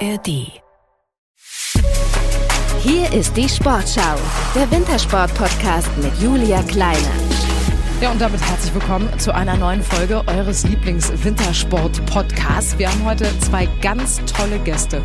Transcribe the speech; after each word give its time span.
ARD. 0.00 0.60
Hier 2.80 3.12
ist 3.12 3.36
die 3.36 3.48
Sportschau, 3.48 4.16
der 4.54 4.70
Wintersport-Podcast 4.70 5.88
mit 5.98 6.16
Julia 6.20 6.62
Kleiner. 6.64 6.98
Ja, 8.02 8.12
und 8.12 8.20
damit 8.20 8.42
herzlich 8.42 8.74
willkommen 8.74 9.08
zu 9.18 9.34
einer 9.34 9.56
neuen 9.56 9.82
Folge 9.82 10.22
eures 10.26 10.66
Lieblings-Wintersport-Podcasts. 10.66 12.78
Wir 12.78 12.90
haben 12.90 13.06
heute 13.06 13.26
zwei 13.40 13.66
ganz 13.80 14.20
tolle 14.26 14.58
Gäste 14.58 15.00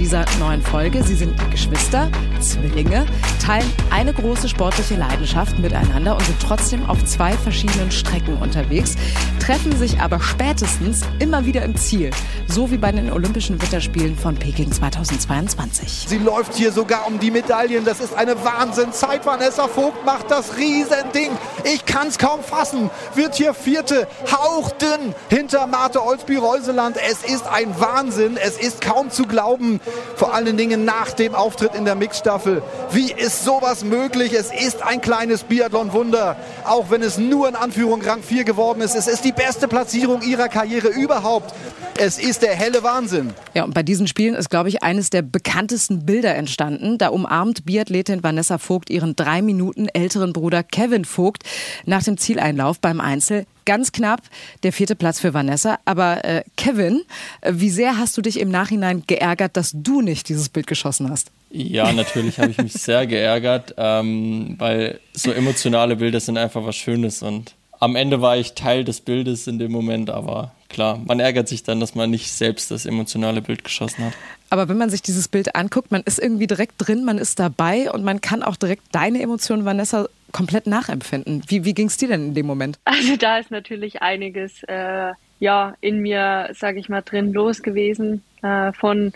dieser 0.00 0.24
neuen 0.38 0.62
Folge. 0.62 1.02
Sie 1.02 1.14
sind 1.14 1.34
Geschwister, 1.50 2.10
Zwillinge, 2.40 3.04
teilen 3.44 3.70
eine 3.90 4.14
große 4.14 4.48
sportliche 4.48 4.94
Leidenschaft 4.94 5.58
miteinander 5.58 6.16
und 6.16 6.24
sind 6.24 6.40
trotzdem 6.40 6.88
auf 6.88 7.04
zwei 7.04 7.32
verschiedenen 7.32 7.90
Strecken 7.90 8.38
unterwegs, 8.38 8.96
treffen 9.40 9.76
sich 9.76 10.00
aber 10.00 10.18
spätestens 10.18 11.02
immer 11.18 11.44
wieder 11.44 11.62
im 11.62 11.76
Ziel, 11.76 12.10
so 12.46 12.70
wie 12.70 12.78
bei 12.78 12.90
den 12.92 13.12
Olympischen 13.12 13.60
Winterspielen 13.60 14.16
von 14.16 14.36
Peking 14.36 14.72
2022. 14.72 16.06
Sie 16.08 16.18
läuft 16.18 16.54
hier 16.54 16.72
sogar 16.72 17.06
um 17.06 17.18
die 17.18 17.30
Medaillen. 17.30 17.84
Das 17.84 18.00
ist 18.00 18.14
eine 18.14 18.42
Wahnsinnszeit. 18.42 19.26
Vanessa 19.26 19.68
Vogt 19.68 20.06
macht 20.06 20.30
das 20.30 20.56
Riesending. 20.56 21.30
Ich 21.64 21.84
kann 21.84 22.08
es 22.08 22.16
kaum 22.16 22.42
fassen, 22.42 22.88
wird 23.14 23.34
hier 23.34 23.52
Vierte, 23.52 24.08
hauchdünn 24.32 25.14
hinter 25.28 25.66
Marte 25.66 26.02
Olsby-Reuseland. 26.02 26.96
Es 26.96 27.22
ist 27.22 27.46
ein 27.46 27.78
Wahnsinn, 27.78 28.38
es 28.42 28.56
ist 28.56 28.80
kaum 28.80 29.10
zu 29.10 29.24
glauben, 29.24 29.78
vor 30.16 30.34
allen 30.34 30.56
Dingen 30.56 30.84
nach 30.84 31.12
dem 31.12 31.34
Auftritt 31.34 31.74
in 31.74 31.84
der 31.84 31.94
Mixstaffel. 31.94 32.62
Wie 32.92 33.12
ist 33.12 33.44
sowas 33.44 33.84
möglich? 33.84 34.32
Es 34.32 34.50
ist 34.52 34.82
ein 34.82 35.00
kleines 35.00 35.44
Biathlon-Wunder, 35.44 36.36
auch 36.64 36.90
wenn 36.90 37.02
es 37.02 37.18
nur 37.18 37.48
in 37.48 37.56
Anführung 37.56 38.02
Rang 38.02 38.22
4 38.22 38.44
geworden 38.44 38.80
ist. 38.80 38.94
Es 38.94 39.06
ist 39.06 39.24
die 39.24 39.32
beste 39.32 39.68
Platzierung 39.68 40.22
ihrer 40.22 40.48
Karriere 40.48 40.88
überhaupt. 40.88 41.54
Es 41.98 42.18
ist 42.18 42.42
der 42.42 42.54
helle 42.54 42.82
Wahnsinn. 42.82 43.34
Ja, 43.52 43.64
und 43.64 43.74
bei 43.74 43.82
diesen 43.82 44.06
Spielen 44.06 44.34
ist, 44.34 44.48
glaube 44.48 44.70
ich, 44.70 44.82
eines 44.82 45.10
der 45.10 45.20
bekanntesten 45.20 46.06
Bilder 46.06 46.34
entstanden. 46.34 46.96
Da 46.96 47.08
umarmt 47.08 47.66
Biathletin 47.66 48.22
Vanessa 48.22 48.56
Vogt 48.56 48.88
ihren 48.88 49.16
drei 49.16 49.42
Minuten 49.42 49.86
älteren 49.88 50.32
Bruder 50.32 50.62
Kevin 50.62 51.04
Vogt 51.04 51.42
nach 51.84 52.02
dem 52.02 52.16
Zieleinlauf 52.16 52.80
beim 52.80 53.00
Einzel. 53.00 53.44
Ganz 53.70 53.92
knapp 53.92 54.22
der 54.64 54.72
vierte 54.72 54.96
Platz 54.96 55.20
für 55.20 55.32
Vanessa. 55.32 55.78
Aber 55.84 56.24
äh, 56.24 56.42
Kevin, 56.56 57.02
äh, 57.40 57.52
wie 57.54 57.70
sehr 57.70 57.98
hast 57.98 58.16
du 58.16 58.20
dich 58.20 58.40
im 58.40 58.50
Nachhinein 58.50 59.04
geärgert, 59.06 59.56
dass 59.56 59.70
du 59.72 60.00
nicht 60.00 60.28
dieses 60.28 60.48
Bild 60.48 60.66
geschossen 60.66 61.08
hast? 61.08 61.30
Ja, 61.52 61.92
natürlich 61.92 62.40
habe 62.40 62.50
ich 62.50 62.58
mich 62.58 62.72
sehr 62.72 63.06
geärgert, 63.06 63.76
ähm, 63.76 64.56
weil 64.58 64.98
so 65.12 65.30
emotionale 65.30 65.94
Bilder 65.94 66.18
sind 66.18 66.36
einfach 66.36 66.66
was 66.66 66.74
Schönes 66.74 67.22
und 67.22 67.54
am 67.78 67.94
Ende 67.94 68.20
war 68.20 68.36
ich 68.36 68.54
Teil 68.54 68.82
des 68.82 69.00
Bildes 69.02 69.46
in 69.46 69.60
dem 69.60 69.70
Moment, 69.70 70.10
aber 70.10 70.52
klar, 70.68 71.00
man 71.04 71.20
ärgert 71.20 71.46
sich 71.46 71.62
dann, 71.62 71.78
dass 71.78 71.94
man 71.94 72.10
nicht 72.10 72.32
selbst 72.32 72.72
das 72.72 72.86
emotionale 72.86 73.40
Bild 73.40 73.62
geschossen 73.62 74.04
hat. 74.04 74.14
Aber 74.50 74.68
wenn 74.68 74.78
man 74.78 74.90
sich 74.90 75.00
dieses 75.00 75.28
Bild 75.28 75.54
anguckt, 75.54 75.92
man 75.92 76.02
ist 76.02 76.18
irgendwie 76.18 76.48
direkt 76.48 76.74
drin, 76.78 77.04
man 77.04 77.18
ist 77.18 77.38
dabei 77.38 77.88
und 77.92 78.02
man 78.02 78.20
kann 78.20 78.42
auch 78.42 78.56
direkt 78.56 78.82
deine 78.90 79.22
Emotionen, 79.22 79.64
Vanessa, 79.64 80.08
komplett 80.32 80.66
nachempfinden. 80.66 81.42
Wie, 81.48 81.64
wie 81.64 81.74
ging 81.74 81.88
es 81.88 81.96
dir 81.96 82.08
denn 82.08 82.28
in 82.28 82.34
dem 82.34 82.46
Moment? 82.46 82.78
Also 82.84 83.16
da 83.16 83.38
ist 83.38 83.50
natürlich 83.50 84.02
einiges 84.02 84.62
äh, 84.64 85.12
ja, 85.40 85.74
in 85.80 86.00
mir, 86.00 86.50
sage 86.52 86.78
ich 86.78 86.88
mal, 86.88 87.02
drin 87.02 87.32
los 87.32 87.62
gewesen 87.62 88.22
äh, 88.42 88.72
von 88.72 89.12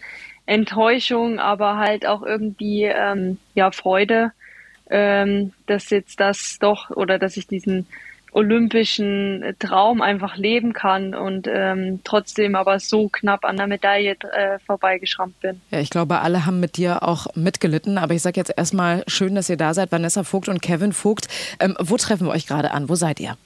Enttäuschung, 0.46 1.38
aber 1.38 1.76
halt 1.76 2.06
auch 2.06 2.22
irgendwie 2.22 2.84
ähm, 2.84 3.38
ja 3.54 3.70
Freude, 3.70 4.32
ähm, 4.90 5.52
dass 5.66 5.90
jetzt 5.90 6.20
das 6.20 6.58
doch 6.60 6.90
oder 6.90 7.18
dass 7.18 7.36
ich 7.36 7.46
diesen 7.46 7.86
olympischen 8.34 9.54
Traum 9.58 10.02
einfach 10.02 10.36
leben 10.36 10.72
kann 10.72 11.14
und 11.14 11.48
ähm, 11.50 12.00
trotzdem 12.04 12.56
aber 12.56 12.80
so 12.80 13.08
knapp 13.08 13.44
an 13.44 13.56
der 13.56 13.66
Medaille 13.66 14.12
äh, 14.12 14.58
vorbeigeschrammt 14.66 15.40
bin. 15.40 15.60
Ja, 15.70 15.78
ich 15.78 15.90
glaube, 15.90 16.20
alle 16.20 16.44
haben 16.44 16.60
mit 16.60 16.76
dir 16.76 17.02
auch 17.04 17.28
mitgelitten. 17.34 17.96
Aber 17.96 18.14
ich 18.14 18.22
sage 18.22 18.40
jetzt 18.40 18.52
erstmal 18.56 19.04
schön, 19.06 19.34
dass 19.34 19.48
ihr 19.48 19.56
da 19.56 19.72
seid, 19.72 19.92
Vanessa 19.92 20.24
Vogt 20.24 20.48
und 20.48 20.60
Kevin 20.60 20.92
Vogt. 20.92 21.28
Ähm, 21.60 21.76
wo 21.80 21.96
treffen 21.96 22.26
wir 22.26 22.32
euch 22.32 22.46
gerade 22.46 22.72
an? 22.72 22.88
Wo 22.88 22.96
seid 22.96 23.20
ihr? 23.20 23.36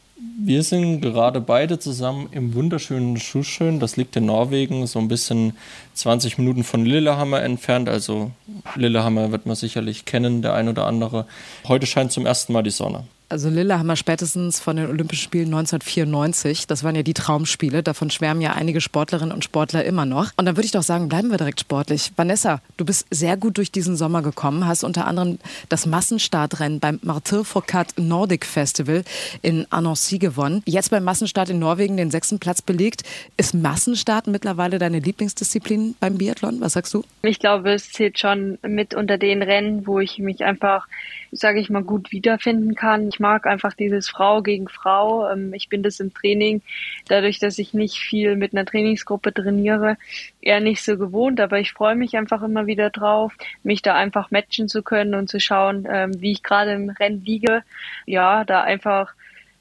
Wir 0.41 0.63
sind 0.63 1.01
gerade 1.01 1.41
beide 1.41 1.79
zusammen 1.79 2.29
im 2.33 2.55
wunderschönen 2.55 3.19
Schuschön. 3.19 3.79
Das 3.81 3.97
liegt 3.97 4.17
in 4.17 4.27
Norwegen, 4.27 4.87
so 4.87 4.99
ein 4.99 5.09
bisschen 5.09 5.57
20 5.95 6.39
Minuten 6.39 6.65
von 6.65 6.85
Lillehammer 6.85 7.43
entfernt. 7.43 7.89
Also 7.89 8.33
Lillehammer 8.75 9.33
wird 9.33 9.47
man 9.47 9.55
sicherlich 9.55 10.07
kennen, 10.07 10.43
der 10.43 10.55
ein 10.55 10.69
oder 10.69 10.87
andere. 10.87 11.27
Heute 11.67 11.87
scheint 11.87 12.11
zum 12.11 12.25
ersten 12.27 12.53
Mal 12.53 12.63
die 12.63 12.71
Sonne. 12.71 13.05
Also 13.31 13.51
Lillehammer 13.51 13.95
spätestens 13.97 14.59
von 14.59 14.77
den 14.77 14.89
Olympischen 14.89 15.25
Spielen 15.25 15.49
1994. 15.49 16.67
Das 16.67 16.83
waren 16.83 16.95
ja 16.95 17.03
die 17.03 17.13
Traumspiele. 17.13 17.83
Davon 17.83 18.09
schwärmen 18.09 18.41
ja 18.41 18.53
einige 18.53 18.81
Sportlerinnen 18.81 19.35
und 19.35 19.45
Sportler 19.45 19.85
immer 19.85 20.07
noch. 20.07 20.31
Und 20.37 20.47
dann 20.47 20.57
würde 20.57 20.65
ich 20.65 20.73
doch 20.73 20.83
sagen, 20.83 21.11
bleiben 21.11 21.31
wir 21.31 21.37
direkt 21.37 21.61
sportlich. 21.61 22.11
Vanessa, 22.17 22.63
du 22.79 22.87
bist 22.87 23.07
sehr 23.11 23.37
gut 23.37 23.59
durch 23.59 23.71
diesen 23.71 23.97
Sommer 23.97 24.23
gekommen, 24.23 24.67
hast 24.67 24.83
unter 24.83 25.07
anderem 25.07 25.39
das 25.69 25.85
Massenstartrennen 25.85 26.81
beim 26.81 27.01
Martyr 27.03 27.45
Foucault 27.45 27.99
Nordic 27.99 28.47
Festival 28.47 29.05
in 29.43 29.67
Annecy 29.69 30.17
gewonnen. 30.17 30.63
Jetzt 30.65 30.91
beim 30.91 31.05
Massenstart 31.05 31.51
in 31.51 31.59
Norwegen 31.59 31.99
den 31.99 32.11
sechsten 32.11 32.39
Platz 32.39 32.63
belegt. 32.63 33.03
Ist 33.37 33.53
Massenstart 33.53 34.27
mittlerweile 34.27 34.79
deine 34.79 35.01
Lieblingsdisziplin 35.01 35.97
beim 36.01 36.17
Biathlon? 36.17 36.63
Was 36.63 36.73
sagst 36.73 36.95
du? 36.95 37.05
Ich 37.21 37.39
glaube, 37.39 37.73
es 37.73 37.93
zählt 37.93 38.19
schon 38.19 38.59
mit 38.63 38.95
unter 38.95 39.19
den 39.19 39.43
Rennen, 39.43 39.87
wo 39.87 40.01
ich 40.01 40.19
mich 40.19 40.45
einfach, 40.45 40.87
sage 41.33 41.61
ich 41.61 41.71
mal, 41.71 41.83
gut 41.83 42.13
wiederfinden 42.13 42.75
kann. 42.75 43.09
Ich 43.09 43.21
mag 43.21 43.47
einfach 43.47 43.75
dieses 43.75 44.09
Frau 44.09 44.43
gegen 44.43 44.69
Frau. 44.69 45.29
Ähm, 45.31 45.53
ich 45.55 45.69
bin 45.69 45.83
das 45.83 46.01
im 46.01 46.13
Training, 46.13 46.63
dadurch, 47.09 47.39
dass 47.39 47.59
ich 47.59 47.75
nicht 47.75 47.99
viel 47.99 48.37
mit 48.37 48.53
einer 48.53 48.65
Trainingsgruppe 48.65 49.33
trainiere, 49.33 49.97
eher 50.41 50.61
nicht 50.61 50.83
so 50.83 50.97
gewohnt, 50.97 51.41
aber 51.41 51.59
ich 51.59 51.73
freue 51.73 51.97
mich 51.97 52.17
einfach 52.17 52.43
immer 52.43 52.67
wieder 52.67 52.91
drauf, 52.91 53.33
mich 53.63 53.83
da 53.83 53.95
einfach 53.95 54.31
matchen 54.31 54.69
zu 54.69 54.83
können 54.83 55.15
und 55.15 55.29
zu 55.29 55.41
schauen, 55.41 55.87
ähm, 55.91 56.21
wie 56.21 56.33
ich 56.33 56.43
gerade 56.43 56.73
im 56.73 56.91
Rennen 56.91 57.25
liege. 57.25 57.63
Ja, 58.07 58.45
da 58.45 58.63
einfach 58.63 59.15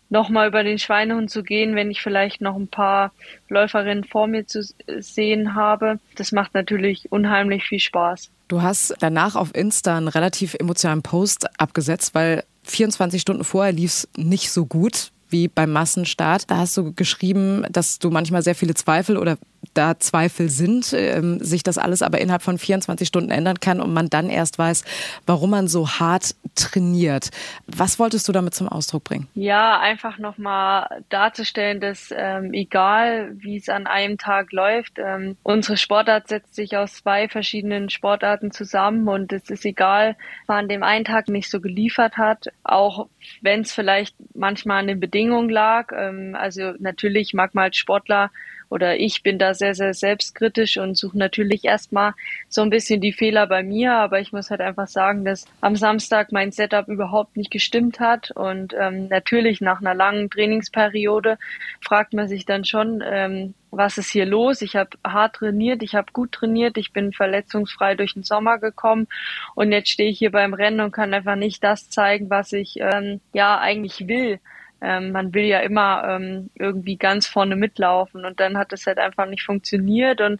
nochmal 0.09 0.47
über 0.47 0.63
den 0.63 0.79
Schweinehund 0.79 1.29
zu 1.29 1.43
gehen, 1.43 1.75
wenn 1.75 1.91
ich 1.91 2.01
vielleicht 2.01 2.41
noch 2.41 2.55
ein 2.55 2.67
paar 2.67 3.11
Läuferinnen 3.49 4.03
vor 4.03 4.27
mir 4.27 4.45
zu 4.45 4.63
sehen 4.99 5.55
habe. 5.55 5.99
Das 6.15 6.31
macht 6.31 6.53
natürlich 6.53 7.11
unheimlich 7.11 7.65
viel 7.65 7.79
Spaß. 7.79 8.31
Du 8.47 8.61
hast 8.61 8.95
danach 8.99 9.35
auf 9.35 9.53
Insta 9.53 9.97
einen 9.97 10.07
relativ 10.07 10.53
emotionalen 10.53 11.01
Post 11.01 11.47
abgesetzt, 11.59 12.15
weil 12.15 12.43
24 12.63 13.21
Stunden 13.21 13.43
vorher 13.43 13.73
lief 13.73 13.91
es 13.91 14.09
nicht 14.15 14.51
so 14.51 14.65
gut 14.65 15.11
wie 15.29 15.47
beim 15.49 15.71
Massenstart. 15.71 16.49
Da 16.49 16.57
hast 16.57 16.77
du 16.77 16.93
geschrieben, 16.93 17.65
dass 17.69 17.99
du 17.99 18.09
manchmal 18.09 18.41
sehr 18.41 18.55
viele 18.55 18.73
Zweifel 18.73 19.17
oder 19.17 19.37
da 19.77 19.99
Zweifel 19.99 20.49
sind, 20.49 20.93
ähm, 20.93 21.39
sich 21.39 21.63
das 21.63 21.77
alles 21.77 22.01
aber 22.01 22.19
innerhalb 22.19 22.41
von 22.41 22.57
24 22.57 23.07
Stunden 23.07 23.29
ändern 23.29 23.59
kann 23.59 23.79
und 23.79 23.93
man 23.93 24.09
dann 24.09 24.29
erst 24.29 24.57
weiß, 24.57 24.83
warum 25.25 25.51
man 25.51 25.67
so 25.67 25.87
hart 25.87 26.35
trainiert. 26.55 27.29
Was 27.67 27.99
wolltest 27.99 28.27
du 28.27 28.31
damit 28.31 28.55
zum 28.55 28.67
Ausdruck 28.67 29.03
bringen? 29.03 29.27
Ja, 29.35 29.79
einfach 29.79 30.17
nochmal 30.17 31.03
darzustellen, 31.09 31.79
dass 31.79 32.13
ähm, 32.15 32.53
egal 32.53 33.31
wie 33.35 33.57
es 33.57 33.69
an 33.69 33.87
einem 33.87 34.17
Tag 34.17 34.51
läuft, 34.51 34.97
ähm, 34.97 35.37
unsere 35.43 35.77
Sportart 35.77 36.27
setzt 36.27 36.55
sich 36.55 36.75
aus 36.75 36.95
zwei 36.95 37.27
verschiedenen 37.29 37.89
Sportarten 37.89 38.51
zusammen 38.51 39.07
und 39.07 39.31
es 39.31 39.49
ist 39.49 39.65
egal, 39.65 40.15
man 40.47 40.59
an 40.59 40.69
dem 40.69 40.83
einen 40.83 41.05
Tag 41.05 41.27
nicht 41.27 41.49
so 41.49 41.61
geliefert 41.61 42.17
hat, 42.17 42.47
auch 42.63 43.07
wenn 43.41 43.61
es 43.61 43.73
vielleicht 43.73 44.15
manchmal 44.33 44.79
an 44.79 44.87
den 44.87 44.99
Bedingungen 44.99 45.49
lag. 45.49 45.91
Ähm, 45.95 46.35
also 46.37 46.73
natürlich 46.79 47.33
mag 47.33 47.53
man 47.53 47.65
als 47.65 47.77
Sportler 47.77 48.31
oder 48.69 48.99
ich 48.99 49.23
bin 49.23 49.39
da 49.39 49.53
sehr, 49.53 49.75
sehr 49.75 49.93
selbstkritisch 49.93 50.77
und 50.77 50.97
suche 50.97 51.17
natürlich 51.17 51.65
erstmal 51.65 52.13
so 52.49 52.61
ein 52.61 52.69
bisschen 52.69 53.01
die 53.01 53.13
Fehler 53.13 53.47
bei 53.47 53.63
mir, 53.63 53.93
aber 53.93 54.19
ich 54.19 54.31
muss 54.31 54.49
halt 54.49 54.61
einfach 54.61 54.87
sagen, 54.87 55.25
dass 55.25 55.45
am 55.61 55.75
Samstag 55.75 56.31
mein 56.31 56.51
Setup 56.51 56.87
überhaupt 56.87 57.37
nicht 57.37 57.51
gestimmt 57.51 57.99
hat 57.99 58.31
und 58.31 58.73
ähm, 58.79 59.07
natürlich 59.07 59.61
nach 59.61 59.79
einer 59.81 59.93
langen 59.93 60.29
Trainingsperiode 60.29 61.37
fragt 61.81 62.13
man 62.13 62.27
sich 62.27 62.45
dann 62.45 62.65
schon, 62.65 63.03
ähm, 63.05 63.53
was 63.71 63.97
ist 63.97 64.11
hier 64.11 64.25
los? 64.25 64.61
Ich 64.61 64.75
habe 64.75 64.91
hart 65.05 65.37
trainiert, 65.37 65.83
ich 65.83 65.95
habe 65.95 66.11
gut 66.13 66.31
trainiert, 66.31 66.77
ich 66.77 66.93
bin 66.93 67.13
verletzungsfrei 67.13 67.95
durch 67.95 68.13
den 68.13 68.23
Sommer 68.23 68.59
gekommen 68.59 69.07
und 69.55 69.71
jetzt 69.71 69.89
stehe 69.89 70.09
ich 70.09 70.19
hier 70.19 70.31
beim 70.31 70.53
Rennen 70.53 70.79
und 70.79 70.91
kann 70.91 71.13
einfach 71.13 71.35
nicht 71.35 71.63
das 71.63 71.89
zeigen, 71.89 72.29
was 72.29 72.53
ich 72.53 72.77
ähm, 72.79 73.21
ja 73.33 73.59
eigentlich 73.59 74.07
will. 74.07 74.39
Ähm, 74.81 75.11
man 75.11 75.33
will 75.33 75.45
ja 75.45 75.59
immer 75.59 76.03
ähm, 76.07 76.49
irgendwie 76.55 76.97
ganz 76.97 77.27
vorne 77.27 77.55
mitlaufen 77.55 78.25
und 78.25 78.39
dann 78.39 78.57
hat 78.57 78.73
es 78.73 78.85
halt 78.85 78.99
einfach 78.99 79.27
nicht 79.27 79.43
funktioniert 79.43 80.21
und 80.21 80.39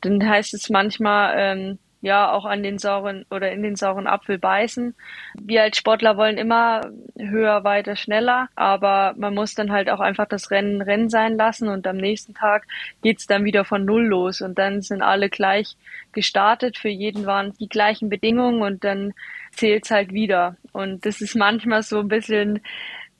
dann 0.00 0.26
heißt 0.28 0.54
es 0.54 0.70
manchmal, 0.70 1.34
ähm, 1.36 1.78
ja, 2.04 2.30
auch 2.30 2.44
an 2.44 2.62
den 2.62 2.78
sauren 2.78 3.24
oder 3.30 3.50
in 3.50 3.62
den 3.62 3.76
sauren 3.76 4.06
Apfel 4.06 4.38
beißen. 4.38 4.94
Wir 5.40 5.62
als 5.62 5.78
Sportler 5.78 6.18
wollen 6.18 6.36
immer 6.36 6.82
höher, 7.18 7.64
weiter, 7.64 7.96
schneller, 7.96 8.50
aber 8.56 9.14
man 9.16 9.32
muss 9.32 9.54
dann 9.54 9.72
halt 9.72 9.88
auch 9.88 10.00
einfach 10.00 10.26
das 10.26 10.50
Rennen 10.50 10.82
Rennen 10.82 11.08
sein 11.08 11.38
lassen 11.38 11.66
und 11.66 11.86
am 11.86 11.96
nächsten 11.96 12.34
Tag 12.34 12.66
geht's 13.02 13.26
dann 13.26 13.46
wieder 13.46 13.64
von 13.64 13.86
Null 13.86 14.04
los 14.04 14.42
und 14.42 14.58
dann 14.58 14.82
sind 14.82 15.00
alle 15.00 15.30
gleich 15.30 15.76
gestartet. 16.12 16.76
Für 16.76 16.90
jeden 16.90 17.24
waren 17.24 17.54
die 17.58 17.70
gleichen 17.70 18.10
Bedingungen 18.10 18.60
und 18.60 18.84
dann 18.84 19.14
zählt's 19.52 19.90
halt 19.90 20.12
wieder. 20.12 20.56
Und 20.72 21.06
das 21.06 21.22
ist 21.22 21.34
manchmal 21.34 21.82
so 21.82 22.00
ein 22.00 22.08
bisschen 22.08 22.60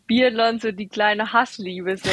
Biathlon 0.07 0.61
so 0.61 0.73
die 0.73 0.89
kleine 0.89 1.33
Hassliebe. 1.33 1.97
So, 1.97 2.11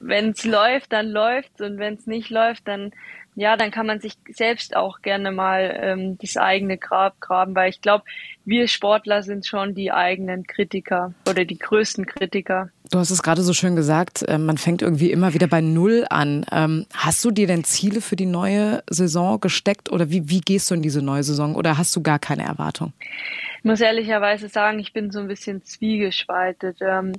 wenn 0.00 0.30
es 0.30 0.44
läuft, 0.44 0.92
dann 0.92 1.08
läuft's 1.08 1.60
und 1.60 1.78
wenn 1.78 1.94
es 1.94 2.06
nicht 2.06 2.30
läuft, 2.30 2.68
dann 2.68 2.92
ja, 3.38 3.56
dann 3.56 3.70
kann 3.70 3.86
man 3.86 4.00
sich 4.00 4.14
selbst 4.28 4.74
auch 4.74 5.00
gerne 5.00 5.30
mal 5.30 5.78
ähm, 5.80 6.18
das 6.18 6.36
eigene 6.36 6.76
Grab 6.76 7.20
graben, 7.20 7.54
weil 7.54 7.70
ich 7.70 7.80
glaube, 7.80 8.02
wir 8.48 8.66
Sportler 8.66 9.22
sind 9.22 9.46
schon 9.46 9.74
die 9.74 9.92
eigenen 9.92 10.46
Kritiker 10.46 11.12
oder 11.28 11.44
die 11.44 11.58
größten 11.58 12.06
Kritiker. 12.06 12.70
Du 12.90 12.98
hast 12.98 13.10
es 13.10 13.22
gerade 13.22 13.42
so 13.42 13.52
schön 13.52 13.76
gesagt, 13.76 14.22
äh, 14.26 14.38
man 14.38 14.56
fängt 14.56 14.80
irgendwie 14.80 15.12
immer 15.12 15.34
wieder 15.34 15.46
bei 15.46 15.60
Null 15.60 16.06
an. 16.08 16.46
Ähm, 16.50 16.86
hast 16.94 17.22
du 17.24 17.30
dir 17.30 17.46
denn 17.46 17.64
Ziele 17.64 18.00
für 18.00 18.16
die 18.16 18.24
neue 18.24 18.82
Saison 18.88 19.38
gesteckt 19.40 19.92
oder 19.92 20.08
wie, 20.08 20.30
wie 20.30 20.40
gehst 20.40 20.70
du 20.70 20.74
in 20.74 20.80
diese 20.80 21.02
neue 21.02 21.22
Saison 21.22 21.54
oder 21.54 21.76
hast 21.76 21.94
du 21.94 22.02
gar 22.02 22.18
keine 22.18 22.44
Erwartung? 22.44 22.94
Ich 23.58 23.64
muss 23.64 23.80
ehrlicherweise 23.80 24.48
sagen, 24.48 24.78
ich 24.78 24.92
bin 24.92 25.10
so 25.10 25.18
ein 25.18 25.26
bisschen 25.26 25.62
zwiegespaltet. 25.64 26.78
Ähm, 26.80 27.12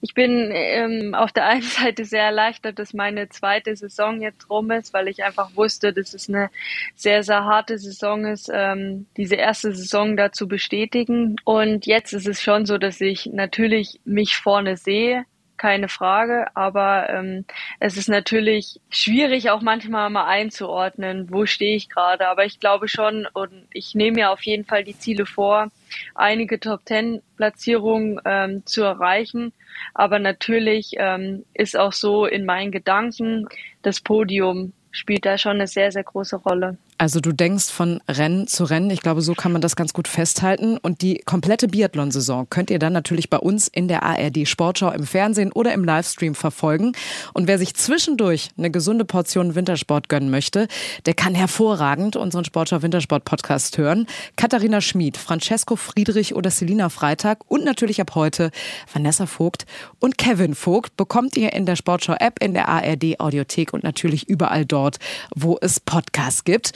ich 0.00 0.14
bin 0.14 0.50
ähm, 0.52 1.14
auf 1.14 1.32
der 1.32 1.46
einen 1.46 1.62
Seite 1.62 2.04
sehr 2.04 2.24
erleichtert, 2.24 2.78
dass 2.78 2.92
meine 2.92 3.28
zweite 3.30 3.74
Saison 3.74 4.20
jetzt 4.20 4.48
rum 4.50 4.70
ist, 4.70 4.92
weil 4.92 5.08
ich 5.08 5.24
einfach 5.24 5.56
wusste, 5.56 5.92
dass 5.92 6.14
es 6.14 6.28
eine 6.28 6.50
sehr, 6.94 7.22
sehr 7.24 7.44
harte 7.44 7.78
Saison 7.78 8.26
ist, 8.26 8.50
ähm, 8.52 9.06
diese 9.16 9.36
erste 9.36 9.74
Saison 9.74 10.16
da 10.16 10.30
zu 10.30 10.46
bestätigen. 10.68 11.36
Und 11.44 11.86
jetzt 11.86 12.12
ist 12.12 12.26
es 12.26 12.42
schon 12.42 12.66
so, 12.66 12.76
dass 12.76 13.00
ich 13.00 13.26
natürlich 13.26 14.00
mich 14.04 14.36
vorne 14.36 14.76
sehe, 14.76 15.24
keine 15.56 15.88
Frage. 15.88 16.46
Aber 16.54 17.08
ähm, 17.08 17.46
es 17.80 17.96
ist 17.96 18.08
natürlich 18.08 18.78
schwierig, 18.90 19.50
auch 19.50 19.62
manchmal 19.62 20.10
mal 20.10 20.26
einzuordnen, 20.26 21.30
wo 21.30 21.46
stehe 21.46 21.74
ich 21.74 21.88
gerade. 21.88 22.28
Aber 22.28 22.44
ich 22.44 22.60
glaube 22.60 22.86
schon 22.86 23.26
und 23.32 23.66
ich 23.72 23.94
nehme 23.94 24.16
mir 24.16 24.30
auf 24.30 24.42
jeden 24.42 24.66
Fall 24.66 24.84
die 24.84 24.98
Ziele 24.98 25.24
vor, 25.24 25.68
einige 26.14 26.60
Top 26.60 26.84
Ten 26.84 27.22
Platzierungen 27.36 28.20
ähm, 28.26 28.66
zu 28.66 28.82
erreichen. 28.82 29.52
Aber 29.94 30.18
natürlich 30.18 30.92
ähm, 30.98 31.44
ist 31.54 31.78
auch 31.78 31.92
so 31.92 32.26
in 32.26 32.44
meinen 32.44 32.72
Gedanken 32.72 33.48
das 33.82 34.00
Podium 34.00 34.74
spielt 34.90 35.24
da 35.24 35.38
schon 35.38 35.52
eine 35.52 35.66
sehr, 35.66 35.92
sehr 35.92 36.04
große 36.04 36.36
Rolle. 36.36 36.76
Also 37.00 37.20
du 37.20 37.32
denkst 37.32 37.66
von 37.66 38.00
Rennen 38.08 38.48
zu 38.48 38.64
Rennen. 38.64 38.90
Ich 38.90 39.02
glaube, 39.02 39.22
so 39.22 39.34
kann 39.34 39.52
man 39.52 39.60
das 39.60 39.76
ganz 39.76 39.92
gut 39.92 40.08
festhalten. 40.08 40.78
Und 40.78 41.00
die 41.00 41.18
komplette 41.24 41.68
Biathlon-Saison 41.68 42.48
könnt 42.50 42.70
ihr 42.70 42.80
dann 42.80 42.92
natürlich 42.92 43.30
bei 43.30 43.38
uns 43.38 43.68
in 43.68 43.86
der 43.86 44.02
ARD 44.02 44.48
Sportschau 44.48 44.90
im 44.90 45.06
Fernsehen 45.06 45.52
oder 45.52 45.72
im 45.72 45.84
Livestream 45.84 46.34
verfolgen. 46.34 46.92
Und 47.34 47.46
wer 47.46 47.56
sich 47.56 47.74
zwischendurch 47.74 48.50
eine 48.58 48.72
gesunde 48.72 49.04
Portion 49.04 49.54
Wintersport 49.54 50.08
gönnen 50.08 50.28
möchte, 50.28 50.66
der 51.06 51.14
kann 51.14 51.36
hervorragend 51.36 52.16
unseren 52.16 52.44
Sportschau 52.44 52.82
Wintersport 52.82 53.24
Podcast 53.24 53.78
hören. 53.78 54.08
Katharina 54.34 54.80
Schmid, 54.80 55.16
Francesco 55.16 55.76
Friedrich 55.76 56.34
oder 56.34 56.50
Selina 56.50 56.88
Freitag 56.88 57.38
und 57.46 57.64
natürlich 57.64 58.00
ab 58.00 58.16
heute 58.16 58.50
Vanessa 58.92 59.26
Vogt 59.26 59.66
und 60.00 60.18
Kevin 60.18 60.56
Vogt 60.56 60.96
bekommt 60.96 61.36
ihr 61.36 61.52
in 61.52 61.64
der 61.64 61.76
Sportschau 61.76 62.16
App, 62.18 62.42
in 62.42 62.54
der 62.54 62.68
ARD 62.68 63.20
Audiothek 63.20 63.72
und 63.72 63.84
natürlich 63.84 64.28
überall 64.28 64.66
dort, 64.66 64.98
wo 65.32 65.58
es 65.60 65.78
Podcasts 65.78 66.42
gibt. 66.42 66.72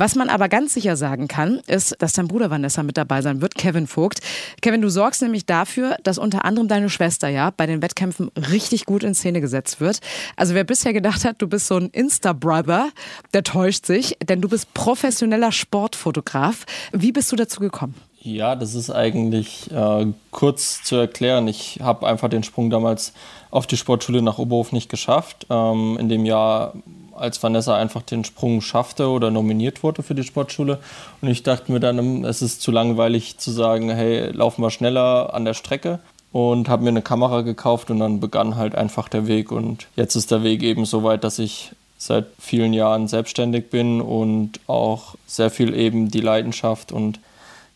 Was 0.00 0.14
man 0.14 0.30
aber 0.30 0.48
ganz 0.48 0.72
sicher 0.72 0.96
sagen 0.96 1.28
kann, 1.28 1.60
ist, 1.66 1.94
dass 1.98 2.14
dein 2.14 2.26
Bruder 2.26 2.48
Vanessa 2.48 2.82
mit 2.82 2.96
dabei 2.96 3.20
sein 3.20 3.42
wird, 3.42 3.54
Kevin 3.54 3.86
Vogt. 3.86 4.20
Kevin, 4.62 4.80
du 4.80 4.88
sorgst 4.88 5.20
nämlich 5.20 5.44
dafür, 5.44 5.98
dass 6.04 6.16
unter 6.16 6.46
anderem 6.46 6.68
deine 6.68 6.88
Schwester 6.88 7.28
ja 7.28 7.52
bei 7.54 7.66
den 7.66 7.82
Wettkämpfen 7.82 8.30
richtig 8.50 8.86
gut 8.86 9.02
in 9.02 9.14
Szene 9.14 9.42
gesetzt 9.42 9.78
wird. 9.78 10.00
Also 10.36 10.54
wer 10.54 10.64
bisher 10.64 10.94
gedacht 10.94 11.26
hat, 11.26 11.42
du 11.42 11.48
bist 11.48 11.66
so 11.66 11.76
ein 11.76 11.90
Insta-Brother, 11.90 12.88
der 13.34 13.42
täuscht 13.42 13.84
sich, 13.84 14.16
denn 14.26 14.40
du 14.40 14.48
bist 14.48 14.72
professioneller 14.72 15.52
Sportfotograf. 15.52 16.64
Wie 16.92 17.12
bist 17.12 17.30
du 17.30 17.36
dazu 17.36 17.60
gekommen? 17.60 17.94
Ja, 18.22 18.56
das 18.56 18.74
ist 18.74 18.88
eigentlich 18.88 19.70
äh, 19.70 20.06
kurz 20.30 20.82
zu 20.82 20.96
erklären. 20.96 21.46
Ich 21.46 21.80
habe 21.82 22.06
einfach 22.06 22.30
den 22.30 22.42
Sprung 22.42 22.70
damals 22.70 23.12
auf 23.50 23.66
die 23.66 23.76
Sportschule 23.76 24.22
nach 24.22 24.38
Oberhof 24.38 24.72
nicht 24.72 24.88
geschafft. 24.88 25.46
Ähm, 25.50 25.98
in 26.00 26.08
dem 26.08 26.24
Jahr 26.24 26.72
als 27.20 27.42
Vanessa 27.42 27.76
einfach 27.76 28.02
den 28.02 28.24
Sprung 28.24 28.60
schaffte 28.60 29.08
oder 29.08 29.30
nominiert 29.30 29.82
wurde 29.82 30.02
für 30.02 30.14
die 30.14 30.24
Sportschule. 30.24 30.78
Und 31.20 31.28
ich 31.28 31.42
dachte 31.42 31.70
mir 31.72 31.80
dann, 31.80 32.24
es 32.24 32.42
ist 32.42 32.62
zu 32.62 32.70
langweilig 32.70 33.38
zu 33.38 33.50
sagen, 33.50 33.90
hey, 33.90 34.30
laufen 34.32 34.62
wir 34.62 34.70
schneller 34.70 35.34
an 35.34 35.44
der 35.44 35.54
Strecke. 35.54 36.00
Und 36.32 36.68
habe 36.68 36.84
mir 36.84 36.90
eine 36.90 37.02
Kamera 37.02 37.40
gekauft 37.40 37.90
und 37.90 37.98
dann 37.98 38.20
begann 38.20 38.54
halt 38.54 38.76
einfach 38.76 39.08
der 39.08 39.26
Weg. 39.26 39.50
Und 39.50 39.88
jetzt 39.96 40.14
ist 40.14 40.30
der 40.30 40.44
Weg 40.44 40.62
eben 40.62 40.84
so 40.84 41.02
weit, 41.02 41.24
dass 41.24 41.40
ich 41.40 41.72
seit 41.98 42.26
vielen 42.38 42.72
Jahren 42.72 43.08
selbstständig 43.08 43.68
bin 43.68 44.00
und 44.00 44.60
auch 44.68 45.16
sehr 45.26 45.50
viel 45.50 45.74
eben 45.74 46.08
die 46.08 46.20
Leidenschaft 46.20 46.92
und 46.92 47.20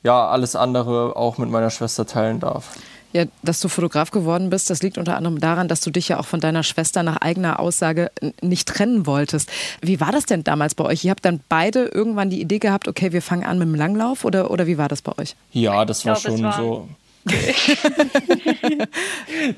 ja, 0.02 0.28
alles 0.28 0.56
andere 0.56 1.16
auch 1.16 1.36
mit 1.36 1.50
meiner 1.50 1.70
Schwester 1.70 2.06
teilen 2.06 2.40
darf. 2.40 2.76
Ja, 3.14 3.26
dass 3.44 3.60
du 3.60 3.68
Fotograf 3.68 4.10
geworden 4.10 4.50
bist, 4.50 4.70
das 4.70 4.82
liegt 4.82 4.98
unter 4.98 5.16
anderem 5.16 5.38
daran, 5.38 5.68
dass 5.68 5.80
du 5.82 5.92
dich 5.92 6.08
ja 6.08 6.18
auch 6.18 6.26
von 6.26 6.40
deiner 6.40 6.64
Schwester 6.64 7.04
nach 7.04 7.18
eigener 7.18 7.60
Aussage 7.60 8.10
nicht 8.42 8.66
trennen 8.66 9.06
wolltest. 9.06 9.48
Wie 9.80 10.00
war 10.00 10.10
das 10.10 10.26
denn 10.26 10.42
damals 10.42 10.74
bei 10.74 10.84
euch? 10.84 11.04
Ihr 11.04 11.12
habt 11.12 11.24
dann 11.24 11.38
beide 11.48 11.84
irgendwann 11.84 12.28
die 12.28 12.40
Idee 12.40 12.58
gehabt, 12.58 12.88
okay, 12.88 13.12
wir 13.12 13.22
fangen 13.22 13.44
an 13.44 13.56
mit 13.58 13.68
dem 13.68 13.76
Langlauf 13.76 14.24
oder, 14.24 14.50
oder 14.50 14.66
wie 14.66 14.78
war 14.78 14.88
das 14.88 15.00
bei 15.00 15.16
euch? 15.16 15.36
Ja, 15.52 15.84
das 15.84 16.04
war 16.04 16.16
glaub, 16.16 16.32
schon 16.34 16.42
war 16.42 16.56
so. 16.56 16.88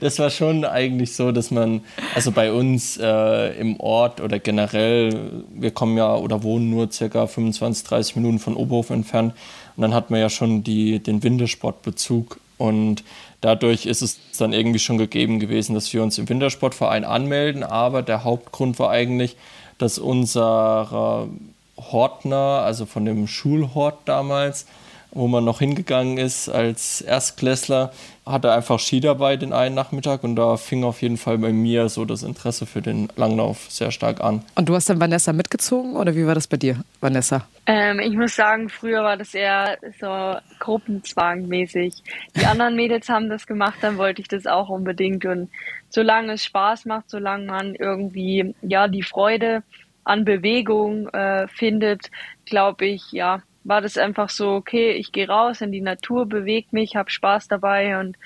das 0.00 0.18
war 0.18 0.28
schon 0.28 0.66
eigentlich 0.66 1.14
so, 1.14 1.32
dass 1.32 1.50
man, 1.50 1.80
also 2.14 2.32
bei 2.32 2.52
uns 2.52 2.98
äh, 2.98 3.58
im 3.58 3.80
Ort 3.80 4.20
oder 4.20 4.38
generell, 4.38 5.44
wir 5.54 5.70
kommen 5.70 5.96
ja 5.96 6.14
oder 6.14 6.42
wohnen 6.42 6.68
nur 6.68 6.92
circa 6.92 7.26
25, 7.26 7.84
30 7.88 8.16
Minuten 8.16 8.38
von 8.38 8.54
Oberhof 8.54 8.90
entfernt 8.90 9.32
und 9.76 9.80
dann 9.80 9.94
hat 9.94 10.10
man 10.10 10.20
ja 10.20 10.28
schon 10.28 10.62
die, 10.62 11.02
den 11.02 11.22
Wintersportbezug 11.22 12.38
und 12.58 13.04
dadurch 13.40 13.86
ist 13.86 14.02
es 14.02 14.18
dann 14.38 14.52
irgendwie 14.52 14.78
schon 14.78 14.98
gegeben 14.98 15.40
gewesen, 15.40 15.74
dass 15.74 15.92
wir 15.92 16.02
uns 16.02 16.18
im 16.18 16.28
Wintersportverein 16.28 17.04
anmelden. 17.04 17.62
Aber 17.62 18.02
der 18.02 18.24
Hauptgrund 18.24 18.78
war 18.78 18.90
eigentlich, 18.90 19.36
dass 19.78 19.98
unser 19.98 21.28
Hortner, 21.76 22.62
also 22.64 22.86
von 22.86 23.04
dem 23.04 23.26
Schulhort 23.26 23.98
damals, 24.06 24.66
wo 25.10 25.26
man 25.26 25.44
noch 25.44 25.60
hingegangen 25.60 26.18
ist 26.18 26.48
als 26.48 27.00
Erstklässler, 27.00 27.92
hatte 28.26 28.52
einfach 28.52 28.78
Ski 28.80 29.00
dabei 29.00 29.36
den 29.36 29.52
einen 29.52 29.74
Nachmittag 29.74 30.24
und 30.24 30.36
da 30.36 30.56
fing 30.56 30.84
auf 30.84 31.00
jeden 31.00 31.16
Fall 31.16 31.38
bei 31.38 31.52
mir 31.52 31.88
so 31.88 32.04
das 32.04 32.22
Interesse 32.22 32.66
für 32.66 32.82
den 32.82 33.08
Langlauf 33.16 33.70
sehr 33.70 33.90
stark 33.92 34.20
an. 34.20 34.42
Und 34.56 34.68
du 34.68 34.74
hast 34.74 34.90
dann 34.90 35.00
Vanessa 35.00 35.32
mitgezogen 35.32 35.96
oder 35.96 36.14
wie 36.16 36.26
war 36.26 36.34
das 36.34 36.46
bei 36.48 36.56
dir, 36.56 36.82
Vanessa? 37.00 37.46
Ähm, 37.66 38.00
ich 38.00 38.14
muss 38.14 38.34
sagen, 38.34 38.68
früher 38.68 39.02
war 39.02 39.16
das 39.16 39.32
eher 39.32 39.78
so 40.00 40.36
gruppenzwangmäßig. 40.58 41.94
Die 42.34 42.46
anderen 42.46 42.74
Mädels 42.74 43.08
haben 43.08 43.28
das 43.28 43.46
gemacht, 43.46 43.78
dann 43.80 43.96
wollte 43.98 44.22
ich 44.22 44.28
das 44.28 44.46
auch 44.46 44.68
unbedingt 44.68 45.24
und 45.24 45.48
solange 45.88 46.32
es 46.32 46.44
Spaß 46.44 46.84
macht, 46.86 47.10
solange 47.10 47.46
man 47.46 47.74
irgendwie 47.74 48.54
ja 48.62 48.88
die 48.88 49.02
Freude 49.02 49.62
an 50.06 50.24
Bewegung 50.24 51.08
äh, 51.08 51.48
findet, 51.48 52.10
glaube 52.44 52.86
ich, 52.86 53.12
ja, 53.12 53.42
war 53.66 53.80
das 53.80 53.98
einfach 53.98 54.30
so, 54.30 54.50
okay, 54.50 54.92
ich 54.92 55.12
gehe 55.12 55.28
raus 55.28 55.60
in 55.60 55.72
die 55.72 55.80
Natur, 55.80 56.26
bewege 56.26 56.68
mich, 56.70 56.96
habe 56.96 57.10
Spaß 57.10 57.48
dabei 57.48 57.98
und 57.98 58.16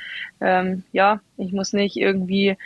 ähm, 0.41 0.85
ja, 0.93 1.21
ich 1.37 1.53
muss 1.53 1.73
nicht 1.73 1.97
irgendwie 1.97 2.57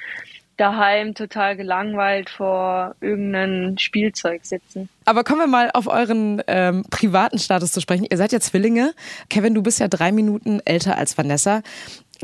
daheim 0.56 1.14
total 1.14 1.56
gelangweilt 1.56 2.30
vor 2.30 2.94
irgendeinem 3.00 3.76
Spielzeug 3.78 4.44
sitzen. 4.44 4.88
Aber 5.04 5.24
kommen 5.24 5.40
wir 5.40 5.46
mal 5.46 5.70
auf 5.74 5.86
euren 5.86 6.42
ähm, 6.46 6.84
privaten 6.90 7.38
Status 7.38 7.72
zu 7.72 7.80
sprechen. 7.80 8.06
Ihr 8.08 8.16
seid 8.16 8.32
ja 8.32 8.40
Zwillinge. 8.40 8.94
Kevin, 9.28 9.54
du 9.54 9.62
bist 9.62 9.80
ja 9.80 9.88
drei 9.88 10.12
Minuten 10.12 10.60
älter 10.64 10.96
als 10.96 11.18
Vanessa. 11.18 11.62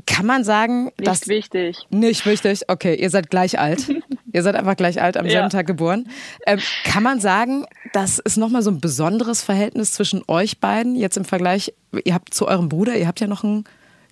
Kann 0.07 0.27
man 0.27 0.45
sagen, 0.45 0.85
nicht 0.85 1.07
dass. 1.07 1.21
Nicht 1.27 1.29
wichtig. 1.29 1.77
Nicht 1.91 2.27
wichtig. 2.27 2.63
Okay, 2.69 2.95
ihr 2.95 3.11
seid 3.11 3.31
gleich 3.31 3.59
alt. 3.59 3.89
ihr 4.33 4.43
seid 4.43 4.55
einfach 4.55 4.77
gleich 4.77 5.01
alt, 5.01 5.17
am 5.17 5.27
ja. 5.27 5.33
selben 5.33 5.51
Tag 5.51 5.67
geboren. 5.67 6.09
Ähm, 6.47 6.61
kann 6.85 7.03
man 7.03 7.21
sagen, 7.21 7.67
das 7.93 8.19
ist 8.19 8.37
nochmal 8.37 8.63
so 8.63 8.71
ein 8.71 8.81
besonderes 8.81 9.43
Verhältnis 9.43 9.93
zwischen 9.93 10.23
euch 10.29 10.59
beiden, 10.59 10.97
jetzt 10.97 11.17
im 11.17 11.25
Vergleich, 11.25 11.73
ihr 12.05 12.15
habt 12.15 12.35
zu 12.35 12.47
eurem 12.49 12.69
Bruder, 12.69 12.97
ihr 12.97 13.07
habt 13.07 13.21
ja 13.21 13.27
noch 13.27 13.43
ein 13.43 13.65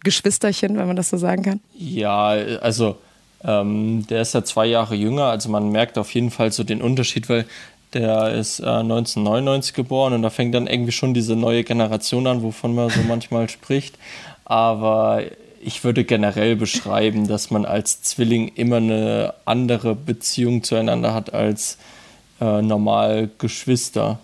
Geschwisterchen, 0.04 0.78
wenn 0.78 0.86
man 0.86 0.96
das 0.96 1.10
so 1.10 1.16
sagen 1.16 1.42
kann? 1.42 1.60
Ja, 1.76 2.28
also 2.28 2.96
ähm, 3.44 4.06
der 4.08 4.22
ist 4.22 4.34
ja 4.34 4.44
zwei 4.44 4.66
Jahre 4.66 4.94
jünger, 4.94 5.24
also 5.24 5.48
man 5.48 5.70
merkt 5.70 5.98
auf 5.98 6.12
jeden 6.14 6.30
Fall 6.30 6.52
so 6.52 6.64
den 6.64 6.82
Unterschied, 6.82 7.28
weil 7.28 7.46
der 7.94 8.34
ist 8.34 8.60
äh, 8.60 8.64
1999 8.64 9.74
geboren 9.74 10.12
und 10.12 10.22
da 10.22 10.30
fängt 10.30 10.54
dann 10.54 10.66
irgendwie 10.66 10.92
schon 10.92 11.14
diese 11.14 11.36
neue 11.36 11.64
Generation 11.64 12.26
an, 12.26 12.42
wovon 12.42 12.74
man 12.74 12.90
so 12.90 13.00
manchmal 13.06 13.48
spricht. 13.48 13.96
Aber 14.44 15.22
ich 15.60 15.84
würde 15.84 16.04
generell 16.04 16.56
beschreiben, 16.56 17.28
dass 17.28 17.50
man 17.50 17.64
als 17.64 18.02
Zwilling 18.02 18.48
immer 18.48 18.76
eine 18.76 19.34
andere 19.44 19.94
Beziehung 19.94 20.62
zueinander 20.62 21.14
hat 21.14 21.32
als 21.34 21.78
äh, 22.40 22.62
normal 22.62 23.30
Geschwister. 23.38 24.18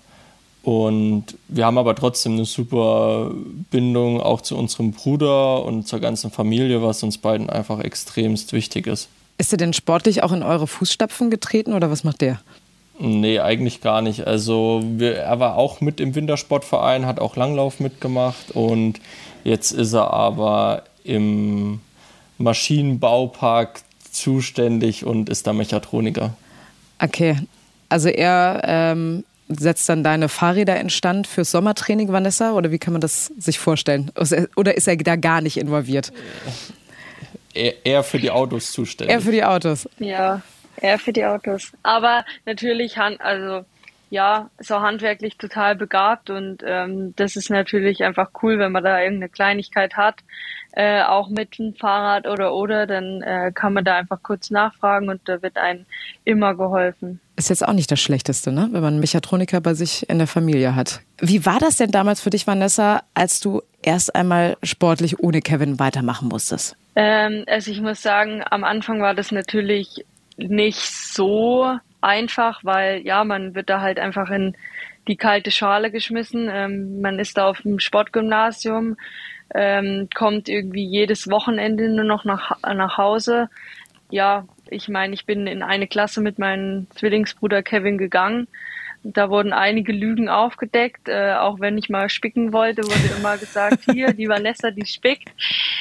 Und 0.62 1.36
wir 1.48 1.66
haben 1.66 1.76
aber 1.76 1.94
trotzdem 1.94 2.32
eine 2.32 2.46
super 2.46 3.30
Bindung 3.70 4.20
auch 4.20 4.40
zu 4.40 4.56
unserem 4.56 4.92
Bruder 4.92 5.62
und 5.64 5.86
zur 5.86 6.00
ganzen 6.00 6.30
Familie, 6.30 6.82
was 6.82 7.02
uns 7.02 7.18
beiden 7.18 7.50
einfach 7.50 7.80
extremst 7.80 8.52
wichtig 8.54 8.86
ist. 8.86 9.08
Ist 9.36 9.52
er 9.52 9.58
denn 9.58 9.72
sportlich 9.72 10.22
auch 10.22 10.32
in 10.32 10.42
eure 10.42 10.66
Fußstapfen 10.66 11.30
getreten 11.30 11.74
oder 11.74 11.90
was 11.90 12.04
macht 12.04 12.22
der? 12.22 12.40
Nee, 12.98 13.40
eigentlich 13.40 13.80
gar 13.80 14.00
nicht. 14.00 14.26
Also 14.26 14.82
wir, 14.84 15.16
er 15.16 15.40
war 15.40 15.56
auch 15.56 15.80
mit 15.80 16.00
im 16.00 16.14
Wintersportverein, 16.14 17.06
hat 17.06 17.18
auch 17.18 17.36
Langlauf 17.36 17.80
mitgemacht 17.80 18.52
und 18.52 19.00
jetzt 19.42 19.72
ist 19.72 19.92
er 19.92 20.12
aber 20.12 20.84
im 21.04 21.80
Maschinenbaupark 22.38 23.80
zuständig 24.10 25.04
und 25.04 25.28
ist 25.28 25.46
da 25.46 25.52
Mechatroniker. 25.52 26.34
Okay, 26.98 27.36
also 27.88 28.08
er 28.08 28.62
ähm, 28.64 29.24
setzt 29.48 29.88
dann 29.88 30.02
deine 30.02 30.28
Fahrräder 30.28 30.80
in 30.80 30.90
Stand 30.90 31.26
fürs 31.26 31.50
Sommertraining, 31.50 32.10
Vanessa? 32.10 32.52
Oder 32.52 32.70
wie 32.70 32.78
kann 32.78 32.92
man 32.92 33.00
das 33.00 33.26
sich 33.38 33.58
vorstellen? 33.58 34.10
Oder 34.56 34.76
ist 34.76 34.88
er 34.88 34.96
da 34.96 35.16
gar 35.16 35.40
nicht 35.40 35.56
involviert? 35.56 36.12
Er 37.52 38.02
für 38.02 38.18
die 38.18 38.30
Autos 38.30 38.72
zuständig. 38.72 39.14
Er 39.14 39.20
für 39.20 39.30
die 39.30 39.44
Autos. 39.44 39.88
Ja, 39.98 40.42
er 40.76 40.98
für 40.98 41.12
die 41.12 41.24
Autos. 41.24 41.70
Aber 41.84 42.24
natürlich, 42.46 42.96
also 42.98 43.64
ja, 44.14 44.48
so 44.60 44.80
handwerklich 44.80 45.38
total 45.38 45.74
begabt 45.74 46.30
und 46.30 46.62
ähm, 46.64 47.14
das 47.16 47.34
ist 47.34 47.50
natürlich 47.50 48.04
einfach 48.04 48.30
cool, 48.42 48.60
wenn 48.60 48.70
man 48.70 48.84
da 48.84 49.00
irgendeine 49.00 49.28
Kleinigkeit 49.28 49.96
hat, 49.96 50.20
äh, 50.70 51.02
auch 51.02 51.28
mit 51.30 51.58
dem 51.58 51.74
Fahrrad 51.74 52.28
oder 52.28 52.54
oder, 52.54 52.86
dann 52.86 53.22
äh, 53.22 53.50
kann 53.52 53.72
man 53.72 53.84
da 53.84 53.96
einfach 53.96 54.22
kurz 54.22 54.50
nachfragen 54.50 55.08
und 55.08 55.20
da 55.24 55.42
wird 55.42 55.56
einem 55.56 55.84
immer 56.24 56.54
geholfen. 56.54 57.20
Ist 57.34 57.50
jetzt 57.50 57.66
auch 57.66 57.72
nicht 57.72 57.90
das 57.90 58.00
Schlechteste, 58.00 58.52
ne? 58.52 58.68
wenn 58.70 58.82
man 58.82 58.94
einen 58.94 59.00
Mechatroniker 59.00 59.60
bei 59.60 59.74
sich 59.74 60.08
in 60.08 60.18
der 60.18 60.28
Familie 60.28 60.76
hat. 60.76 61.00
Wie 61.18 61.44
war 61.44 61.58
das 61.58 61.78
denn 61.78 61.90
damals 61.90 62.20
für 62.20 62.30
dich, 62.30 62.46
Vanessa, 62.46 63.02
als 63.14 63.40
du 63.40 63.62
erst 63.82 64.14
einmal 64.14 64.56
sportlich 64.62 65.18
ohne 65.18 65.40
Kevin 65.40 65.80
weitermachen 65.80 66.28
musstest? 66.28 66.76
Ähm, 66.94 67.42
also 67.48 67.72
ich 67.72 67.80
muss 67.80 68.00
sagen, 68.00 68.44
am 68.48 68.62
Anfang 68.62 69.00
war 69.02 69.14
das 69.14 69.32
natürlich 69.32 70.04
nicht 70.36 70.78
so 70.78 71.78
einfach, 72.04 72.60
weil 72.64 73.00
ja, 73.00 73.24
man 73.24 73.54
wird 73.54 73.70
da 73.70 73.80
halt 73.80 73.98
einfach 73.98 74.30
in 74.30 74.56
die 75.08 75.16
kalte 75.16 75.50
Schale 75.50 75.90
geschmissen. 75.90 76.48
Ähm, 76.50 77.00
man 77.00 77.18
ist 77.18 77.36
da 77.36 77.48
auf 77.48 77.62
dem 77.62 77.78
Sportgymnasium, 77.78 78.96
ähm, 79.54 80.08
kommt 80.14 80.48
irgendwie 80.48 80.84
jedes 80.84 81.30
Wochenende 81.30 81.88
nur 81.88 82.04
noch 82.04 82.24
nach, 82.24 82.58
nach 82.62 82.98
Hause. 82.98 83.48
Ja, 84.10 84.46
ich 84.70 84.88
meine, 84.88 85.14
ich 85.14 85.26
bin 85.26 85.46
in 85.46 85.62
eine 85.62 85.86
Klasse 85.86 86.20
mit 86.20 86.38
meinem 86.38 86.86
Zwillingsbruder 86.90 87.62
Kevin 87.62 87.98
gegangen. 87.98 88.48
Da 89.06 89.28
wurden 89.28 89.52
einige 89.52 89.92
Lügen 89.92 90.30
aufgedeckt. 90.30 91.08
Äh, 91.08 91.34
auch 91.34 91.60
wenn 91.60 91.76
ich 91.76 91.90
mal 91.90 92.08
spicken 92.08 92.54
wollte, 92.54 92.82
wurde 92.82 93.16
immer 93.18 93.36
gesagt, 93.36 93.84
hier, 93.92 94.14
die 94.14 94.28
Vanessa, 94.28 94.70
die 94.70 94.86
spickt. 94.86 95.28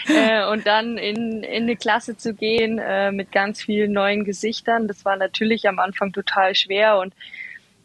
Äh, 0.07 0.45
und 0.47 0.67
dann 0.67 0.97
in, 0.97 1.41
in 1.41 1.63
eine 1.63 1.77
Klasse 1.77 2.17
zu 2.17 2.33
gehen 2.33 2.79
äh, 2.79 3.13
mit 3.13 3.31
ganz 3.31 3.63
vielen 3.63 3.93
neuen 3.93 4.25
Gesichtern, 4.25 4.89
das 4.89 5.05
war 5.05 5.15
natürlich 5.15 5.67
am 5.69 5.79
Anfang 5.79 6.11
total 6.11 6.53
schwer. 6.53 6.97
Und 6.97 7.13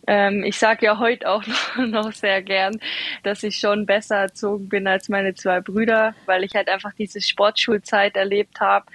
ähm, 0.08 0.42
ich 0.42 0.58
sage 0.58 0.86
ja 0.86 0.98
heute 0.98 1.30
auch 1.30 1.46
noch, 1.46 1.76
noch 1.86 2.12
sehr 2.12 2.42
gern, 2.42 2.80
dass 3.22 3.42
ich 3.44 3.58
schon 3.58 3.86
besser 3.86 4.16
erzogen 4.16 4.68
bin 4.68 4.88
als 4.88 5.08
meine 5.08 5.34
zwei 5.34 5.60
Brüder, 5.60 6.14
weil 6.26 6.42
ich 6.42 6.54
halt 6.54 6.68
einfach 6.68 6.94
diese 6.94 7.20
Sportschulzeit 7.20 8.16
erlebt 8.16 8.58
habe 8.60 8.86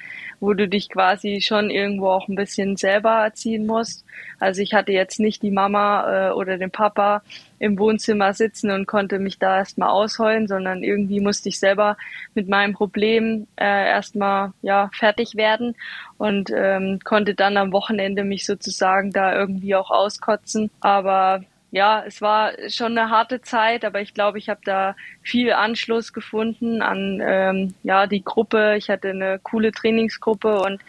wo 0.43 0.53
du 0.53 0.67
dich 0.67 0.89
quasi 0.89 1.39
schon 1.39 1.69
irgendwo 1.69 2.09
auch 2.09 2.27
ein 2.27 2.35
bisschen 2.35 2.75
selber 2.75 3.23
erziehen 3.23 3.65
musst. 3.65 4.03
Also 4.41 4.61
ich 4.61 4.73
hatte 4.73 4.91
jetzt 4.91 5.21
nicht 5.21 5.41
die 5.41 5.51
Mama 5.51 6.31
äh, 6.31 6.31
oder 6.33 6.57
den 6.57 6.69
Papa 6.69 7.23
im 7.59 7.79
Wohnzimmer 7.79 8.33
sitzen 8.33 8.69
und 8.69 8.85
konnte 8.85 9.19
mich 9.19 9.39
da 9.39 9.59
erstmal 9.59 9.87
ausheulen, 9.87 10.49
sondern 10.49 10.83
irgendwie 10.83 11.21
musste 11.21 11.47
ich 11.47 11.59
selber 11.59 11.95
mit 12.33 12.49
meinem 12.49 12.73
Problem 12.73 13.47
äh, 13.55 13.87
erstmal 13.87 14.51
ja 14.61 14.89
fertig 14.93 15.35
werden 15.35 15.77
und 16.17 16.51
ähm, 16.53 16.99
konnte 17.05 17.35
dann 17.35 17.55
am 17.55 17.71
Wochenende 17.71 18.25
mich 18.25 18.45
sozusagen 18.45 19.13
da 19.13 19.33
irgendwie 19.33 19.75
auch 19.75 19.91
auskotzen. 19.91 20.69
Aber 20.81 21.45
ja, 21.73 22.03
es 22.05 22.21
war 22.21 22.51
schon 22.69 22.95
eine 22.95 23.09
harte 23.09 23.41
Zeit, 23.41 23.83
aber 23.83 23.99
ich 23.99 24.13
glaube, 24.13 24.37
ich 24.37 24.47
habe 24.47 24.59
da 24.63 24.95
viel 25.23 25.51
Anschluss 25.53 26.13
gefunden 26.13 26.83
an 26.83 27.19
ähm, 27.19 27.73
ja 27.81 28.05
die 28.05 28.23
Gruppe. 28.23 28.75
Ich 28.77 28.91
hatte 28.91 29.09
eine 29.09 29.39
coole 29.41 29.71
Trainingsgruppe 29.71 30.61
und 30.61 30.83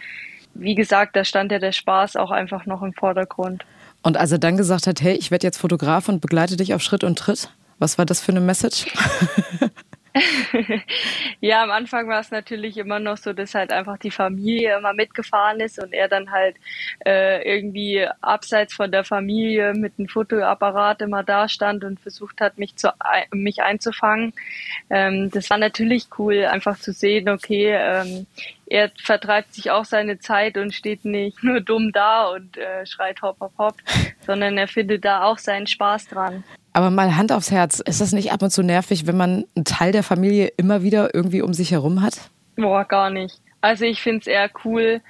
wie 0.52 0.74
gesagt, 0.74 1.16
da 1.16 1.24
stand 1.24 1.52
ja 1.52 1.58
der 1.58 1.72
Spaß 1.72 2.16
auch 2.16 2.30
einfach 2.30 2.66
noch 2.66 2.82
im 2.82 2.92
Vordergrund. 2.92 3.64
Und 4.02 4.18
als 4.18 4.30
er 4.30 4.38
dann 4.38 4.58
gesagt 4.58 4.86
hat, 4.86 5.00
hey, 5.00 5.14
ich 5.14 5.30
werde 5.30 5.46
jetzt 5.46 5.56
Fotograf 5.56 6.10
und 6.10 6.20
begleite 6.20 6.58
dich 6.58 6.74
auf 6.74 6.82
Schritt 6.82 7.02
und 7.02 7.18
Tritt, 7.18 7.48
was 7.78 7.96
war 7.96 8.04
das 8.04 8.20
für 8.20 8.32
eine 8.32 8.42
Message? 8.42 8.84
ja, 11.40 11.62
am 11.62 11.71
Anfang 11.71 12.09
war 12.09 12.21
es 12.21 12.30
natürlich 12.30 12.76
immer 12.76 13.00
noch 13.00 13.16
so, 13.16 13.33
dass 13.33 13.54
halt 13.54 13.73
einfach 13.73 13.99
die 13.99 14.12
Familie 14.12 14.76
immer 14.78 14.92
mitgefahren 14.92 15.61
ist 15.61 15.83
und 15.83 15.92
er 15.92 16.09
dann 16.09 16.30
halt 16.30 16.56
äh, 17.04 17.42
irgendwie 17.42 18.06
abseits 18.21 18.75
von 18.75 18.92
der 18.92 19.02
Familie 19.02 19.75
mit 19.75 19.94
einem 19.99 20.09
Fotoapparat 20.09 21.02
immer 21.02 21.25
da 21.25 21.49
stand 21.49 21.83
und 21.83 22.00
versucht 22.00 22.40
hat, 22.40 22.59
mich 22.59 22.76
zu 22.76 22.90
mich 23.33 23.62
einzufangen. 23.62 24.33
Ähm, 24.88 25.30
das 25.30 25.50
war 25.50 25.59
natürlich 25.59 26.06
cool, 26.18 26.44
einfach 26.44 26.78
zu 26.78 26.92
sehen, 26.92 27.28
okay, 27.28 27.73
ähm, 27.73 28.26
er 28.66 28.92
vertreibt 29.02 29.52
sich 29.52 29.71
auch 29.71 29.85
seine 29.85 30.21
Zeit 30.21 30.56
und 30.56 30.75
steht 30.75 31.04
nicht 31.04 31.42
nur 31.42 31.61
dumm 31.61 31.90
da 31.92 32.28
und 32.28 32.56
äh, 32.56 32.87
schreit 32.87 33.21
hopp 33.23 33.40
hopp 33.40 33.59
hopp, 33.59 33.76
sondern 34.26 34.56
er 34.59 34.68
findet 34.68 35.04
da 35.04 35.25
auch 35.25 35.38
seinen 35.38 35.66
Spaß 35.66 36.06
dran. 36.06 36.44
Aber 36.74 36.90
mal 36.90 37.16
Hand 37.16 37.30
aufs 37.30 37.52
Herz, 37.52 37.78
ist 37.78 38.00
das 38.00 38.12
nicht 38.12 38.32
ab 38.32 38.42
und 38.42 38.50
zu 38.50 38.62
nervig, 38.62 39.06
wenn 39.06 39.16
man 39.16 39.44
einen 39.54 39.64
Teil 39.64 39.92
der 39.92 40.02
Familie 40.02 40.48
immer 40.56 40.82
wieder 40.82 41.14
irgendwie 41.14 41.40
um 41.40 41.54
sich 41.54 41.70
herum 41.70 42.02
hat? 42.02 42.30
Boah, 42.56 42.84
gar 42.84 43.10
nicht. 43.10 43.40
Also 43.60 43.84
ich 43.86 44.02
finde 44.02 44.18
es 44.18 44.26
eher 44.26 44.50
cool 44.64 45.00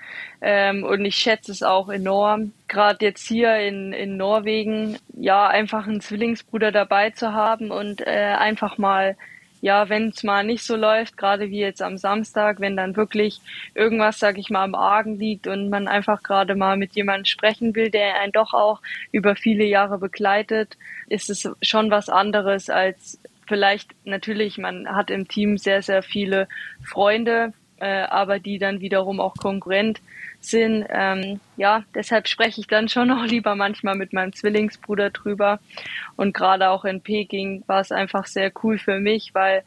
ähm, 0.43 0.85
und 0.85 1.05
ich 1.05 1.17
schätze 1.17 1.51
es 1.51 1.63
auch 1.63 1.89
enorm. 1.89 2.53
Gerade 2.69 3.07
jetzt 3.07 3.27
hier 3.27 3.57
in, 3.57 3.93
in 3.95 4.17
Norwegen, 4.17 4.99
ja, 5.17 5.49
einfach 5.49 5.87
einen 5.87 6.03
Zwillingsbruder 6.03 6.71
dabei 6.71 7.11
zu 7.11 7.33
haben 7.33 7.71
und 7.71 8.07
äh, 8.07 8.35
einfach 8.39 8.77
mal 8.79 9.17
ja, 9.65 9.89
wenn 9.89 10.11
es 10.11 10.23
mal 10.23 10.45
nicht 10.45 10.63
so 10.63 10.77
läuft, 10.77 11.17
gerade 11.17 11.49
wie 11.49 11.61
jetzt 11.61 11.81
am 11.81 11.97
Samstag, 11.97 12.61
wenn 12.61 12.77
dann 12.77 12.97
wirklich 12.97 13.41
irgendwas, 13.75 14.19
sag 14.19 14.37
ich 14.37 14.51
mal, 14.51 14.63
am 14.63 14.75
Argen 14.75 15.19
liegt 15.19 15.47
und 15.47 15.71
man 15.71 15.89
einfach 15.89 16.23
gerade 16.23 16.55
mal 16.55 16.77
mit 16.77 16.95
jemandem 16.95 17.25
sprechen 17.25 17.75
will, 17.75 17.89
der 17.91 18.21
einen 18.21 18.33
doch 18.33 18.53
auch 18.53 18.83
über 19.11 19.37
viele 19.37 19.65
Jahre 19.65 19.97
begleitet, 19.97 20.77
ist 21.09 21.31
es 21.31 21.49
schon 21.63 21.91
was 21.91 22.11
anderes 22.11 22.69
als 22.69 23.19
vielleicht 23.47 23.95
natürlich, 24.05 24.59
man 24.59 24.87
hat 24.87 25.11
im 25.11 25.29
Team 25.29 25.57
sehr, 25.57 25.81
sehr 25.81 26.03
viele 26.03 26.47
Freunde, 26.83 27.55
äh, 27.81 28.03
aber 28.03 28.41
die 28.41 28.59
dann 28.59 28.83
wiederum 28.83 29.19
auch 29.19 29.35
Konkurrent 29.35 30.03
sind. 30.45 30.87
Ähm, 30.91 31.41
ja, 31.57 31.85
deshalb 31.95 32.29
spreche 32.29 32.61
ich 32.61 32.67
dann 32.67 32.89
schon 32.89 33.11
auch 33.13 33.25
lieber 33.25 33.55
manchmal 33.55 33.97
mit 33.97 34.13
meinem 34.13 34.33
Zwillingsbruder 34.33 35.11
drüber. 35.11 35.61
Und 36.17 36.35
gerade 36.35 36.71
auch 36.71 36.85
in 36.85 37.01
Peking 37.01 37.63
war 37.67 37.81
es 37.81 37.93
einfach 37.93 38.27
sehr 38.27 38.53
cool 38.63 38.79
für 38.79 39.01
mich, 39.01 39.35
weil 39.35 39.63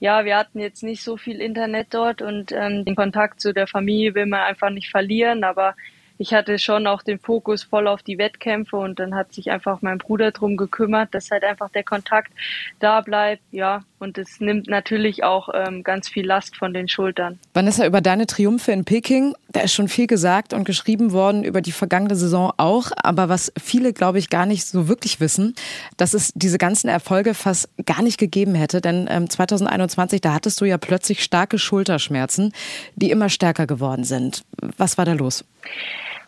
ja, 0.00 0.24
wir 0.24 0.36
hatten 0.36 0.58
jetzt 0.58 0.82
nicht 0.82 1.04
so 1.04 1.16
viel 1.16 1.40
Internet 1.40 1.88
dort 1.90 2.22
und 2.22 2.50
ähm, 2.50 2.84
den 2.84 2.96
Kontakt 2.96 3.40
zu 3.40 3.52
der 3.52 3.68
Familie 3.68 4.16
will 4.16 4.26
man 4.26 4.40
einfach 4.40 4.70
nicht 4.70 4.90
verlieren, 4.90 5.44
aber 5.44 5.76
ich 6.18 6.32
hatte 6.34 6.58
schon 6.58 6.86
auch 6.86 7.02
den 7.02 7.18
Fokus 7.18 7.64
voll 7.64 7.88
auf 7.88 8.02
die 8.02 8.18
Wettkämpfe 8.18 8.76
und 8.76 9.00
dann 9.00 9.14
hat 9.14 9.32
sich 9.32 9.50
einfach 9.50 9.82
mein 9.82 9.98
Bruder 9.98 10.30
drum 10.30 10.56
gekümmert, 10.56 11.14
dass 11.14 11.30
halt 11.30 11.42
einfach 11.42 11.68
der 11.70 11.82
Kontakt 11.82 12.32
da 12.78 13.00
bleibt, 13.00 13.42
ja. 13.50 13.82
Und 13.98 14.18
es 14.18 14.40
nimmt 14.40 14.68
natürlich 14.68 15.24
auch 15.24 15.48
ähm, 15.52 15.82
ganz 15.82 16.08
viel 16.08 16.26
Last 16.26 16.56
von 16.56 16.72
den 16.74 16.88
Schultern. 16.88 17.38
Vanessa, 17.54 17.86
über 17.86 18.00
deine 18.00 18.26
Triumphe 18.26 18.72
in 18.72 18.84
Peking, 18.84 19.34
da 19.52 19.60
ist 19.60 19.72
schon 19.72 19.88
viel 19.88 20.06
gesagt 20.06 20.52
und 20.52 20.64
geschrieben 20.64 21.12
worden 21.12 21.44
über 21.44 21.60
die 21.60 21.72
vergangene 21.72 22.16
Saison 22.16 22.52
auch. 22.56 22.90
Aber 22.96 23.28
was 23.28 23.52
viele, 23.60 23.92
glaube 23.92 24.18
ich, 24.18 24.30
gar 24.30 24.46
nicht 24.46 24.66
so 24.66 24.88
wirklich 24.88 25.20
wissen, 25.20 25.54
dass 25.96 26.14
es 26.14 26.32
diese 26.34 26.58
ganzen 26.58 26.88
Erfolge 26.88 27.34
fast 27.34 27.68
gar 27.86 28.02
nicht 28.02 28.18
gegeben 28.18 28.54
hätte. 28.54 28.80
Denn 28.80 29.06
ähm, 29.10 29.28
2021, 29.28 30.20
da 30.20 30.34
hattest 30.34 30.60
du 30.60 30.64
ja 30.64 30.78
plötzlich 30.78 31.22
starke 31.22 31.58
Schulterschmerzen, 31.58 32.52
die 32.96 33.10
immer 33.10 33.28
stärker 33.28 33.66
geworden 33.66 34.04
sind. 34.04 34.44
Was 34.76 34.98
war 34.98 35.04
da 35.04 35.12
los? 35.12 35.44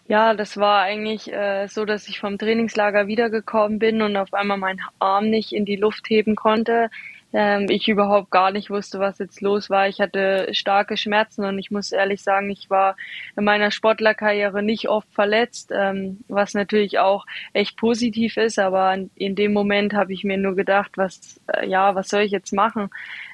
Ja, 0.07 0.35
das 0.35 0.59
war 0.59 0.83
eigentlich 0.83 1.33
äh, 1.33 1.67
so, 1.67 1.87
dass 1.87 2.09
ich 2.09 2.21
vom 2.21 2.37
Trainingslager 2.37 3.07
wiedergekommen 3.07 3.79
bin 3.79 4.03
und 4.03 4.17
auf 4.17 4.35
einmal 4.35 4.59
meinen 4.59 4.81
Arm 4.99 5.31
nicht 5.31 5.53
in 5.53 5.65
die 5.65 5.77
Luft 5.77 6.11
heben 6.11 6.37
konnte. 6.37 6.91
Ähm, 7.37 7.67
ich 7.69 7.89
überhaupt 7.89 8.31
gar 8.31 8.53
nicht 8.53 8.71
wusste, 8.71 9.01
was 9.01 9.19
jetzt 9.19 9.41
los 9.41 9.69
war. 9.69 9.89
Ich 9.89 10.01
hatte 10.01 10.49
starke 10.53 10.97
Schmerzen 10.97 11.45
und 11.45 11.59
ich 11.59 11.73
muss 11.73 11.91
ehrlich 11.91 12.23
sagen, 12.23 12.49
ich 12.49 12.71
war 12.71 12.97
in 13.37 13.43
meiner 13.43 13.73
Sportlerkarriere 13.73 14.63
nicht 14.63 14.89
oft 14.89 15.13
verletzt, 15.13 15.73
ähm, 15.75 16.21
was 16.29 16.55
natürlich 16.55 17.01
auch 17.01 17.27
echt 17.53 17.77
positiv 17.77 18.37
ist. 18.37 18.61
Aber 18.61 18.97
in 19.17 19.35
dem 19.35 19.53
Moment 19.53 19.95
habe 19.95 20.13
ich 20.13 20.23
mir 20.23 20.39
nur 20.39 20.55
gedacht, 20.55 20.93
was, 20.95 21.41
äh, 21.53 21.67
ja, 21.69 21.97
was 21.97 22.09
soll 22.09 22.23
ich 22.23 22.31
jetzt 22.31 22.53
machen? 22.53 22.89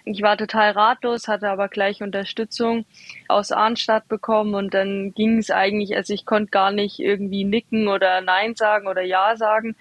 Ich 0.07 0.23
war 0.23 0.39
total 0.39 0.71
ratlos, 0.71 1.29
hatte 1.29 1.51
aber 1.51 1.69
gleich 1.69 2.03
Unterstützung 2.03 2.87
aus 3.29 3.53
Arnstadt 3.53 4.09
bekommen 4.09 4.55
und 4.55 4.73
dann 4.73 5.13
ging 5.13 5.37
es 5.37 5.51
eigentlich, 5.51 5.95
also 5.95 6.15
ich 6.15 6.25
konnte 6.25 6.51
gar 6.51 6.73
nicht 6.73 7.01
irgendwie 7.01 7.45
nicken 7.45 7.87
oder 7.87 8.23
Nein 8.23 8.55
sagen 8.55 8.87
oder 8.87 9.03
Ja 9.03 9.37
sagen. 9.37 9.77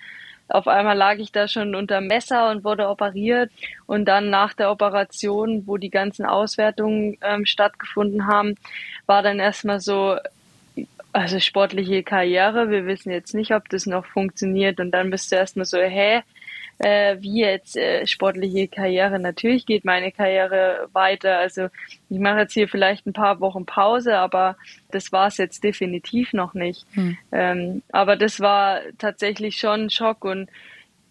Auf 0.50 0.68
einmal 0.68 0.98
lag 0.98 1.18
ich 1.18 1.32
da 1.32 1.48
schon 1.48 1.76
unter 1.76 2.02
Messer 2.02 2.50
und 2.50 2.64
wurde 2.64 2.90
operiert. 2.90 3.52
Und 3.86 4.06
dann 4.06 4.30
nach 4.30 4.54
der 4.54 4.72
Operation, 4.72 5.64
wo 5.68 5.78
die 5.78 5.92
ganzen 5.92 6.26
Auswertungen 6.26 7.18
ähm, 7.22 7.46
stattgefunden 7.46 8.28
haben, 8.28 8.56
war 9.06 9.22
dann 9.22 9.40
erstmal 9.40 9.80
so, 9.80 10.18
also 11.14 11.40
sportliche 11.40 12.04
Karriere. 12.04 12.70
Wir 12.70 12.86
wissen 12.86 13.12
jetzt 13.12 13.34
nicht, 13.34 13.54
ob 13.54 13.70
das 13.70 13.86
noch 13.86 14.06
funktioniert. 14.06 14.80
Und 14.80 14.92
dann 14.92 15.12
bist 15.12 15.32
du 15.32 15.36
erstmal 15.36 15.66
so, 15.66 15.78
hä? 15.78 16.22
Äh, 16.80 17.18
wie 17.20 17.42
jetzt 17.42 17.78
äh, 17.78 18.08
sportliche 18.08 18.68
Karriere. 18.68 19.20
Natürlich 19.20 19.66
geht 19.66 19.86
meine 19.86 20.12
Karriere 20.12 20.90
weiter. 20.94 21.38
Also 21.38 21.68
ich 22.10 22.20
mache 22.20 22.40
jetzt 22.40 22.54
hier 22.54 22.68
vielleicht 22.68 23.06
ein 23.06 23.14
paar 23.14 23.40
Wochen 23.42 23.66
Pause, 23.66 24.18
aber 24.18 24.58
das 24.90 25.12
war 25.12 25.28
es 25.28 25.38
jetzt 25.38 25.64
definitiv 25.64 26.34
noch 26.34 26.54
nicht. 26.54 26.86
Hm. 26.94 27.18
Ähm, 27.32 27.84
aber 27.92 28.16
das 28.16 28.40
war 28.40 28.80
tatsächlich 28.98 29.58
schon 29.58 29.86
ein 29.86 29.90
Schock 29.90 30.24
und 30.24 30.50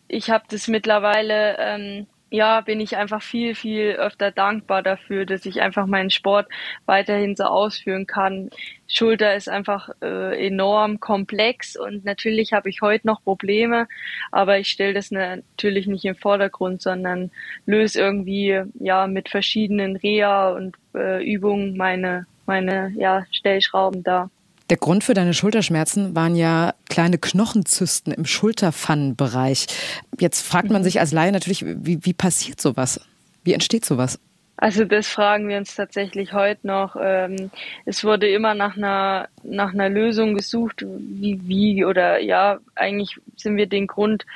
ich 0.08 0.30
habe 0.30 0.44
das 0.48 0.68
mittlerweile 0.68 1.56
ähm, 1.58 2.06
ja, 2.30 2.60
bin 2.60 2.80
ich 2.80 2.96
einfach 2.96 3.22
viel, 3.22 3.54
viel 3.54 3.92
öfter 3.92 4.30
dankbar 4.30 4.82
dafür, 4.82 5.24
dass 5.26 5.46
ich 5.46 5.62
einfach 5.62 5.86
meinen 5.86 6.10
Sport 6.10 6.48
weiterhin 6.86 7.36
so 7.36 7.44
ausführen 7.44 8.06
kann. 8.06 8.50
Schulter 8.86 9.34
ist 9.34 9.48
einfach 9.48 9.90
äh, 10.02 10.46
enorm 10.46 11.00
komplex 11.00 11.76
und 11.76 12.04
natürlich 12.04 12.52
habe 12.52 12.68
ich 12.70 12.80
heute 12.82 13.06
noch 13.06 13.22
Probleme, 13.22 13.88
aber 14.32 14.58
ich 14.58 14.68
stelle 14.68 14.94
das 14.94 15.10
natürlich 15.10 15.86
nicht 15.86 16.04
im 16.04 16.16
Vordergrund, 16.16 16.82
sondern 16.82 17.30
löse 17.66 18.00
irgendwie 18.00 18.62
ja 18.80 19.06
mit 19.06 19.28
verschiedenen 19.28 19.96
Reha 19.96 20.50
und 20.50 20.76
äh, 20.94 21.22
Übungen 21.24 21.76
meine 21.76 22.26
meine 22.46 22.92
ja 22.96 23.24
Stellschrauben 23.30 24.02
da. 24.02 24.30
Der 24.70 24.76
Grund 24.76 25.02
für 25.02 25.14
deine 25.14 25.32
Schulterschmerzen 25.32 26.14
waren 26.14 26.36
ja 26.36 26.74
kleine 26.90 27.16
Knochenzysten 27.18 28.12
im 28.12 28.26
Schulterpfannenbereich. 28.26 29.66
Jetzt 30.20 30.46
fragt 30.46 30.70
man 30.70 30.82
mhm. 30.82 30.84
sich 30.84 31.00
als 31.00 31.12
Laie 31.12 31.32
natürlich, 31.32 31.64
wie, 31.64 32.04
wie 32.04 32.12
passiert 32.12 32.60
sowas? 32.60 33.00
Wie 33.44 33.54
entsteht 33.54 33.84
sowas? 33.84 34.20
Also 34.60 34.84
das 34.84 35.06
fragen 35.06 35.48
wir 35.48 35.56
uns 35.56 35.76
tatsächlich 35.76 36.32
heute 36.32 36.66
noch. 36.66 36.96
Ähm, 37.00 37.50
es 37.86 38.02
wurde 38.02 38.28
immer 38.28 38.54
nach 38.54 38.76
einer 38.76 39.28
nach 39.44 39.72
einer 39.72 39.88
Lösung 39.88 40.34
gesucht, 40.34 40.84
wie 40.84 41.40
wie 41.44 41.84
oder 41.84 42.18
ja, 42.18 42.58
eigentlich 42.74 43.18
sind 43.36 43.56
wir 43.56 43.66
den 43.66 43.86
Grund, 43.86 44.26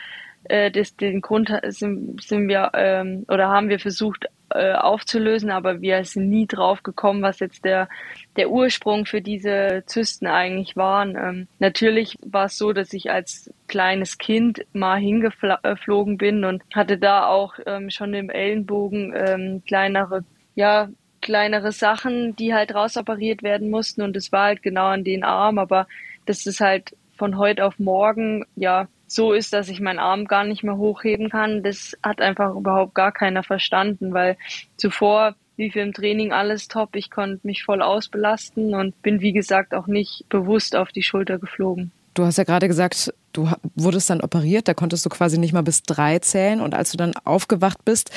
äh, 0.52 0.71
das, 0.71 0.97
den 0.97 1.23
Grund 1.23 1.50
sind, 1.68 2.23
sind 2.23 2.47
wir 2.47 2.73
ähm, 2.75 3.25
oder 3.28 3.49
haben 3.49 3.71
wir 3.71 3.78
versucht 3.78 4.26
äh, 4.50 4.73
aufzulösen, 4.75 5.50
aber 5.50 5.80
wir 5.80 6.04
sind 6.04 6.28
nie 6.28 6.47
drauf 6.47 6.82
gekommen, 6.82 7.23
was 7.23 7.40
jetzt 7.40 7.64
der, 7.64 7.88
der 8.37 8.50
Ursprung 8.50 9.06
für 9.06 9.23
diese 9.23 9.82
Zysten 9.87 10.26
eigentlich 10.26 10.76
waren. 10.76 11.16
Ähm, 11.16 11.49
natürlich 11.59 12.18
war 12.23 12.47
es 12.47 12.59
so, 12.59 12.75
dass 12.75 12.92
ich 12.92 13.11
als 13.11 13.50
kleines 13.66 14.18
Kind 14.18 14.61
mal 14.75 14.99
hingeflogen 14.99 16.18
bin 16.18 16.44
und 16.44 16.62
hatte 16.75 16.99
da 16.99 17.26
auch 17.26 17.54
ähm, 17.64 17.88
schon 17.88 18.12
im 18.12 18.28
Ellenbogen 18.28 19.14
ähm, 19.16 19.62
kleinere, 19.66 20.23
ja, 20.54 20.90
kleinere 21.23 21.73
Sachen, 21.73 22.37
die 22.37 22.52
halt 22.52 22.75
rausoperiert 22.75 23.42
werden 23.42 23.71
mussten 23.71 24.02
und 24.02 24.16
es 24.16 24.32
war 24.32 24.44
halt 24.49 24.62
genau 24.62 24.88
an 24.88 25.04
den 25.04 25.25
Arm, 25.25 25.59
aber 25.59 25.87
das 26.26 26.44
ist 26.44 26.61
halt 26.61 26.94
von 27.16 27.38
heute 27.38 27.64
auf 27.64 27.78
morgen, 27.78 28.44
ja, 28.56 28.88
so 29.14 29.33
ist, 29.33 29.52
dass 29.52 29.69
ich 29.69 29.81
meinen 29.81 29.99
Arm 29.99 30.26
gar 30.26 30.45
nicht 30.45 30.62
mehr 30.62 30.76
hochheben 30.76 31.31
kann, 31.31 31.62
das 31.62 31.97
hat 32.02 32.21
einfach 32.21 32.54
überhaupt 32.54 32.95
gar 32.95 33.12
keiner 33.12 33.42
verstanden, 33.42 34.12
weil 34.12 34.37
zuvor 34.76 35.35
lief 35.57 35.76
im 35.76 35.92
Training 35.92 36.33
alles 36.33 36.69
top, 36.69 36.97
ich 36.97 37.11
konnte 37.11 37.47
mich 37.47 37.62
voll 37.64 37.83
ausbelasten 37.83 38.75
und 38.75 39.00
bin 39.02 39.21
wie 39.21 39.33
gesagt 39.33 39.75
auch 39.75 39.87
nicht 39.87 40.25
bewusst 40.28 40.75
auf 40.76 40.90
die 40.90 41.02
Schulter 41.02 41.38
geflogen. 41.38 41.92
Du 42.14 42.25
hast 42.25 42.37
ja 42.37 42.45
gerade 42.45 42.69
gesagt, 42.69 43.14
du 43.33 43.49
wurdest 43.75 44.11
dann 44.11 44.21
operiert, 44.21 44.69
da 44.69 44.75
konntest 44.75 45.07
du 45.07 45.09
quasi 45.09 45.38
nicht 45.38 45.54
mal 45.54 45.62
bis 45.62 45.83
drei 45.83 46.19
zählen 46.19 46.61
und 46.61 46.75
als 46.75 46.90
du 46.90 46.99
dann 46.99 47.14
aufgewacht 47.25 47.85
bist, 47.85 48.11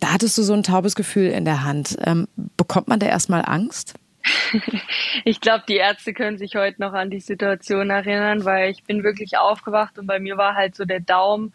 da 0.00 0.12
hattest 0.12 0.36
du 0.36 0.42
so 0.42 0.52
ein 0.52 0.62
taubes 0.62 0.94
Gefühl 0.94 1.30
in 1.30 1.46
der 1.46 1.64
Hand. 1.64 1.96
Ähm, 2.04 2.28
bekommt 2.56 2.88
man 2.88 3.00
da 3.00 3.06
erstmal 3.06 3.42
Angst? 3.46 3.94
Ich 5.24 5.40
glaube, 5.40 5.64
die 5.68 5.76
Ärzte 5.76 6.12
können 6.12 6.38
sich 6.38 6.56
heute 6.56 6.80
noch 6.80 6.92
an 6.92 7.10
die 7.10 7.20
Situation 7.20 7.90
erinnern, 7.90 8.44
weil 8.44 8.70
ich 8.70 8.84
bin 8.84 9.02
wirklich 9.02 9.38
aufgewacht 9.38 9.98
und 9.98 10.06
bei 10.06 10.18
mir 10.18 10.36
war 10.36 10.54
halt 10.54 10.74
so 10.74 10.84
der 10.84 11.00
Daumen 11.00 11.52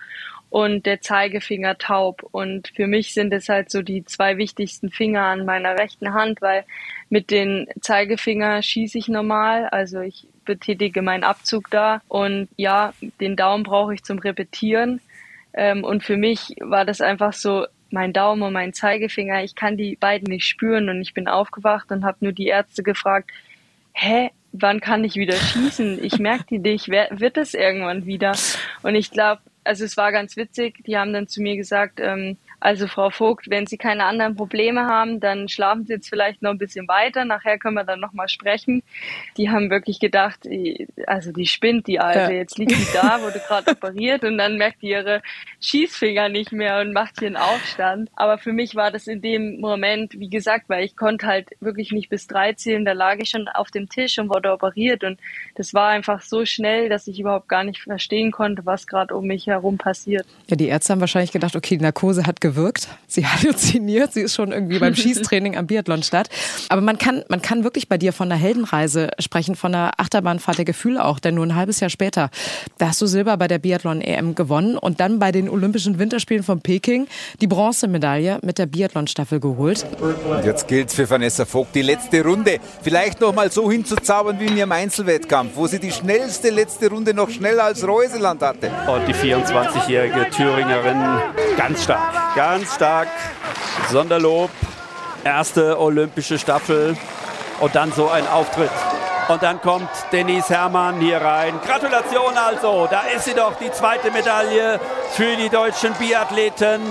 und 0.53 0.85
der 0.85 1.01
Zeigefinger 1.01 1.79
taub. 1.79 2.21
Und 2.31 2.67
für 2.75 2.85
mich 2.85 3.15
sind 3.15 3.33
es 3.33 3.49
halt 3.49 3.71
so 3.71 3.81
die 3.81 4.05
zwei 4.05 4.37
wichtigsten 4.37 4.91
Finger 4.91 5.23
an 5.23 5.45
meiner 5.45 5.79
rechten 5.79 6.13
Hand, 6.13 6.43
weil 6.43 6.63
mit 7.09 7.31
den 7.31 7.67
Zeigefinger 7.81 8.61
schieße 8.61 8.99
ich 8.99 9.07
normal, 9.07 9.67
also 9.69 10.01
ich 10.01 10.27
betätige 10.45 11.01
meinen 11.01 11.23
Abzug 11.23 11.71
da 11.71 12.01
und 12.07 12.49
ja, 12.55 12.93
den 13.19 13.35
Daumen 13.35 13.63
brauche 13.63 13.95
ich 13.95 14.03
zum 14.03 14.19
Repetieren. 14.19 15.01
Ähm, 15.53 15.83
und 15.83 16.03
für 16.03 16.17
mich 16.17 16.55
war 16.59 16.85
das 16.85 17.01
einfach 17.01 17.33
so, 17.33 17.65
mein 17.93 18.11
Daumen 18.11 18.41
und 18.41 18.53
mein 18.53 18.73
Zeigefinger, 18.73 19.43
ich 19.43 19.55
kann 19.55 19.77
die 19.77 19.95
beiden 19.95 20.27
nicht 20.27 20.45
spüren 20.45 20.89
und 20.89 21.01
ich 21.01 21.13
bin 21.13 21.27
aufgewacht 21.27 21.91
und 21.91 22.03
habe 22.03 22.17
nur 22.21 22.33
die 22.33 22.47
Ärzte 22.47 22.83
gefragt, 22.83 23.31
hä, 23.93 24.31
wann 24.51 24.81
kann 24.81 25.03
ich 25.03 25.15
wieder 25.15 25.35
schießen? 25.35 26.03
Ich 26.03 26.17
merke 26.17 26.45
die 26.49 26.59
nicht, 26.59 26.89
wird 26.89 27.37
es 27.37 27.53
irgendwann 27.53 28.05
wieder? 28.05 28.33
Und 28.81 28.95
ich 28.95 29.11
glaube, 29.11 29.41
also 29.63 29.85
es 29.85 29.95
war 29.95 30.11
ganz 30.11 30.35
witzig, 30.35 30.83
die 30.85 30.97
haben 30.97 31.13
dann 31.13 31.27
zu 31.27 31.41
mir 31.41 31.55
gesagt, 31.55 31.99
ähm, 32.01 32.37
also 32.63 32.87
Frau 32.87 33.09
Vogt, 33.09 33.49
wenn 33.49 33.67
Sie 33.67 33.77
keine 33.77 34.05
anderen 34.05 34.37
Probleme 34.37 34.85
haben, 34.85 35.19
dann 35.19 35.49
schlafen 35.49 35.85
Sie 35.85 35.91
jetzt 35.91 36.07
vielleicht 36.07 36.41
noch 36.41 36.51
ein 36.51 36.57
bisschen 36.57 36.87
weiter. 36.87 37.25
Nachher 37.25 37.57
können 37.57 37.75
wir 37.75 37.83
dann 37.83 37.99
nochmal 37.99 38.29
sprechen. 38.29 38.83
Die 39.35 39.49
haben 39.49 39.69
wirklich 39.69 39.99
gedacht, 39.99 40.47
also 41.05 41.33
die 41.33 41.45
spinnt 41.45 41.87
die 41.87 41.99
Alte. 41.99 42.19
Ja. 42.19 42.39
Jetzt 42.39 42.57
liegt 42.57 42.71
die 42.71 42.87
da, 42.93 43.21
wurde 43.21 43.41
gerade 43.45 43.71
operiert 43.71 44.23
und 44.23 44.37
dann 44.37 44.57
merkt 44.57 44.81
die 44.81 44.91
ihre 44.91 45.21
Schießfinger 45.59 46.29
nicht 46.29 46.53
mehr 46.53 46.79
und 46.79 46.93
macht 46.93 47.19
hier 47.19 47.27
einen 47.27 47.35
Aufstand. 47.35 48.09
Aber 48.15 48.37
für 48.37 48.53
mich 48.53 48.75
war 48.75 48.91
das 48.91 49.07
in 49.07 49.21
dem 49.21 49.59
Moment, 49.59 50.17
wie 50.17 50.29
gesagt, 50.29 50.69
weil 50.69 50.85
ich 50.85 50.95
konnte 50.95 51.27
halt 51.27 51.49
wirklich 51.59 51.91
nicht 51.91 52.07
bis 52.07 52.27
drei 52.27 52.53
zählen. 52.53 52.85
Da 52.85 52.93
lag 52.93 53.17
ich 53.19 53.31
schon 53.31 53.49
auf 53.49 53.71
dem 53.71 53.89
Tisch 53.89 54.17
und 54.19 54.29
wurde 54.29 54.53
operiert 54.53 55.03
und 55.03 55.19
das 55.55 55.73
war 55.73 55.89
einfach 55.89 56.21
so 56.21 56.45
schnell, 56.45 56.87
dass 56.87 57.07
ich 57.07 57.19
überhaupt 57.19 57.49
gar 57.49 57.65
nicht 57.65 57.81
verstehen 57.81 58.31
konnte, 58.31 58.65
was 58.65 58.87
gerade 58.87 59.13
um 59.17 59.27
mich 59.27 59.47
herum 59.47 59.77
passiert. 59.77 60.25
Ja, 60.47 60.55
die 60.55 60.69
Ärzte 60.69 60.93
haben 60.93 61.01
wahrscheinlich 61.01 61.33
gedacht, 61.33 61.57
okay, 61.57 61.75
die 61.75 61.83
Narkose 61.83 62.25
hat 62.25 62.39
gewirkt 62.39 62.52
gewirkt. 62.53 62.87
Sie 63.07 63.25
halluziniert. 63.27 64.13
Sie 64.13 64.21
ist 64.21 64.35
schon 64.35 64.51
irgendwie 64.51 64.79
beim 64.79 64.95
Schießtraining 64.95 65.57
am 65.57 65.67
Biathlon 65.67 66.03
statt. 66.03 66.29
Aber 66.69 66.81
man 66.81 66.97
kann, 66.97 67.23
man 67.29 67.41
kann 67.41 67.63
wirklich 67.63 67.87
bei 67.89 67.97
dir 67.97 68.13
von 68.13 68.31
einer 68.31 68.39
Heldenreise 68.39 69.11
sprechen, 69.19 69.55
von 69.55 69.73
einer 69.73 69.91
Achterbahnfahrt 69.97 70.57
der 70.57 70.65
Gefühle 70.65 71.03
auch. 71.03 71.19
Denn 71.19 71.35
nur 71.35 71.45
ein 71.45 71.55
halbes 71.55 71.79
Jahr 71.79 71.89
später, 71.89 72.29
da 72.77 72.87
hast 72.87 73.01
du 73.01 73.05
Silber 73.05 73.37
bei 73.37 73.47
der 73.47 73.59
Biathlon-EM 73.59 74.35
gewonnen 74.35 74.77
und 74.77 74.99
dann 74.99 75.19
bei 75.19 75.31
den 75.31 75.49
Olympischen 75.49 75.99
Winterspielen 75.99 76.43
von 76.43 76.61
Peking 76.61 77.07
die 77.41 77.47
Bronzemedaille 77.47 78.39
mit 78.43 78.57
der 78.57 78.65
Biathlon-Staffel 78.65 79.39
geholt. 79.39 79.85
Und 79.99 80.45
jetzt 80.45 80.67
gilt 80.67 80.91
für 80.91 81.09
Vanessa 81.09 81.45
Vogt 81.45 81.75
die 81.75 81.81
letzte 81.81 82.23
Runde. 82.23 82.59
Vielleicht 82.81 83.21
noch 83.21 83.33
mal 83.33 83.51
so 83.51 83.69
hinzuzaubern 83.71 84.39
wie 84.39 84.45
in 84.45 84.57
ihrem 84.57 84.71
Einzelwettkampf, 84.71 85.51
wo 85.55 85.67
sie 85.67 85.79
die 85.79 85.91
schnellste 85.91 86.49
letzte 86.49 86.89
Runde 86.89 87.13
noch 87.13 87.29
schneller 87.29 87.65
als 87.65 87.87
Reuseland 87.87 88.41
hatte. 88.41 88.71
Und 88.87 89.07
die 89.07 89.13
24-jährige 89.13 90.29
Thüringerin 90.29 91.01
ganz 91.57 91.83
stark. 91.83 92.35
Ganz 92.45 92.75
stark. 92.75 93.07
Sonderlob. 93.89 94.49
Erste 95.23 95.79
olympische 95.79 96.37
Staffel. 96.37 96.97
Und 97.61 97.73
dann 97.73 97.93
so 97.93 98.09
ein 98.09 98.27
Auftritt. 98.27 98.69
Und 99.29 99.41
dann 99.41 99.61
kommt 99.61 99.87
Denise 100.11 100.49
Herrmann 100.49 100.99
hier 100.99 101.21
rein. 101.21 101.53
Gratulation 101.65 102.35
also. 102.35 102.85
Da 102.91 103.03
ist 103.15 103.23
sie 103.23 103.33
doch, 103.33 103.55
die 103.55 103.71
zweite 103.71 104.11
Medaille 104.11 104.81
für 105.11 105.37
die 105.37 105.47
deutschen 105.47 105.93
Biathleten. 105.93 106.81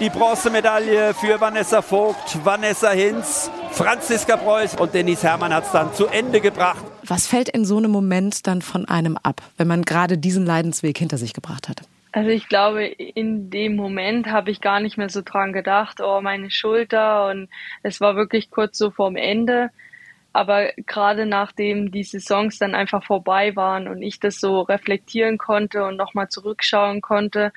Die 0.00 0.08
Bronzemedaille 0.08 1.12
für 1.12 1.38
Vanessa 1.38 1.82
Vogt, 1.82 2.42
Vanessa 2.42 2.92
Hinz, 2.92 3.50
Franziska 3.70 4.38
Preuß 4.38 4.76
und 4.76 4.94
Denise 4.94 5.24
Herrmann 5.24 5.52
hat 5.52 5.66
es 5.66 5.72
dann 5.72 5.92
zu 5.92 6.06
Ende 6.06 6.40
gebracht. 6.40 6.82
Was 7.04 7.26
fällt 7.26 7.50
in 7.50 7.66
so 7.66 7.76
einem 7.76 7.90
Moment 7.90 8.46
dann 8.46 8.62
von 8.62 8.86
einem 8.86 9.18
ab, 9.22 9.42
wenn 9.58 9.68
man 9.68 9.82
gerade 9.82 10.16
diesen 10.16 10.46
Leidensweg 10.46 10.96
hinter 10.96 11.18
sich 11.18 11.34
gebracht 11.34 11.68
hat? 11.68 11.82
Also 12.12 12.28
ich 12.28 12.46
glaube, 12.48 12.84
in 12.84 13.48
dem 13.48 13.74
Moment 13.74 14.26
habe 14.30 14.50
ich 14.50 14.60
gar 14.60 14.80
nicht 14.80 14.98
mehr 14.98 15.08
so 15.08 15.22
dran 15.22 15.52
gedacht, 15.54 16.00
oh, 16.02 16.20
meine 16.20 16.50
Schulter 16.50 17.28
und 17.28 17.48
es 17.82 18.02
war 18.02 18.16
wirklich 18.16 18.50
kurz 18.50 18.76
so 18.76 18.90
vorm 18.90 19.16
Ende. 19.16 19.70
Aber 20.34 20.72
gerade 20.86 21.26
nachdem 21.26 21.90
die 21.90 22.04
Saisons 22.04 22.58
dann 22.58 22.74
einfach 22.74 23.04
vorbei 23.04 23.56
waren 23.56 23.88
und 23.88 24.02
ich 24.02 24.20
das 24.20 24.40
so 24.40 24.60
reflektieren 24.60 25.38
konnte 25.38 25.84
und 25.84 25.96
nochmal 25.96 26.28
zurückschauen 26.28 27.00
konnte, 27.00 27.52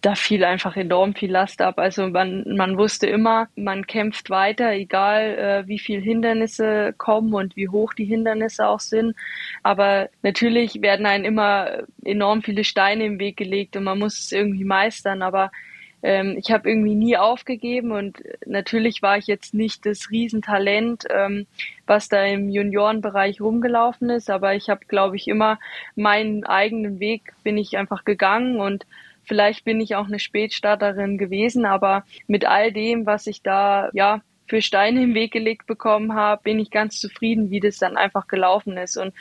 da 0.00 0.14
fiel 0.14 0.44
einfach 0.44 0.76
enorm 0.76 1.14
viel 1.14 1.32
Last 1.32 1.60
ab. 1.60 1.78
Also 1.78 2.08
man, 2.08 2.44
man 2.56 2.78
wusste 2.78 3.06
immer, 3.08 3.48
man 3.56 3.86
kämpft 3.86 4.30
weiter, 4.30 4.72
egal 4.72 5.38
äh, 5.38 5.68
wie 5.68 5.80
viel 5.80 6.00
Hindernisse 6.00 6.94
kommen 6.96 7.34
und 7.34 7.56
wie 7.56 7.68
hoch 7.68 7.94
die 7.94 8.04
Hindernisse 8.04 8.68
auch 8.68 8.80
sind. 8.80 9.16
Aber 9.64 10.08
natürlich 10.22 10.82
werden 10.82 11.06
einem 11.06 11.24
immer 11.24 11.82
enorm 12.04 12.42
viele 12.42 12.62
Steine 12.62 13.06
im 13.06 13.18
Weg 13.18 13.36
gelegt 13.36 13.76
und 13.76 13.84
man 13.84 13.98
muss 13.98 14.20
es 14.20 14.32
irgendwie 14.32 14.64
meistern. 14.64 15.20
Aber 15.20 15.50
ähm, 16.04 16.36
ich 16.38 16.52
habe 16.52 16.70
irgendwie 16.70 16.94
nie 16.94 17.16
aufgegeben 17.16 17.90
und 17.90 18.22
natürlich 18.46 19.02
war 19.02 19.18
ich 19.18 19.26
jetzt 19.26 19.52
nicht 19.52 19.84
das 19.84 20.10
Riesentalent, 20.10 21.06
ähm, 21.12 21.46
was 21.86 22.08
da 22.08 22.24
im 22.24 22.50
Juniorenbereich 22.50 23.40
rumgelaufen 23.40 24.10
ist. 24.10 24.30
Aber 24.30 24.54
ich 24.54 24.68
habe, 24.70 24.84
glaube 24.86 25.16
ich, 25.16 25.26
immer 25.26 25.58
meinen 25.96 26.44
eigenen 26.44 27.00
Weg 27.00 27.32
bin 27.42 27.58
ich 27.58 27.76
einfach 27.76 28.04
gegangen 28.04 28.60
und 28.60 28.86
Vielleicht 29.28 29.64
bin 29.64 29.80
ich 29.80 29.94
auch 29.94 30.06
eine 30.06 30.18
Spätstarterin 30.18 31.18
gewesen, 31.18 31.66
aber 31.66 32.04
mit 32.26 32.46
all 32.46 32.72
dem, 32.72 33.06
was 33.06 33.26
ich 33.26 33.42
da, 33.42 33.90
ja, 33.92 34.22
für 34.46 34.62
Steine 34.62 35.02
im 35.02 35.14
Weg 35.14 35.32
gelegt 35.32 35.66
bekommen 35.66 36.14
habe, 36.14 36.42
bin 36.42 36.58
ich 36.58 36.70
ganz 36.70 36.98
zufrieden, 36.98 37.50
wie 37.50 37.60
das 37.60 37.76
dann 37.76 37.98
einfach 37.98 38.26
gelaufen 38.26 38.78
ist. 38.78 38.96
Und 38.96 39.12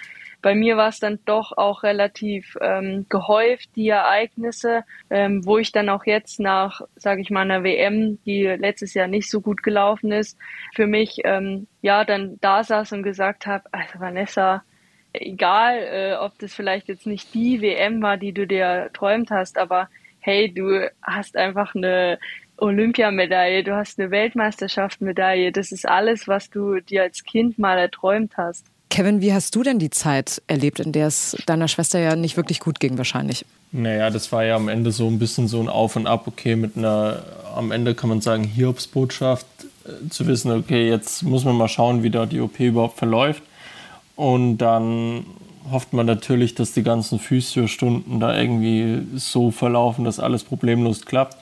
bei 0.41 0.55
mir 0.55 0.77
war 0.77 0.87
es 0.87 0.99
dann 0.99 1.19
doch 1.25 1.57
auch 1.57 1.83
relativ 1.83 2.55
ähm, 2.61 3.05
gehäuft, 3.09 3.69
die 3.75 3.89
Ereignisse, 3.89 4.83
ähm, 5.09 5.45
wo 5.45 5.57
ich 5.57 5.71
dann 5.71 5.89
auch 5.89 6.05
jetzt 6.05 6.39
nach, 6.39 6.81
sage 6.95 7.21
ich 7.21 7.29
mal, 7.29 7.41
einer 7.41 7.63
WM, 7.63 8.19
die 8.25 8.43
letztes 8.43 8.93
Jahr 8.93 9.07
nicht 9.07 9.29
so 9.29 9.41
gut 9.41 9.63
gelaufen 9.63 10.11
ist, 10.11 10.37
für 10.73 10.87
mich 10.87 11.19
ähm, 11.25 11.67
ja 11.81 12.05
dann 12.05 12.37
da 12.39 12.63
saß 12.63 12.93
und 12.93 13.03
gesagt 13.03 13.45
habe, 13.47 13.65
also 13.71 13.99
Vanessa, 13.99 14.63
egal, 15.21 15.77
äh, 15.77 16.15
ob 16.15 16.37
das 16.39 16.53
vielleicht 16.53 16.87
jetzt 16.87 17.05
nicht 17.05 17.33
die 17.33 17.61
WM 17.61 18.01
war, 18.01 18.17
die 18.17 18.33
du 18.33 18.47
dir 18.47 18.89
träumt 18.93 19.31
hast, 19.31 19.57
aber 19.57 19.89
hey, 20.19 20.53
du 20.53 20.89
hast 21.01 21.37
einfach 21.37 21.75
eine 21.75 22.19
Olympiamedaille, 22.57 23.63
du 23.63 23.75
hast 23.75 23.99
eine 23.99 24.11
Weltmeisterschaftsmedaille. 24.11 25.51
Das 25.51 25.71
ist 25.71 25.87
alles, 25.87 26.27
was 26.27 26.49
du 26.49 26.79
dir 26.79 27.03
als 27.03 27.23
Kind 27.23 27.59
mal 27.59 27.77
erträumt 27.77 28.33
hast. 28.35 28.65
Kevin, 28.89 29.21
wie 29.21 29.33
hast 29.33 29.53
du 29.55 29.63
denn 29.63 29.79
die 29.79 29.89
Zeit 29.89 30.41
erlebt, 30.47 30.79
in 30.79 30.91
der 30.91 31.07
es 31.07 31.35
deiner 31.45 31.67
Schwester 31.67 31.99
ja 31.99 32.15
nicht 32.15 32.37
wirklich 32.37 32.59
gut 32.59 32.79
ging 32.79 32.97
wahrscheinlich? 32.97 33.45
Naja, 33.71 34.09
das 34.09 34.31
war 34.31 34.45
ja 34.45 34.55
am 34.55 34.69
Ende 34.69 34.91
so 34.91 35.07
ein 35.07 35.19
bisschen 35.19 35.47
so 35.47 35.59
ein 35.59 35.67
Auf 35.67 35.97
und 35.97 36.07
Ab, 36.07 36.25
okay, 36.25 36.55
mit 36.55 36.77
einer, 36.77 37.21
am 37.55 37.71
Ende 37.71 37.95
kann 37.95 38.09
man 38.09 38.21
sagen, 38.21 38.43
Hiobsbotschaft, 38.43 39.45
äh, 39.85 40.09
zu 40.09 40.25
wissen, 40.25 40.51
okay, 40.51 40.89
jetzt 40.89 41.23
muss 41.23 41.43
man 41.43 41.55
mal 41.55 41.67
schauen, 41.67 42.01
wie 42.01 42.09
da 42.09 42.25
die 42.25 42.39
OP 42.39 42.59
überhaupt 42.59 42.97
verläuft. 42.97 43.43
Und 44.17 44.57
dann 44.57 45.25
hofft 45.71 45.93
man 45.93 46.05
natürlich, 46.05 46.55
dass 46.55 46.73
die 46.73 46.83
ganzen 46.83 47.19
Physiostunden 47.19 48.19
da 48.19 48.37
irgendwie 48.37 49.03
so 49.15 49.51
verlaufen, 49.51 50.03
dass 50.03 50.19
alles 50.19 50.43
problemlos 50.43 51.05
klappt. 51.05 51.37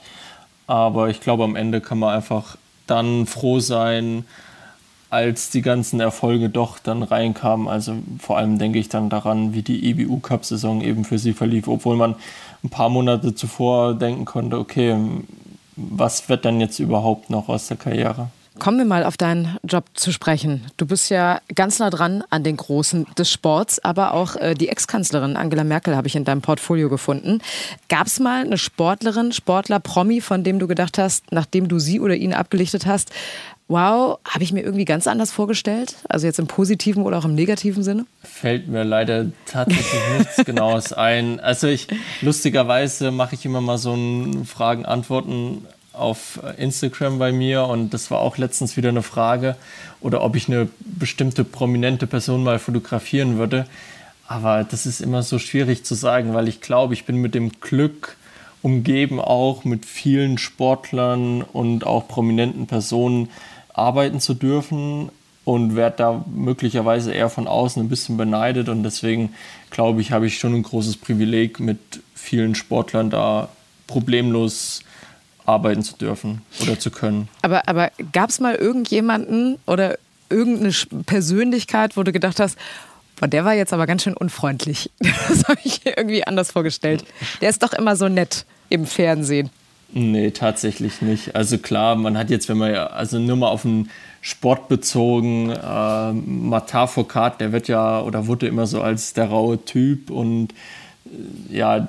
Aber 0.66 1.08
ich 1.08 1.20
glaube, 1.20 1.42
am 1.42 1.56
Ende 1.56 1.80
kann 1.80 1.98
man 1.98 2.14
einfach 2.14 2.56
dann 2.86 3.26
froh 3.26 3.60
sein, 3.60 4.24
als 5.08 5.50
die 5.50 5.62
ganzen 5.62 6.00
Erfolge 6.00 6.50
doch 6.50 6.78
dann 6.78 7.02
reinkamen. 7.02 7.66
Also 7.66 7.94
vor 8.18 8.36
allem 8.36 8.58
denke 8.58 8.78
ich 8.78 8.88
dann 8.88 9.08
daran, 9.08 9.54
wie 9.54 9.62
die 9.62 9.88
EBU 9.88 10.18
Cup 10.18 10.44
Saison 10.44 10.82
eben 10.82 11.04
für 11.04 11.18
sie 11.18 11.32
verlief, 11.32 11.68
obwohl 11.68 11.96
man 11.96 12.14
ein 12.62 12.70
paar 12.70 12.90
Monate 12.90 13.34
zuvor 13.34 13.94
denken 13.94 14.26
konnte, 14.26 14.58
okay, 14.58 14.96
was 15.76 16.28
wird 16.28 16.44
denn 16.44 16.60
jetzt 16.60 16.78
überhaupt 16.78 17.30
noch 17.30 17.48
aus 17.48 17.68
der 17.68 17.76
Karriere? 17.76 18.28
Kommen 18.58 18.78
wir 18.78 18.84
mal 18.86 19.04
auf 19.04 19.16
deinen 19.16 19.58
Job 19.64 19.84
zu 19.94 20.12
sprechen. 20.12 20.66
Du 20.76 20.86
bist 20.86 21.10
ja 21.10 21.40
ganz 21.54 21.78
nah 21.78 21.90
dran 21.90 22.24
an 22.30 22.42
den 22.42 22.56
Großen 22.56 23.06
des 23.18 23.30
Sports, 23.30 23.78
aber 23.84 24.14
auch 24.14 24.36
äh, 24.36 24.54
die 24.54 24.68
Ex-Kanzlerin 24.68 25.36
Angela 25.36 25.62
Merkel 25.62 25.94
habe 25.94 26.08
ich 26.08 26.16
in 26.16 26.24
deinem 26.24 26.40
Portfolio 26.40 26.88
gefunden. 26.88 27.40
Gab 27.88 28.06
es 28.06 28.18
mal 28.18 28.44
eine 28.44 28.56
Sportlerin, 28.56 29.32
Sportler, 29.32 29.78
Promi, 29.78 30.20
von 30.20 30.42
dem 30.42 30.58
du 30.58 30.66
gedacht 30.66 30.96
hast, 30.96 31.30
nachdem 31.32 31.68
du 31.68 31.78
sie 31.78 32.00
oder 32.00 32.14
ihn 32.14 32.32
abgelichtet 32.32 32.86
hast, 32.86 33.12
wow, 33.68 34.18
habe 34.26 34.44
ich 34.44 34.52
mir 34.52 34.62
irgendwie 34.62 34.84
ganz 34.84 35.06
anders 35.06 35.32
vorgestellt? 35.32 35.96
Also 36.08 36.26
jetzt 36.26 36.38
im 36.38 36.46
positiven 36.46 37.02
oder 37.02 37.18
auch 37.18 37.24
im 37.24 37.34
negativen 37.34 37.82
Sinne? 37.82 38.06
Fällt 38.22 38.68
mir 38.68 38.84
leider 38.84 39.26
tatsächlich 39.46 40.00
nichts 40.18 40.44
Genaues 40.44 40.92
ein. 40.92 41.40
Also 41.40 41.66
ich, 41.66 41.88
lustigerweise 42.20 43.10
mache 43.10 43.34
ich 43.34 43.44
immer 43.44 43.60
mal 43.60 43.78
so 43.78 43.94
ein 43.94 44.44
Fragen-Antworten 44.46 45.66
auf 45.96 46.40
Instagram 46.58 47.18
bei 47.18 47.32
mir 47.32 47.64
und 47.64 47.94
das 47.94 48.10
war 48.10 48.20
auch 48.20 48.38
letztens 48.38 48.76
wieder 48.76 48.90
eine 48.90 49.02
Frage 49.02 49.56
oder 50.00 50.22
ob 50.22 50.36
ich 50.36 50.48
eine 50.48 50.68
bestimmte 50.80 51.44
prominente 51.44 52.06
Person 52.06 52.44
mal 52.44 52.58
fotografieren 52.58 53.38
würde. 53.38 53.66
Aber 54.28 54.64
das 54.64 54.86
ist 54.86 55.00
immer 55.00 55.22
so 55.22 55.38
schwierig 55.38 55.84
zu 55.84 55.94
sagen, 55.94 56.34
weil 56.34 56.48
ich 56.48 56.60
glaube, 56.60 56.94
ich 56.94 57.04
bin 57.04 57.16
mit 57.16 57.34
dem 57.34 57.52
Glück 57.60 58.16
umgeben 58.62 59.20
auch 59.20 59.64
mit 59.64 59.86
vielen 59.86 60.38
Sportlern 60.38 61.42
und 61.42 61.86
auch 61.86 62.08
prominenten 62.08 62.66
Personen, 62.66 63.28
arbeiten 63.72 64.20
zu 64.20 64.34
dürfen 64.34 65.10
und 65.44 65.76
werde 65.76 65.96
da 65.98 66.24
möglicherweise 66.34 67.12
eher 67.12 67.30
von 67.30 67.46
außen 67.46 67.80
ein 67.80 67.88
bisschen 67.88 68.16
beneidet. 68.16 68.68
Und 68.68 68.82
deswegen 68.82 69.34
glaube 69.70 70.00
ich, 70.00 70.10
habe 70.10 70.26
ich 70.26 70.38
schon 70.38 70.54
ein 70.54 70.64
großes 70.64 70.96
Privileg, 70.96 71.60
mit 71.60 71.78
vielen 72.14 72.56
Sportlern 72.56 73.10
da 73.10 73.48
problemlos 73.86 74.80
arbeiten 75.46 75.82
zu 75.82 75.96
dürfen 75.96 76.42
oder 76.62 76.78
zu 76.78 76.90
können. 76.90 77.28
Aber, 77.42 77.68
aber 77.68 77.90
gab 78.12 78.30
es 78.30 78.40
mal 78.40 78.54
irgendjemanden 78.54 79.58
oder 79.66 79.98
irgendeine 80.28 80.72
Persönlichkeit, 81.04 81.96
wo 81.96 82.02
du 82.02 82.12
gedacht 82.12 82.40
hast, 82.40 82.58
boah, 83.18 83.28
der 83.28 83.44
war 83.44 83.54
jetzt 83.54 83.72
aber 83.72 83.86
ganz 83.86 84.02
schön 84.02 84.14
unfreundlich. 84.14 84.90
Das 85.28 85.44
habe 85.48 85.60
ich 85.64 85.84
irgendwie 85.84 86.26
anders 86.26 86.52
vorgestellt. 86.52 87.04
Der 87.40 87.50
ist 87.50 87.62
doch 87.62 87.72
immer 87.72 87.96
so 87.96 88.08
nett 88.08 88.44
im 88.68 88.86
Fernsehen. 88.86 89.50
Nee, 89.92 90.30
tatsächlich 90.32 91.00
nicht. 91.00 91.36
Also 91.36 91.58
klar, 91.58 91.94
man 91.94 92.18
hat 92.18 92.30
jetzt, 92.30 92.48
wenn 92.48 92.58
man 92.58 92.72
ja, 92.72 92.88
also 92.88 93.18
nur 93.18 93.36
mal 93.36 93.48
auf 93.48 93.62
den 93.62 93.90
Sport 94.20 94.68
bezogen, 94.68 95.50
äh, 95.50 96.12
Matar 96.12 96.88
Foucault, 96.88 97.40
der 97.40 97.52
wird 97.52 97.68
ja 97.68 98.00
oder 98.00 98.26
wurde 98.26 98.48
immer 98.48 98.66
so 98.66 98.80
als 98.80 99.12
der 99.12 99.26
raue 99.26 99.64
Typ 99.64 100.10
und 100.10 100.52
äh, 101.04 101.56
ja, 101.56 101.86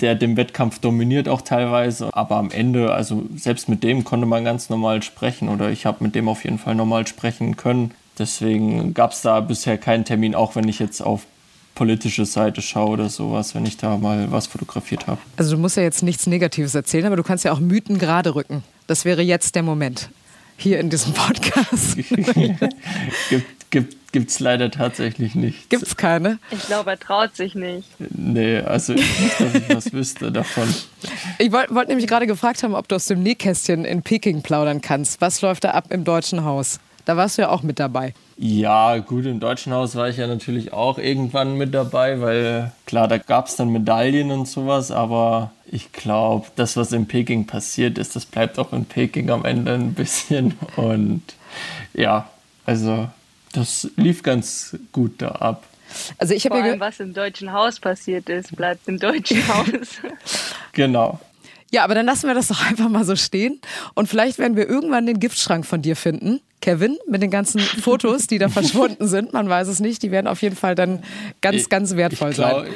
der 0.00 0.14
den 0.14 0.36
Wettkampf 0.36 0.78
dominiert 0.78 1.28
auch 1.28 1.42
teilweise. 1.42 2.10
Aber 2.12 2.36
am 2.36 2.50
Ende, 2.50 2.92
also 2.92 3.24
selbst 3.36 3.68
mit 3.68 3.82
dem 3.82 4.04
konnte 4.04 4.26
man 4.26 4.44
ganz 4.44 4.68
normal 4.70 5.02
sprechen 5.02 5.48
oder 5.48 5.70
ich 5.70 5.86
habe 5.86 6.04
mit 6.04 6.14
dem 6.14 6.28
auf 6.28 6.44
jeden 6.44 6.58
Fall 6.58 6.74
normal 6.74 7.06
sprechen 7.06 7.56
können. 7.56 7.92
Deswegen 8.18 8.94
gab 8.94 9.12
es 9.12 9.22
da 9.22 9.40
bisher 9.40 9.78
keinen 9.78 10.04
Termin, 10.04 10.34
auch 10.34 10.56
wenn 10.56 10.68
ich 10.68 10.78
jetzt 10.78 11.00
auf 11.00 11.26
politische 11.74 12.26
Seite 12.26 12.60
schaue 12.60 12.90
oder 12.90 13.08
sowas, 13.08 13.54
wenn 13.54 13.64
ich 13.64 13.76
da 13.76 13.96
mal 13.96 14.32
was 14.32 14.48
fotografiert 14.48 15.06
habe. 15.06 15.20
Also 15.36 15.54
du 15.54 15.62
musst 15.62 15.76
ja 15.76 15.84
jetzt 15.84 16.02
nichts 16.02 16.26
Negatives 16.26 16.74
erzählen, 16.74 17.06
aber 17.06 17.14
du 17.14 17.22
kannst 17.22 17.44
ja 17.44 17.52
auch 17.52 17.60
Mythen 17.60 17.98
gerade 17.98 18.34
rücken. 18.34 18.64
Das 18.88 19.04
wäre 19.04 19.22
jetzt 19.22 19.54
der 19.54 19.62
Moment 19.62 20.10
hier 20.56 20.80
in 20.80 20.90
diesem 20.90 21.12
Podcast. 21.12 21.96
gibt, 23.30 23.70
gibt, 23.70 23.96
gibt's 24.12 24.40
leider 24.40 24.70
tatsächlich 24.70 25.34
nicht. 25.34 25.70
Gibt's 25.70 25.96
keine? 25.96 26.38
Ich 26.50 26.66
glaube, 26.66 26.90
er 26.90 26.98
traut 26.98 27.36
sich 27.36 27.54
nicht. 27.54 27.88
Nee, 27.98 28.58
also 28.58 28.92
nicht, 28.92 29.40
dass 29.40 29.54
ich 29.54 29.68
was 29.68 29.92
wüsste 29.92 30.32
davon. 30.32 30.72
Ich 31.38 31.52
wollte 31.52 31.74
wollt 31.74 31.88
nämlich 31.88 32.06
gerade 32.06 32.26
gefragt 32.26 32.62
haben, 32.62 32.74
ob 32.74 32.88
du 32.88 32.96
aus 32.96 33.06
dem 33.06 33.22
Nähkästchen 33.22 33.84
in 33.84 34.02
Peking 34.02 34.42
plaudern 34.42 34.80
kannst. 34.80 35.20
Was 35.20 35.42
läuft 35.42 35.64
da 35.64 35.70
ab 35.70 35.86
im 35.90 36.04
Deutschen 36.04 36.44
Haus? 36.44 36.80
Da 37.04 37.16
warst 37.16 37.38
du 37.38 37.42
ja 37.42 37.48
auch 37.48 37.62
mit 37.62 37.80
dabei. 37.80 38.12
Ja, 38.36 38.98
gut, 38.98 39.24
im 39.24 39.40
Deutschen 39.40 39.72
Haus 39.72 39.96
war 39.96 40.10
ich 40.10 40.18
ja 40.18 40.26
natürlich 40.26 40.72
auch 40.72 40.98
irgendwann 40.98 41.56
mit 41.56 41.74
dabei, 41.74 42.20
weil 42.20 42.72
klar, 42.86 43.08
da 43.08 43.18
gab 43.18 43.46
es 43.46 43.56
dann 43.56 43.70
Medaillen 43.70 44.30
und 44.30 44.46
sowas, 44.46 44.90
aber 44.90 45.50
ich 45.66 45.90
glaube, 45.92 46.46
das, 46.54 46.76
was 46.76 46.92
in 46.92 47.08
Peking 47.08 47.46
passiert 47.46 47.98
ist, 47.98 48.14
das 48.14 48.26
bleibt 48.26 48.58
auch 48.58 48.72
in 48.72 48.84
Peking 48.84 49.30
am 49.30 49.44
Ende 49.44 49.72
ein 49.72 49.94
bisschen. 49.94 50.54
Und 50.76 51.22
ja, 51.94 52.28
also 52.66 53.08
das 53.52 53.90
lief 53.96 54.22
ganz 54.22 54.76
gut 54.92 55.14
da 55.18 55.28
ab. 55.28 55.64
Also 56.18 56.34
ich 56.34 56.44
habe 56.44 56.58
ja 56.58 56.78
was 56.78 57.00
im 57.00 57.14
deutschen 57.14 57.52
Haus 57.52 57.80
passiert 57.80 58.28
ist, 58.28 58.54
bleibt 58.54 58.86
im 58.88 58.98
deutschen 58.98 59.46
Haus. 59.54 60.00
genau. 60.72 61.20
Ja, 61.70 61.84
aber 61.84 61.94
dann 61.94 62.06
lassen 62.06 62.26
wir 62.26 62.34
das 62.34 62.48
doch 62.48 62.64
einfach 62.66 62.88
mal 62.88 63.04
so 63.04 63.14
stehen. 63.16 63.60
Und 63.94 64.08
vielleicht 64.08 64.38
werden 64.38 64.56
wir 64.56 64.68
irgendwann 64.68 65.06
den 65.06 65.20
Giftschrank 65.20 65.66
von 65.66 65.82
dir 65.82 65.96
finden. 65.96 66.40
Kevin, 66.60 66.98
mit 67.06 67.22
den 67.22 67.30
ganzen 67.30 67.60
Fotos, 67.82 68.26
die 68.26 68.38
da 68.38 68.48
verschwunden 68.48 69.06
sind. 69.06 69.32
Man 69.32 69.48
weiß 69.48 69.68
es 69.68 69.80
nicht. 69.80 70.02
Die 70.02 70.10
werden 70.10 70.26
auf 70.26 70.42
jeden 70.42 70.56
Fall 70.56 70.74
dann 70.74 71.02
ganz, 71.40 71.68
ganz 71.68 71.94
wertvoll 71.96 72.32
glaub, 72.32 72.64
sein. 72.64 72.74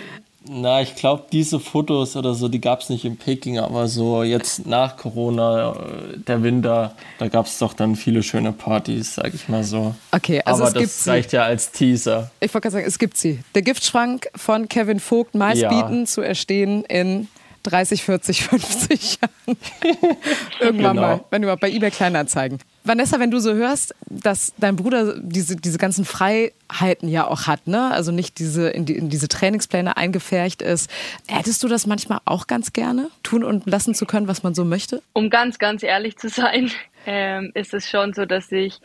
Na, 0.49 0.83
ich 0.83 0.97
glaube, 0.97 1.25
diese 1.31 1.61
Fotos 1.61 2.17
oder 2.17 2.35
so, 2.35 2.49
die 2.49 2.61
gab 2.61 2.81
es 2.81 2.89
nicht 2.89 3.05
in 3.05 3.17
Peking, 3.17 3.59
aber 3.59 3.87
so 3.87 4.25
jetzt 4.25 4.67
nach 4.67 4.97
Corona, 4.97 5.71
äh, 5.71 6.19
der 6.19 6.43
Winter, 6.43 6.97
da 7.19 7.29
gab 7.29 7.47
es 7.47 7.59
doch 7.59 7.75
dann 7.75 7.95
viele 7.95 8.25
schöne 8.25 8.51
Partys, 8.53 9.15
sag 9.15 9.33
ich 9.35 9.49
mal 9.49 9.63
so. 9.63 9.95
Okay, 10.11 10.43
also 10.45 10.65
aber 10.65 10.77
es 10.81 11.05
das 11.05 11.09
reicht 11.09 11.31
sie. 11.31 11.37
ja 11.37 11.45
als 11.45 11.71
Teaser. 11.71 12.31
Ich 12.41 12.53
wollte 12.53 12.65
gerade 12.65 12.73
sagen, 12.73 12.87
es 12.87 12.99
gibt 12.99 13.17
sie. 13.17 13.39
Der 13.55 13.63
Giftschrank 13.63 14.29
von 14.35 14.69
Kevin 14.69 14.99
Vogt, 14.99 15.37
meistbieten 15.37 16.01
ja. 16.01 16.05
zu 16.07 16.23
erstehen 16.23 16.85
in 16.87 17.29
30, 17.63 18.03
40, 18.03 18.45
50 18.45 19.19
Jahren. 19.21 19.59
Irgendwann 20.61 20.97
genau. 20.97 21.07
mal, 21.07 21.25
wenn 21.31 21.43
überhaupt 21.45 21.61
bei 21.61 21.71
eBay 21.71 21.93
Kleinanzeigen. 21.93 22.59
Vanessa, 22.85 23.21
wenn 23.21 23.31
du 23.31 23.39
so 23.39 23.55
hörst, 23.55 23.95
dass 24.09 24.55
dein 24.59 24.77
Bruder 24.77 25.15
diese, 25.19 25.57
diese 25.57 25.79
ganzen 25.79 26.05
Freiheiten 26.05 27.09
ja 27.09 27.27
auch 27.27 27.47
hat, 27.47 27.67
ne? 27.67 27.91
also 27.93 28.11
nicht 28.11 28.39
diese, 28.39 28.69
in, 28.71 28.85
die, 28.87 28.97
in 28.97 29.09
diese 29.09 29.29
Trainingspläne 29.29 29.97
eingefärcht 29.97 30.63
ist, 30.63 30.91
hättest 31.29 31.63
du 31.63 31.69
das 31.69 31.87
manchmal 31.87 32.19
auch 32.25 32.47
ganz 32.47 32.73
gerne, 32.73 33.09
tun 33.23 33.45
und 33.45 33.67
lassen 33.67 33.95
zu 33.95 34.05
können, 34.05 34.27
was 34.27 34.43
man 34.43 34.55
so 34.55 34.65
möchte? 34.65 35.03
Um 35.13 35.31
ganz, 35.31 35.59
ganz 35.59 35.83
ehrlich 35.83 36.17
zu 36.17 36.29
sein, 36.29 36.71
ähm, 37.07 37.53
ist 37.55 37.73
es 37.73 37.89
schon 37.89 38.15
so, 38.15 38.27
dass 38.27 38.51
ich 38.51 38.81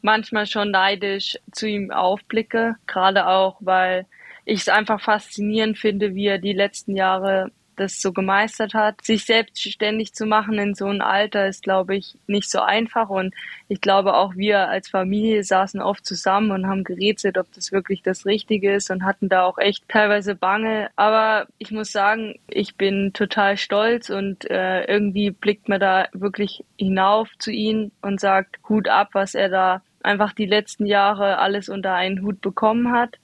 manchmal 0.00 0.46
schon 0.46 0.70
neidisch 0.70 1.38
zu 1.52 1.66
ihm 1.66 1.90
aufblicke, 1.90 2.76
gerade 2.86 3.26
auch, 3.26 3.56
weil 3.60 4.06
ich 4.44 4.62
es 4.62 4.68
einfach 4.68 5.00
faszinierend 5.00 5.78
finde, 5.78 6.14
wie 6.14 6.26
er 6.26 6.38
die 6.38 6.52
letzten 6.52 6.96
Jahre 6.96 7.50
das 7.76 8.00
so 8.00 8.12
gemeistert 8.12 8.74
hat. 8.74 9.02
Sich 9.02 9.24
selbstständig 9.24 10.14
zu 10.14 10.26
machen 10.26 10.58
in 10.58 10.74
so 10.74 10.86
einem 10.86 11.00
Alter 11.00 11.46
ist, 11.46 11.62
glaube 11.62 11.96
ich, 11.96 12.16
nicht 12.26 12.50
so 12.50 12.60
einfach. 12.60 13.08
Und 13.08 13.34
ich 13.68 13.80
glaube, 13.80 14.14
auch 14.14 14.34
wir 14.36 14.68
als 14.68 14.88
Familie 14.88 15.44
saßen 15.44 15.80
oft 15.80 16.04
zusammen 16.06 16.50
und 16.50 16.66
haben 16.66 16.84
gerätselt, 16.84 17.38
ob 17.38 17.52
das 17.54 17.72
wirklich 17.72 18.02
das 18.02 18.26
Richtige 18.26 18.74
ist 18.74 18.90
und 18.90 19.04
hatten 19.04 19.28
da 19.28 19.44
auch 19.44 19.58
echt 19.58 19.88
teilweise 19.88 20.34
Bange. 20.34 20.90
Aber 20.96 21.46
ich 21.58 21.70
muss 21.70 21.92
sagen, 21.92 22.36
ich 22.48 22.76
bin 22.76 23.12
total 23.12 23.56
stolz 23.56 24.10
und 24.10 24.50
äh, 24.50 24.84
irgendwie 24.84 25.30
blickt 25.30 25.68
man 25.68 25.80
da 25.80 26.06
wirklich 26.12 26.64
hinauf 26.78 27.28
zu 27.38 27.50
ihm 27.50 27.92
und 28.02 28.20
sagt 28.20 28.58
Hut 28.68 28.88
ab, 28.88 29.10
was 29.12 29.34
er 29.34 29.48
da 29.48 29.82
einfach 30.02 30.32
die 30.32 30.46
letzten 30.46 30.86
Jahre 30.86 31.38
alles 31.38 31.68
unter 31.68 31.94
einen 31.94 32.22
Hut 32.22 32.40
bekommen 32.40 32.92
hat. 32.92 33.18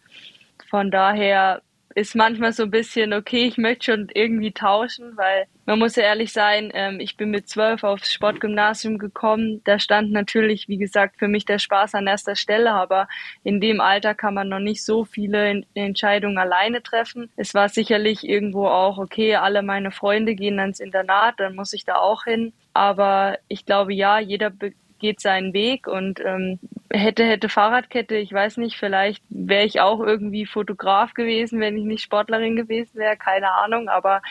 Von 0.69 0.91
daher 0.91 1.63
ist 1.95 2.15
manchmal 2.15 2.53
so 2.53 2.65
ein 2.65 2.71
bisschen, 2.71 3.13
okay, 3.13 3.47
ich 3.47 3.59
möchte 3.59 3.87
schon 3.87 4.09
irgendwie 4.13 4.53
tauschen, 4.53 5.17
weil 5.17 5.47
man 5.67 5.79
muss 5.79 5.97
ja 5.97 6.05
ehrlich 6.05 6.33
sein, 6.33 6.71
ähm, 6.73 7.01
ich 7.01 7.17
bin 7.17 7.31
mit 7.31 7.49
zwölf 7.49 7.85
aufs 7.85 8.13
Sportgymnasium 8.13 8.99
gekommen. 8.99 9.61
Da 9.65 9.79
stand 9.79 10.13
natürlich, 10.13 10.69
wie 10.69 10.79
gesagt, 10.79 11.19
für 11.19 11.29
mich 11.29 11.45
der 11.45 11.59
Spaß 11.59 11.95
an 11.95 12.07
erster 12.07 12.37
Stelle, 12.37 12.73
aber 12.73 13.09
in 13.45 13.61
dem 13.61 13.81
Alter 13.81 14.15
kann 14.15 14.35
man 14.35 14.49
noch 14.49 14.61
nicht 14.61 14.85
so 14.85 15.05
viele 15.05 15.63
Entscheidungen 15.75 16.39
alleine 16.39 16.83
treffen. 16.83 17.31
Es 17.37 17.55
war 17.55 17.69
sicherlich 17.69 18.27
irgendwo 18.27 18.67
auch, 18.67 18.99
okay, 18.99 19.37
alle 19.37 19.63
meine 19.63 19.91
Freunde 19.91 20.35
gehen 20.35 20.59
ans 20.59 20.81
Internat, 20.81 21.35
dann 21.39 21.55
muss 21.55 21.73
ich 21.73 21.85
da 21.85 21.97
auch 21.97 22.25
hin. 22.25 22.53
Aber 22.73 23.39
ich 23.49 23.67
glaube, 23.67 23.93
ja, 23.93 24.21
jeder 24.21 24.51
geht 24.99 25.21
seinen 25.21 25.53
Weg 25.53 25.87
und 25.87 26.21
ähm, 26.25 26.59
hätte, 26.91 27.25
hätte 27.25 27.49
Fahrradkette, 27.49 28.17
ich 28.17 28.33
weiß 28.33 28.57
nicht, 28.57 28.77
vielleicht 28.77 29.23
wäre 29.29 29.65
ich 29.65 29.81
auch 29.81 30.01
irgendwie 30.01 30.47
Fotograf 30.47 31.15
gewesen, 31.15 31.61
wenn 31.61 31.77
ich 31.77 31.85
nicht 31.85 32.03
Sportlerin 32.03 32.57
gewesen 32.57 32.95
wäre, 32.95 33.17
keine 33.17 33.53
Ahnung, 33.53 33.89
aber 33.89 34.23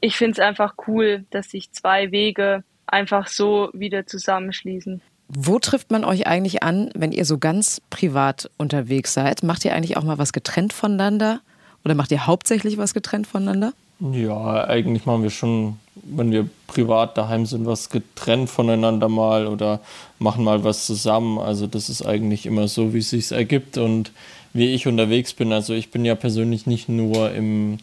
ich 0.00 0.16
finde 0.16 0.32
es 0.32 0.38
einfach 0.38 0.74
cool, 0.86 1.24
dass 1.30 1.50
sich 1.50 1.72
zwei 1.72 2.10
Wege 2.10 2.64
einfach 2.86 3.26
so 3.26 3.70
wieder 3.72 4.06
zusammenschließen. 4.06 5.02
Wo 5.28 5.58
trifft 5.58 5.90
man 5.90 6.04
euch 6.04 6.26
eigentlich 6.26 6.62
an, 6.62 6.90
wenn 6.94 7.12
ihr 7.12 7.26
so 7.26 7.36
ganz 7.36 7.82
privat 7.90 8.50
unterwegs 8.56 9.12
seid? 9.12 9.42
Macht 9.42 9.64
ihr 9.64 9.74
eigentlich 9.74 9.98
auch 9.98 10.04
mal 10.04 10.16
was 10.16 10.32
getrennt 10.32 10.72
voneinander? 10.72 11.40
Oder 11.84 11.94
macht 11.94 12.10
ihr 12.10 12.26
hauptsächlich 12.26 12.78
was 12.78 12.94
getrennt 12.94 13.26
voneinander? 13.26 13.74
Ja, 14.00 14.64
eigentlich 14.64 15.04
machen 15.04 15.22
wir 15.22 15.30
schon, 15.30 15.78
wenn 16.02 16.30
wir 16.32 16.48
privat 16.66 17.16
daheim 17.16 17.46
sind, 17.46 17.66
was 17.66 17.90
getrennt 17.90 18.50
voneinander 18.50 19.08
mal 19.08 19.46
oder 19.46 19.80
machen 20.18 20.44
mal 20.44 20.64
was 20.64 20.86
zusammen. 20.86 21.38
Also 21.38 21.66
das 21.66 21.88
ist 21.88 22.04
eigentlich 22.04 22.46
immer 22.46 22.68
so, 22.68 22.94
wie 22.94 22.98
es 22.98 23.10
sich 23.10 23.32
ergibt 23.32 23.78
und 23.78 24.12
wie 24.52 24.74
ich 24.74 24.86
unterwegs 24.86 25.34
bin. 25.34 25.52
Also 25.52 25.74
ich 25.74 25.90
bin 25.90 26.04
ja 26.04 26.14
persönlich 26.14 26.66
nicht 26.66 26.88
nur 26.88 27.32
im 27.32 27.78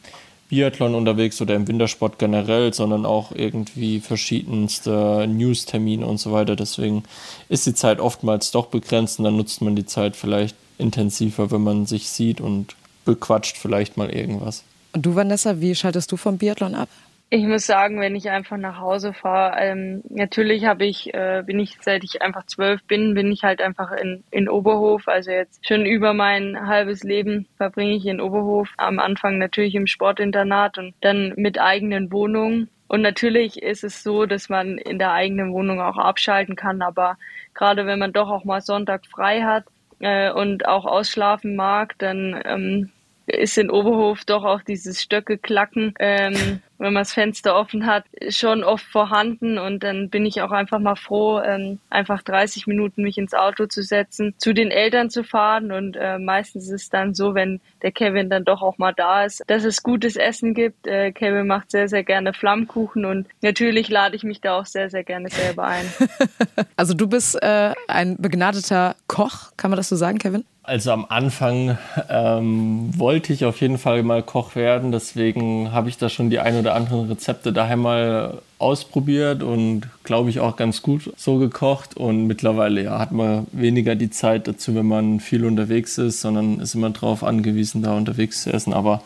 Biathlon 0.49 0.93
unterwegs 0.93 1.41
oder 1.41 1.55
im 1.55 1.67
Wintersport 1.67 2.19
generell, 2.19 2.73
sondern 2.73 3.05
auch 3.05 3.31
irgendwie 3.31 3.99
verschiedenste 3.99 5.27
News-Termine 5.27 6.05
und 6.05 6.19
so 6.19 6.31
weiter. 6.31 6.55
Deswegen 6.55 7.03
ist 7.49 7.65
die 7.65 7.73
Zeit 7.73 7.99
oftmals 7.99 8.51
doch 8.51 8.67
begrenzt 8.67 9.19
und 9.19 9.25
dann 9.25 9.37
nutzt 9.37 9.61
man 9.61 9.75
die 9.75 9.85
Zeit 9.85 10.15
vielleicht 10.15 10.55
intensiver, 10.77 11.51
wenn 11.51 11.63
man 11.63 11.85
sich 11.85 12.09
sieht 12.09 12.41
und 12.41 12.75
bequatscht 13.05 13.57
vielleicht 13.57 13.97
mal 13.97 14.09
irgendwas. 14.09 14.63
Und 14.93 15.05
du, 15.05 15.15
Vanessa, 15.15 15.59
wie 15.59 15.73
schaltest 15.73 16.11
du 16.11 16.17
vom 16.17 16.37
Biathlon 16.37 16.75
ab? 16.75 16.89
Ich 17.35 17.43
muss 17.43 17.65
sagen, 17.65 17.99
wenn 17.99 18.15
ich 18.15 18.29
einfach 18.29 18.55
nach 18.55 18.79
Hause 18.79 19.11
fahre, 19.11 19.57
ähm, 19.59 20.03
natürlich 20.07 20.63
habe 20.63 20.85
ich, 20.85 21.13
äh, 21.13 21.43
bin 21.45 21.59
ich, 21.59 21.77
seit 21.81 22.05
ich 22.05 22.21
einfach 22.21 22.45
zwölf 22.45 22.81
bin, 22.85 23.13
bin 23.13 23.29
ich 23.29 23.43
halt 23.43 23.59
einfach 23.59 23.91
in, 23.91 24.23
in 24.31 24.47
Oberhof. 24.47 25.09
Also 25.09 25.31
jetzt 25.31 25.67
schon 25.67 25.85
über 25.85 26.13
mein 26.13 26.65
halbes 26.65 27.03
Leben 27.03 27.45
verbringe 27.57 27.93
ich 27.97 28.05
in 28.05 28.21
Oberhof. 28.21 28.69
Am 28.77 28.99
Anfang 28.99 29.37
natürlich 29.37 29.75
im 29.75 29.85
Sportinternat 29.85 30.77
und 30.77 30.93
dann 31.01 31.33
mit 31.35 31.59
eigenen 31.59 32.09
Wohnungen. 32.13 32.69
Und 32.87 33.01
natürlich 33.01 33.61
ist 33.61 33.83
es 33.83 34.01
so, 34.01 34.25
dass 34.25 34.47
man 34.47 34.77
in 34.77 34.97
der 34.97 35.11
eigenen 35.11 35.51
Wohnung 35.51 35.81
auch 35.81 35.97
abschalten 35.97 36.55
kann, 36.55 36.81
aber 36.81 37.17
gerade 37.53 37.85
wenn 37.85 37.99
man 37.99 38.13
doch 38.13 38.29
auch 38.29 38.45
mal 38.45 38.61
Sonntag 38.61 39.05
frei 39.07 39.41
hat 39.41 39.65
äh, 39.99 40.31
und 40.31 40.65
auch 40.69 40.85
ausschlafen 40.85 41.57
mag, 41.57 41.95
dann 41.97 42.41
ähm, 42.45 42.91
ist 43.27 43.57
in 43.57 43.69
Oberhof 43.69 44.23
doch 44.25 44.43
auch 44.43 44.61
dieses 44.61 45.01
Stöcke-Klacken, 45.01 45.93
ähm, 45.99 46.61
wenn 46.77 46.93
man 46.93 47.01
das 47.01 47.13
Fenster 47.13 47.55
offen 47.55 47.85
hat, 47.85 48.03
schon 48.29 48.63
oft 48.63 48.85
vorhanden. 48.85 49.57
Und 49.57 49.83
dann 49.83 50.09
bin 50.09 50.25
ich 50.25 50.41
auch 50.41 50.51
einfach 50.51 50.79
mal 50.79 50.95
froh, 50.95 51.39
ähm, 51.39 51.79
einfach 51.89 52.21
30 52.21 52.67
Minuten 52.67 53.01
mich 53.01 53.17
ins 53.17 53.33
Auto 53.33 53.65
zu 53.65 53.81
setzen, 53.81 54.35
zu 54.37 54.53
den 54.53 54.71
Eltern 54.71 55.09
zu 55.09 55.23
fahren. 55.23 55.71
Und 55.71 55.95
äh, 55.95 56.19
meistens 56.19 56.65
ist 56.65 56.83
es 56.83 56.89
dann 56.89 57.13
so, 57.13 57.33
wenn 57.33 57.61
der 57.81 57.91
Kevin 57.91 58.29
dann 58.29 58.43
doch 58.43 58.61
auch 58.61 58.77
mal 58.77 58.93
da 58.93 59.23
ist, 59.23 59.43
dass 59.47 59.63
es 59.63 59.83
gutes 59.83 60.15
Essen 60.17 60.53
gibt. 60.53 60.85
Äh, 60.85 61.11
Kevin 61.11 61.47
macht 61.47 61.71
sehr, 61.71 61.87
sehr 61.87 62.03
gerne 62.03 62.33
Flammkuchen 62.33 63.05
und 63.05 63.27
natürlich 63.41 63.89
lade 63.89 64.15
ich 64.15 64.23
mich 64.23 64.41
da 64.41 64.59
auch 64.59 64.65
sehr, 64.65 64.89
sehr 64.89 65.03
gerne 65.03 65.29
selber 65.29 65.63
ein. 65.65 65.85
also 66.75 66.93
du 66.93 67.07
bist 67.07 67.41
äh, 67.41 67.73
ein 67.87 68.17
begnadeter 68.17 68.95
Koch, 69.07 69.51
kann 69.57 69.71
man 69.71 69.77
das 69.77 69.89
so 69.89 69.95
sagen, 69.95 70.17
Kevin? 70.17 70.45
Also 70.67 70.91
am 70.91 71.05
Anfang 71.09 71.77
ähm, 72.09 72.89
wollte 72.97 73.33
ich 73.33 73.45
auf 73.45 73.61
jeden 73.61 73.77
Fall 73.77 74.03
mal 74.03 74.23
Koch 74.23 74.55
werden, 74.55 74.91
deswegen 74.91 75.71
habe 75.71 75.89
ich 75.89 75.97
da 75.97 76.09
schon 76.09 76.29
die 76.29 76.39
ein 76.39 76.57
oder 76.57 76.73
anderen 76.73 77.07
Rezepte 77.07 77.53
daheim 77.53 77.81
mal 77.81 78.41
ausprobiert 78.57 79.43
und 79.43 79.83
glaube 80.03 80.29
ich 80.29 80.39
auch 80.39 80.55
ganz 80.55 80.81
gut 80.81 81.13
so 81.17 81.37
gekocht. 81.37 81.97
Und 81.97 82.27
mittlerweile 82.27 82.83
ja, 82.83 82.99
hat 82.99 83.11
man 83.11 83.47
weniger 83.51 83.95
die 83.95 84.09
Zeit 84.09 84.47
dazu, 84.47 84.75
wenn 84.75 84.87
man 84.87 85.19
viel 85.19 85.45
unterwegs 85.45 85.97
ist, 85.97 86.21
sondern 86.21 86.59
ist 86.59 86.73
immer 86.73 86.89
darauf 86.89 87.23
angewiesen, 87.23 87.83
da 87.83 87.95
unterwegs 87.95 88.43
zu 88.43 88.51
essen. 88.51 88.73
Aber 88.73 89.01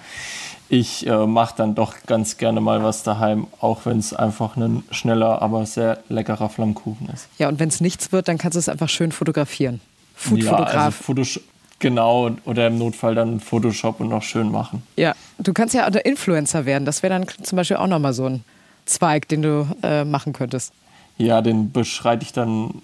ich 0.70 1.08
äh, 1.08 1.26
mache 1.26 1.56
dann 1.58 1.74
doch 1.74 1.96
ganz 2.06 2.38
gerne 2.38 2.62
mal 2.62 2.84
was 2.84 3.04
daheim, 3.04 3.48
auch 3.60 3.86
wenn 3.86 3.98
es 3.98 4.14
einfach 4.14 4.56
ein 4.56 4.84
schneller, 4.92 5.42
aber 5.42 5.66
sehr 5.66 6.04
leckerer 6.10 6.50
Flammkuchen 6.50 7.10
ist. 7.10 7.28
Ja, 7.40 7.50
und 7.50 7.60
wenn 7.60 7.70
es 7.70 7.82
nichts 7.82 8.12
wird, 8.12 8.28
dann 8.28 8.38
kannst 8.38 8.56
du 8.56 8.60
es 8.60 8.70
einfach 8.70 8.90
schön 8.90 9.12
fotografieren. 9.12 9.82
Foodfotograf. 10.16 10.74
Ja, 10.74 10.86
also 10.86 11.04
Fotos 11.04 11.40
genau, 11.80 12.32
oder 12.46 12.68
im 12.68 12.78
Notfall 12.78 13.16
dann 13.16 13.40
Photoshop 13.40 14.00
und 14.00 14.10
noch 14.10 14.24
schön 14.24 14.52
machen. 14.52 14.84
Ja, 14.96 15.16
du 15.38 15.54
kannst 15.54 15.74
ja 15.74 15.90
der 15.90 16.06
Influencer 16.06 16.66
werden. 16.66 16.86
Das 16.86 17.04
wäre 17.04 17.14
dann 17.14 17.28
zum 17.44 17.56
Beispiel 17.56 17.78
auch 17.78 17.88
nochmal 17.88 18.14
so 18.14 18.26
ein 18.26 18.44
Zweig, 18.86 19.28
den 19.28 19.42
du 19.42 19.68
äh, 19.84 20.04
machen 20.04 20.34
könntest. 20.34 20.74
Ja, 21.18 21.42
den 21.42 21.72
beschreite 21.72 22.24
ich 22.24 22.34
dann 22.34 22.82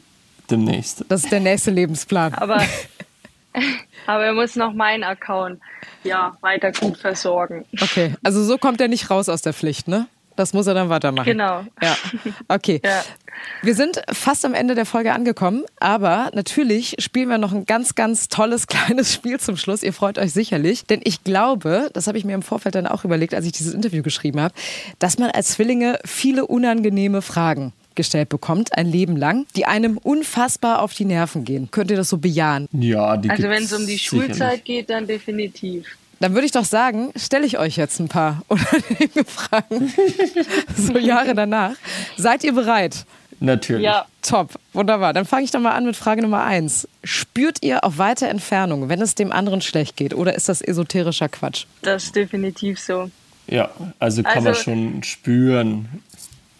demnächst. 0.49 1.05
Das 1.09 1.23
ist 1.23 1.31
der 1.31 1.39
nächste 1.39 1.71
Lebensplan. 1.71 2.33
Aber, 2.35 2.61
aber 4.07 4.25
er 4.25 4.33
muss 4.33 4.55
noch 4.55 4.73
meinen 4.73 5.03
Account 5.03 5.59
ja, 6.03 6.37
weiter 6.41 6.71
gut 6.71 6.97
versorgen. 6.97 7.65
Okay, 7.81 8.13
also 8.23 8.43
so 8.43 8.57
kommt 8.57 8.79
er 8.81 8.87
nicht 8.87 9.09
raus 9.09 9.29
aus 9.29 9.41
der 9.41 9.53
Pflicht, 9.53 9.87
ne? 9.87 10.07
Das 10.35 10.53
muss 10.53 10.67
er 10.67 10.73
dann 10.73 10.89
weitermachen. 10.89 11.25
Genau. 11.25 11.65
Ja. 11.81 11.97
Okay. 12.47 12.81
Ja. 12.83 13.03
Wir 13.61 13.75
sind 13.75 14.01
fast 14.11 14.45
am 14.45 14.53
Ende 14.53 14.75
der 14.75 14.85
Folge 14.85 15.13
angekommen, 15.13 15.63
aber 15.79 16.31
natürlich 16.33 16.95
spielen 16.99 17.29
wir 17.29 17.37
noch 17.37 17.53
ein 17.53 17.65
ganz, 17.65 17.95
ganz 17.95 18.27
tolles 18.29 18.67
kleines 18.67 19.13
Spiel 19.13 19.39
zum 19.39 19.57
Schluss. 19.57 19.83
Ihr 19.83 19.93
freut 19.93 20.17
euch 20.17 20.33
sicherlich, 20.33 20.85
denn 20.85 21.01
ich 21.03 21.23
glaube, 21.23 21.89
das 21.93 22.07
habe 22.07 22.17
ich 22.17 22.25
mir 22.25 22.33
im 22.33 22.41
Vorfeld 22.41 22.75
dann 22.75 22.87
auch 22.87 23.03
überlegt, 23.05 23.33
als 23.33 23.45
ich 23.45 23.51
dieses 23.51 23.73
Interview 23.73 24.03
geschrieben 24.03 24.39
habe, 24.41 24.53
dass 24.99 25.17
man 25.17 25.31
als 25.31 25.49
Zwillinge 25.53 25.99
viele 26.05 26.45
unangenehme 26.45 27.21
Fragen 27.21 27.73
gestellt 27.95 28.29
bekommt, 28.29 28.77
ein 28.77 28.87
Leben 28.87 29.15
lang, 29.15 29.45
die 29.55 29.65
einem 29.65 29.97
unfassbar 29.97 30.81
auf 30.81 30.93
die 30.93 31.05
Nerven 31.05 31.45
gehen. 31.45 31.69
Könnt 31.71 31.91
ihr 31.91 31.97
das 31.97 32.09
so 32.09 32.17
bejahen? 32.17 32.67
Ja, 32.73 33.15
die 33.15 33.29
Also 33.29 33.43
wenn 33.43 33.63
es 33.63 33.73
um 33.73 33.87
die 33.87 33.97
Schulzeit 33.97 34.65
geht, 34.65 34.89
dann 34.89 35.07
definitiv. 35.07 35.85
Dann 36.19 36.33
würde 36.33 36.45
ich 36.45 36.51
doch 36.51 36.65
sagen, 36.65 37.11
stelle 37.15 37.45
ich 37.45 37.59
euch 37.59 37.75
jetzt 37.75 37.99
ein 37.99 38.07
paar 38.07 38.41
unangenehme 38.47 39.25
Fragen, 39.25 39.93
so 40.75 40.97
Jahre 40.97 41.35
danach. 41.35 41.75
Seid 42.17 42.43
ihr 42.43 42.53
bereit? 42.53 43.05
Natürlich. 43.39 43.83
Ja. 43.83 44.05
Top, 44.21 44.55
wunderbar. 44.73 45.13
Dann 45.13 45.25
fange 45.25 45.43
ich 45.43 45.51
doch 45.51 45.59
mal 45.59 45.71
an 45.71 45.85
mit 45.85 45.95
Frage 45.95 46.21
Nummer 46.21 46.43
eins. 46.43 46.87
Spürt 47.03 47.57
ihr 47.61 47.83
auf 47.83 47.97
weiter 47.97 48.29
Entfernung, 48.29 48.89
wenn 48.89 49.01
es 49.01 49.13
dem 49.15 49.31
anderen 49.31 49.61
schlecht 49.61 49.97
geht, 49.97 50.13
oder 50.13 50.35
ist 50.35 50.49
das 50.49 50.61
esoterischer 50.61 51.29
Quatsch? 51.29 51.65
Das 51.81 52.05
ist 52.05 52.15
definitiv 52.15 52.79
so. 52.79 53.11
Ja, 53.47 53.69
also 53.99 54.23
kann 54.23 54.47
also, 54.47 54.49
man 54.49 54.55
schon 54.55 55.03
spüren. 55.03 56.01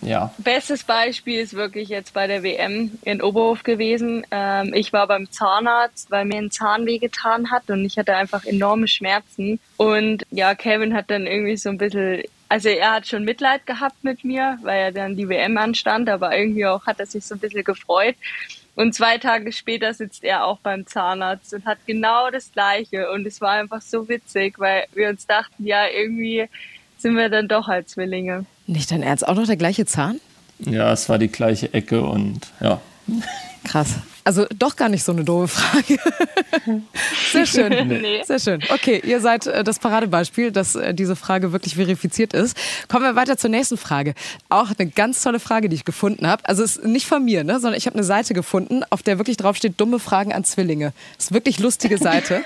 Ja. 0.06 0.32
Bestes 0.38 0.84
Beispiel 0.84 1.40
ist 1.40 1.56
wirklich 1.56 1.90
jetzt 1.90 2.14
bei 2.14 2.28
der 2.28 2.44
WM 2.44 2.92
in 3.04 3.22
Oberhof 3.22 3.64
gewesen. 3.64 4.26
Ähm, 4.30 4.72
ich 4.74 4.94
war 4.94 5.08
beim 5.08 5.32
Zahnarzt, 5.32 6.12
weil 6.12 6.26
mir 6.26 6.38
ein 6.38 6.52
Zahn 6.52 6.86
wehgetan 6.86 7.50
hat 7.50 7.70
und 7.70 7.84
ich 7.84 7.98
hatte 7.98 8.16
einfach 8.16 8.46
enorme 8.46 8.88
Schmerzen. 8.88 9.60
Und 9.78 10.24
ja, 10.30 10.54
Kevin 10.54 10.94
hat 10.94 11.10
dann 11.10 11.26
irgendwie 11.26 11.58
so 11.58 11.70
ein 11.70 11.80
bisschen, 11.80 12.22
also 12.50 12.70
er 12.70 12.94
hat 12.94 13.08
schon 13.08 13.24
Mitleid 13.24 13.66
gehabt 13.66 14.04
mit 14.04 14.24
mir, 14.24 14.60
weil 14.62 14.80
er 14.80 14.92
dann 14.92 15.16
die 15.18 15.28
WM 15.28 15.58
anstand, 15.58 16.08
aber 16.08 16.38
irgendwie 16.38 16.68
auch 16.68 16.86
hat 16.86 17.00
er 17.00 17.08
sich 17.08 17.26
so 17.26 17.34
ein 17.36 17.40
bisschen 17.40 17.64
gefreut. 17.64 18.16
Und 18.76 18.94
zwei 18.94 19.18
Tage 19.18 19.52
später 19.54 19.94
sitzt 19.94 20.24
er 20.24 20.46
auch 20.46 20.60
beim 20.60 20.86
Zahnarzt 20.86 21.54
und 21.54 21.66
hat 21.66 21.80
genau 21.88 22.30
das 22.30 22.52
Gleiche. 22.52 23.10
Und 23.10 23.26
es 23.26 23.40
war 23.42 23.52
einfach 23.52 23.82
so 23.82 24.08
witzig, 24.08 24.60
weil 24.60 24.86
wir 24.94 25.10
uns 25.10 25.26
dachten, 25.26 25.66
ja, 25.66 25.88
irgendwie 25.88 26.48
sind 27.06 27.18
wir 27.18 27.30
dann 27.30 27.48
doch 27.48 27.68
als 27.68 27.92
Zwillinge. 27.92 28.48
Nicht 28.66 28.90
dein 28.90 29.04
Ernst? 29.04 29.28
Auch 29.28 29.36
noch 29.36 29.46
der 29.46 29.58
gleiche 29.58 29.86
Zahn? 29.86 30.20
Ja, 30.58 30.92
es 30.92 31.08
war 31.08 31.20
die 31.20 31.28
gleiche 31.28 31.72
Ecke 31.72 32.02
und 32.02 32.40
ja. 32.60 32.82
Krass. 33.64 33.90
Also 34.24 34.48
doch 34.58 34.76
gar 34.76 34.90
nicht 34.90 35.04
so 35.04 35.12
eine 35.12 35.24
doofe 35.24 35.50
Frage. 35.50 36.00
Sehr 37.32 37.46
schön. 37.46 37.88
Nee. 37.90 38.24
Sehr 38.24 38.40
schön. 38.40 38.64
Okay, 38.74 39.04
ihr 39.06 39.22
seid 39.22 39.46
äh, 39.46 39.64
das 39.64 39.78
Paradebeispiel, 39.78 40.52
dass 40.52 40.74
äh, 40.74 40.96
diese 40.96 41.16
Frage 41.16 41.52
wirklich 41.52 41.76
verifiziert 41.76 42.34
ist. 42.34 42.58
Kommen 42.88 43.04
wir 43.04 43.16
weiter 43.16 43.38
zur 43.38 43.52
nächsten 43.52 43.78
Frage. 43.78 44.16
Auch 44.50 44.72
eine 44.76 44.90
ganz 44.90 45.22
tolle 45.22 45.40
Frage, 45.40 45.70
die 45.70 45.76
ich 45.76 45.86
gefunden 45.86 46.26
habe. 46.26 46.44
Also 46.50 46.64
es 46.64 46.78
ist 46.78 46.86
nicht 46.86 47.06
von 47.06 47.24
mir, 47.24 47.44
ne, 47.44 47.60
sondern 47.60 47.78
ich 47.78 47.86
habe 47.86 47.98
eine 47.98 48.04
Seite 48.04 48.34
gefunden, 48.34 48.82
auf 48.90 49.04
der 49.04 49.20
wirklich 49.20 49.38
drauf 49.38 49.58
steht 49.58 49.80
dumme 49.80 50.00
Fragen 50.00 50.34
an 50.34 50.44
Zwillinge. 50.44 50.92
Das 51.18 51.26
ist 51.26 51.34
wirklich 51.34 51.60
lustige 51.60 52.00
Seite. 52.00 52.44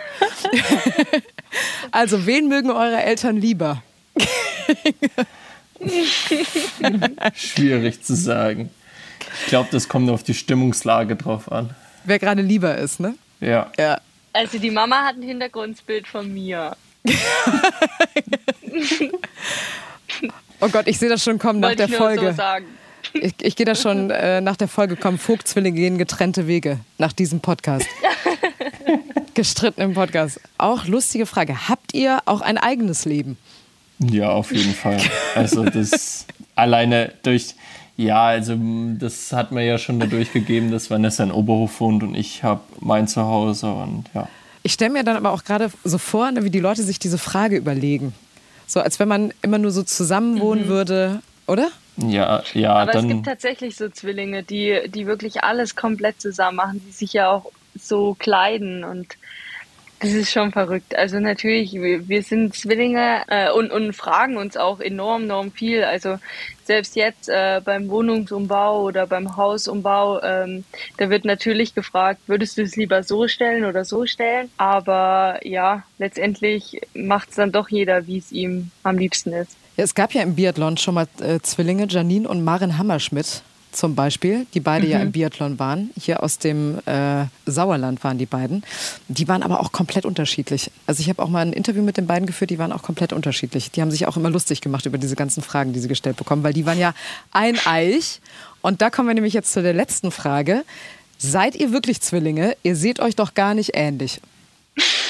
also 1.91 2.25
wen 2.25 2.49
mögen 2.49 2.71
eure 2.71 3.01
Eltern 3.01 3.37
lieber? 3.37 3.81
Schwierig 7.35 8.03
zu 8.03 8.15
sagen. 8.15 8.69
Ich 9.41 9.47
glaube, 9.47 9.69
das 9.71 9.87
kommt 9.89 10.09
auf 10.09 10.23
die 10.23 10.33
Stimmungslage 10.33 11.15
drauf 11.15 11.51
an. 11.51 11.75
Wer 12.03 12.19
gerade 12.19 12.41
lieber 12.41 12.77
ist, 12.77 12.99
ne? 12.99 13.15
Ja. 13.39 13.71
ja. 13.77 13.99
Also 14.33 14.57
die 14.59 14.71
Mama 14.71 15.03
hat 15.03 15.15
ein 15.15 15.21
Hintergrundbild 15.21 16.07
von 16.07 16.33
mir. 16.33 16.75
oh 20.59 20.69
Gott, 20.69 20.87
ich 20.87 20.97
sehe 20.99 21.09
das 21.09 21.23
schon 21.23 21.39
kommen 21.39 21.59
nach 21.59 21.69
Wollte 21.69 21.87
der 21.87 21.97
Folge. 21.97 22.33
so. 22.33 22.43
Ich, 23.13 23.33
ich 23.41 23.55
gehe 23.55 23.65
da 23.65 23.75
schon 23.75 24.09
äh, 24.11 24.41
nach 24.41 24.57
der 24.57 24.67
Folge 24.67 24.95
kommen. 24.95 25.17
Vogtzwillinge 25.17 25.79
gehen 25.79 25.97
getrennte 25.97 26.47
Wege 26.47 26.79
nach 26.97 27.13
diesem 27.13 27.39
Podcast. 27.39 27.87
Gestritten 29.33 29.81
im 29.81 29.93
Podcast. 29.93 30.41
Auch 30.57 30.85
lustige 30.85 31.25
Frage. 31.25 31.69
Habt 31.69 31.93
ihr 31.93 32.21
auch 32.25 32.41
ein 32.41 32.57
eigenes 32.57 33.05
Leben? 33.05 33.37
Ja, 33.99 34.29
auf 34.29 34.51
jeden 34.51 34.73
Fall. 34.73 34.99
Also 35.35 35.63
das 35.63 36.25
alleine 36.55 37.11
durch, 37.23 37.55
ja, 37.97 38.23
also 38.25 38.57
das 38.97 39.33
hat 39.33 39.51
mir 39.51 39.65
ja 39.65 39.77
schon 39.77 39.99
dadurch 39.99 40.31
gegeben, 40.31 40.71
dass 40.71 40.89
Vanessa 40.89 41.23
in 41.23 41.31
Oberhof 41.31 41.79
wohnt 41.79 42.03
und 42.03 42.15
ich 42.15 42.43
habe 42.43 42.61
mein 42.79 43.07
Zuhause 43.07 43.71
und 43.71 44.05
ja. 44.13 44.27
Ich 44.63 44.73
stelle 44.73 44.91
mir 44.91 45.03
dann 45.03 45.15
aber 45.15 45.31
auch 45.31 45.43
gerade 45.43 45.71
so 45.83 45.97
vor, 45.97 46.31
ne, 46.31 46.43
wie 46.43 46.49
die 46.49 46.59
Leute 46.59 46.83
sich 46.83 46.99
diese 46.99 47.17
Frage 47.17 47.57
überlegen. 47.57 48.13
So 48.67 48.81
als 48.81 48.99
wenn 48.99 49.07
man 49.07 49.33
immer 49.41 49.57
nur 49.57 49.71
so 49.71 49.83
zusammen 49.83 50.39
wohnen 50.39 50.67
würde, 50.67 51.21
oder? 51.47 51.69
Ja, 51.97 52.43
ja, 52.53 52.75
Aber 52.75 52.91
es 52.91 52.97
dann. 52.97 53.07
gibt 53.07 53.25
tatsächlich 53.25 53.75
so 53.75 53.89
Zwillinge, 53.89 54.43
die, 54.43 54.81
die 54.87 55.07
wirklich 55.07 55.43
alles 55.43 55.75
komplett 55.75 56.21
zusammen 56.21 56.57
machen, 56.57 56.81
die 56.85 56.91
sich 56.91 57.13
ja 57.13 57.29
auch 57.29 57.51
so 57.75 58.15
kleiden 58.19 58.83
und 58.83 59.07
das 59.99 60.11
ist 60.11 60.31
schon 60.31 60.51
verrückt. 60.51 60.95
Also 60.95 61.19
natürlich, 61.19 61.73
wir, 61.73 62.07
wir 62.07 62.23
sind 62.23 62.55
Zwillinge 62.55 63.23
äh, 63.27 63.51
und, 63.51 63.71
und 63.71 63.93
fragen 63.93 64.37
uns 64.37 64.55
auch 64.55 64.79
enorm, 64.79 65.23
enorm 65.23 65.51
viel. 65.51 65.83
Also 65.83 66.17
selbst 66.63 66.95
jetzt 66.95 67.27
äh, 67.29 67.61
beim 67.63 67.89
Wohnungsumbau 67.89 68.83
oder 68.83 69.07
beim 69.07 69.35
Hausumbau, 69.35 70.21
ähm, 70.21 70.63
da 70.97 71.09
wird 71.09 71.25
natürlich 71.25 71.75
gefragt, 71.75 72.21
würdest 72.27 72.57
du 72.57 72.61
es 72.61 72.75
lieber 72.75 73.03
so 73.03 73.27
stellen 73.27 73.65
oder 73.65 73.83
so 73.83 74.05
stellen? 74.05 74.49
Aber 74.57 75.39
ja, 75.43 75.83
letztendlich 75.97 76.81
macht 76.93 77.29
es 77.29 77.35
dann 77.35 77.51
doch 77.51 77.69
jeder, 77.69 78.07
wie 78.07 78.19
es 78.19 78.31
ihm 78.31 78.71
am 78.83 78.97
liebsten 78.97 79.33
ist. 79.33 79.57
Ja, 79.75 79.83
es 79.83 79.95
gab 79.95 80.13
ja 80.13 80.21
im 80.21 80.35
Biathlon 80.35 80.77
schon 80.77 80.95
mal 80.95 81.07
äh, 81.21 81.39
Zwillinge, 81.41 81.87
Janine 81.89 82.27
und 82.27 82.43
Maren 82.43 82.77
Hammerschmidt 82.77 83.43
zum 83.79 83.95
Beispiel, 83.95 84.45
die 84.53 84.59
beide 84.59 84.85
ja 84.87 84.99
im 84.99 85.13
Biathlon 85.13 85.57
waren. 85.57 85.89
Hier 85.97 86.21
aus 86.21 86.37
dem 86.37 86.79
äh, 86.85 87.25
Sauerland 87.45 88.03
waren 88.03 88.17
die 88.17 88.25
beiden. 88.25 88.63
Die 89.07 89.27
waren 89.29 89.41
aber 89.41 89.61
auch 89.61 89.71
komplett 89.71 90.05
unterschiedlich. 90.05 90.69
Also 90.85 90.99
ich 90.99 91.07
habe 91.07 91.23
auch 91.23 91.29
mal 91.29 91.39
ein 91.39 91.53
Interview 91.53 91.81
mit 91.81 91.95
den 91.95 92.05
beiden 92.05 92.25
geführt, 92.25 92.49
die 92.49 92.59
waren 92.59 92.73
auch 92.73 92.83
komplett 92.83 93.13
unterschiedlich. 93.13 93.71
Die 93.71 93.81
haben 93.81 93.89
sich 93.89 94.05
auch 94.05 94.17
immer 94.17 94.29
lustig 94.29 94.59
gemacht 94.59 94.85
über 94.85 94.97
diese 94.97 95.15
ganzen 95.15 95.41
Fragen, 95.41 95.71
die 95.71 95.79
sie 95.79 95.87
gestellt 95.87 96.17
bekommen, 96.17 96.43
weil 96.43 96.51
die 96.51 96.65
waren 96.65 96.77
ja 96.77 96.93
ein 97.31 97.57
Eich. 97.65 98.19
Und 98.61 98.81
da 98.81 98.89
kommen 98.89 99.07
wir 99.07 99.15
nämlich 99.15 99.33
jetzt 99.33 99.53
zu 99.53 99.61
der 99.61 99.73
letzten 99.73 100.11
Frage. 100.11 100.65
Seid 101.17 101.55
ihr 101.55 101.71
wirklich 101.71 102.01
Zwillinge? 102.01 102.57
Ihr 102.63 102.75
seht 102.75 102.99
euch 102.99 103.15
doch 103.15 103.33
gar 103.33 103.53
nicht 103.53 103.71
ähnlich. 103.75 104.19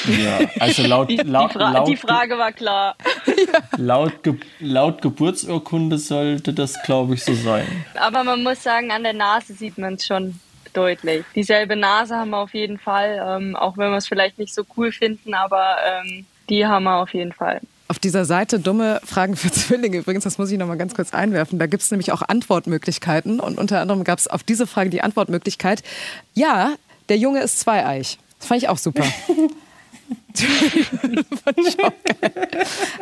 Ja, 0.08 0.40
also 0.60 0.84
laut, 0.84 1.10
Die, 1.10 1.18
die, 1.18 1.24
laut, 1.24 1.54
Fra 1.54 1.72
laut, 1.72 1.88
die 1.88 1.98
Frage 1.98 2.38
war 2.38 2.52
klar. 2.52 2.96
laut, 3.78 4.24
Ge 4.24 4.36
laut 4.60 5.02
Geburtsurkunde 5.02 5.98
sollte 5.98 6.54
das, 6.54 6.82
glaube 6.84 7.16
ich, 7.16 7.24
so 7.24 7.34
sein. 7.34 7.68
Aber 7.96 8.24
man 8.24 8.44
muss 8.44 8.64
sagen, 8.64 8.92
an 8.92 9.04
der 9.04 9.14
Nase 9.14 9.54
sieht 9.54 9.78
man 9.78 9.96
es 9.96 10.06
schon 10.06 10.40
deutlich. 10.74 11.26
Dieselbe 11.36 11.76
Nase 11.76 12.16
haben 12.16 12.32
wir 12.32 12.38
auf 12.38 12.54
jeden 12.54 12.78
Fall, 12.78 13.22
ähm, 13.26 13.56
auch 13.56 13.78
wenn 13.78 13.92
wir 13.92 13.98
es 13.98 14.08
vielleicht 14.08 14.38
nicht 14.38 14.54
so 14.54 14.64
cool 14.78 14.92
finden, 14.92 15.34
aber 15.34 15.78
ähm, 15.86 16.26
die 16.50 16.66
haben 16.66 16.84
wir 16.84 16.98
auf 16.98 17.14
jeden 17.14 17.34
Fall. 17.34 17.62
Auf 17.88 17.98
dieser 17.98 18.26
Seite 18.26 18.60
dumme 18.60 19.02
Fragen 19.04 19.36
für 19.36 19.52
Zwillinge, 19.52 19.98
übrigens, 19.98 20.24
das 20.24 20.38
muss 20.38 20.52
ich 20.52 20.58
noch 20.58 20.68
mal 20.68 20.78
ganz 20.78 20.94
kurz 20.94 21.14
einwerfen, 21.14 21.60
da 21.60 21.66
gibt 21.66 21.84
es 21.84 21.92
nämlich 21.92 22.12
auch 22.12 22.22
Antwortmöglichkeiten 22.22 23.40
und 23.40 23.58
unter 23.58 23.82
anderem 23.82 24.04
gab 24.04 24.20
es 24.20 24.28
auf 24.28 24.44
diese 24.44 24.68
Frage 24.68 24.90
die 24.90 25.02
Antwortmöglichkeit, 25.02 25.84
ja, 26.34 26.76
der 27.10 27.18
Junge 27.18 27.42
ist 27.42 27.60
zweieich. 27.60 28.20
Das 28.40 28.48
fand 28.48 28.64
ich 28.64 28.70
auch 28.70 28.78
super. 28.78 29.04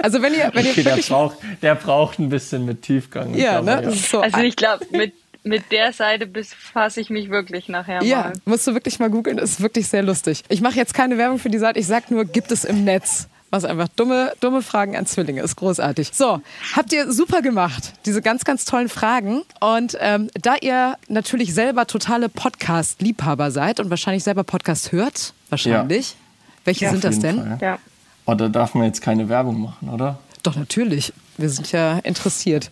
Also 0.01 0.21
wenn 0.21 0.33
ihr, 0.33 0.49
wenn 0.53 0.65
ihr 0.65 0.71
Okay, 0.71 0.83
der 0.83 0.97
braucht, 0.97 1.37
der 1.61 1.75
braucht 1.75 2.19
ein 2.19 2.29
bisschen 2.29 2.65
mit 2.65 2.81
Tiefgang. 2.81 3.35
ja, 3.35 3.61
ne, 3.61 3.81
ist 3.81 4.09
so, 4.09 4.21
Also 4.21 4.39
ich 4.39 4.55
glaube, 4.55 4.85
mit, 4.91 5.13
mit 5.43 5.71
der 5.71 5.93
Seite 5.93 6.25
befasse 6.27 7.01
ich 7.01 7.09
mich 7.09 7.29
wirklich 7.29 7.69
nachher 7.69 8.03
ja, 8.03 8.17
mal. 8.17 8.33
musst 8.45 8.67
du 8.67 8.73
wirklich 8.73 8.99
mal 8.99 9.09
googeln, 9.09 9.37
ist 9.37 9.61
wirklich 9.61 9.87
sehr 9.87 10.03
lustig. 10.03 10.43
Ich 10.49 10.61
mache 10.61 10.75
jetzt 10.75 10.93
keine 10.93 11.17
Werbung 11.17 11.39
für 11.39 11.49
die 11.49 11.57
Seite, 11.57 11.79
ich 11.79 11.87
sag 11.87 12.11
nur, 12.11 12.25
gibt 12.25 12.51
es 12.51 12.63
im 12.65 12.83
Netz. 12.83 13.27
Was 13.49 13.63
einfach 13.63 13.87
dumme, 13.95 14.33
dumme 14.41 14.61
Fragen 14.61 14.97
an 14.97 15.05
Zwillinge 15.05 15.41
ist 15.41 15.55
großartig. 15.55 16.09
So, 16.13 16.41
habt 16.75 16.91
ihr 16.91 17.11
super 17.13 17.41
gemacht, 17.41 17.93
diese 18.05 18.21
ganz, 18.21 18.43
ganz 18.43 18.65
tollen 18.65 18.89
Fragen. 18.89 19.43
Und 19.61 19.97
ähm, 20.01 20.29
da 20.41 20.55
ihr 20.61 20.97
natürlich 21.07 21.53
selber 21.53 21.87
totale 21.87 22.27
Podcast-Liebhaber 22.27 23.51
seid 23.51 23.79
und 23.79 23.89
wahrscheinlich 23.89 24.23
selber 24.25 24.43
Podcast 24.43 24.91
hört, 24.91 25.33
wahrscheinlich. 25.49 26.15
Welche 26.65 26.85
Ja, 26.85 26.91
sind 26.91 27.03
das 27.05 27.19
denn? 27.19 27.37
Fall. 27.37 27.57
Ja. 27.61 27.79
Oh, 28.25 28.33
da 28.33 28.49
darf 28.49 28.73
man 28.73 28.83
jetzt 28.87 29.01
keine 29.01 29.29
Werbung 29.29 29.61
machen, 29.61 29.89
oder? 29.89 30.19
Doch, 30.43 30.57
natürlich. 30.57 31.13
Wir 31.37 31.49
sind 31.49 31.71
ja 31.71 31.99
interessiert. 31.99 32.69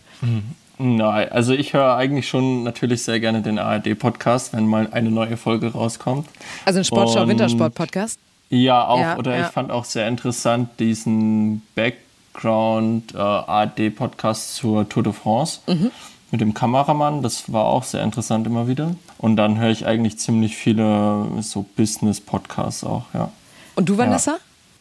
Nein, 0.78 1.32
also 1.32 1.54
ich 1.54 1.72
höre 1.72 1.96
eigentlich 1.96 2.28
schon 2.28 2.62
natürlich 2.64 3.02
sehr 3.02 3.18
gerne 3.20 3.40
den 3.40 3.58
ARD-Podcast, 3.58 4.52
wenn 4.52 4.66
mal 4.66 4.88
eine 4.92 5.10
neue 5.10 5.38
Folge 5.38 5.72
rauskommt. 5.72 6.28
Also 6.66 6.80
ein 6.80 6.84
Sportschau, 6.84 7.22
Und- 7.22 7.28
Wintersport-Podcast. 7.30 8.20
Ja, 8.48 8.86
auch. 8.86 9.00
Ja, 9.00 9.16
oder 9.16 9.36
ja. 9.36 9.46
ich 9.46 9.52
fand 9.52 9.70
auch 9.70 9.84
sehr 9.84 10.06
interessant 10.08 10.78
diesen 10.78 11.62
Background 11.74 13.14
äh, 13.14 13.18
ARD-Podcast 13.18 14.56
zur 14.56 14.88
Tour 14.88 15.02
de 15.02 15.12
France 15.12 15.60
Mhm. 15.66 15.90
mit 16.30 16.40
dem 16.40 16.54
Kameramann. 16.54 17.22
Das 17.22 17.52
war 17.52 17.64
auch 17.64 17.82
sehr 17.82 18.02
interessant 18.02 18.46
immer 18.46 18.68
wieder. 18.68 18.94
Und 19.18 19.36
dann 19.36 19.58
höre 19.58 19.70
ich 19.70 19.86
eigentlich 19.86 20.18
ziemlich 20.18 20.56
viele 20.56 21.26
so 21.40 21.64
Business-Podcasts 21.76 22.84
auch, 22.84 23.06
ja. 23.14 23.30
Und 23.74 23.88
du, 23.88 23.98
Vanessa? 23.98 24.38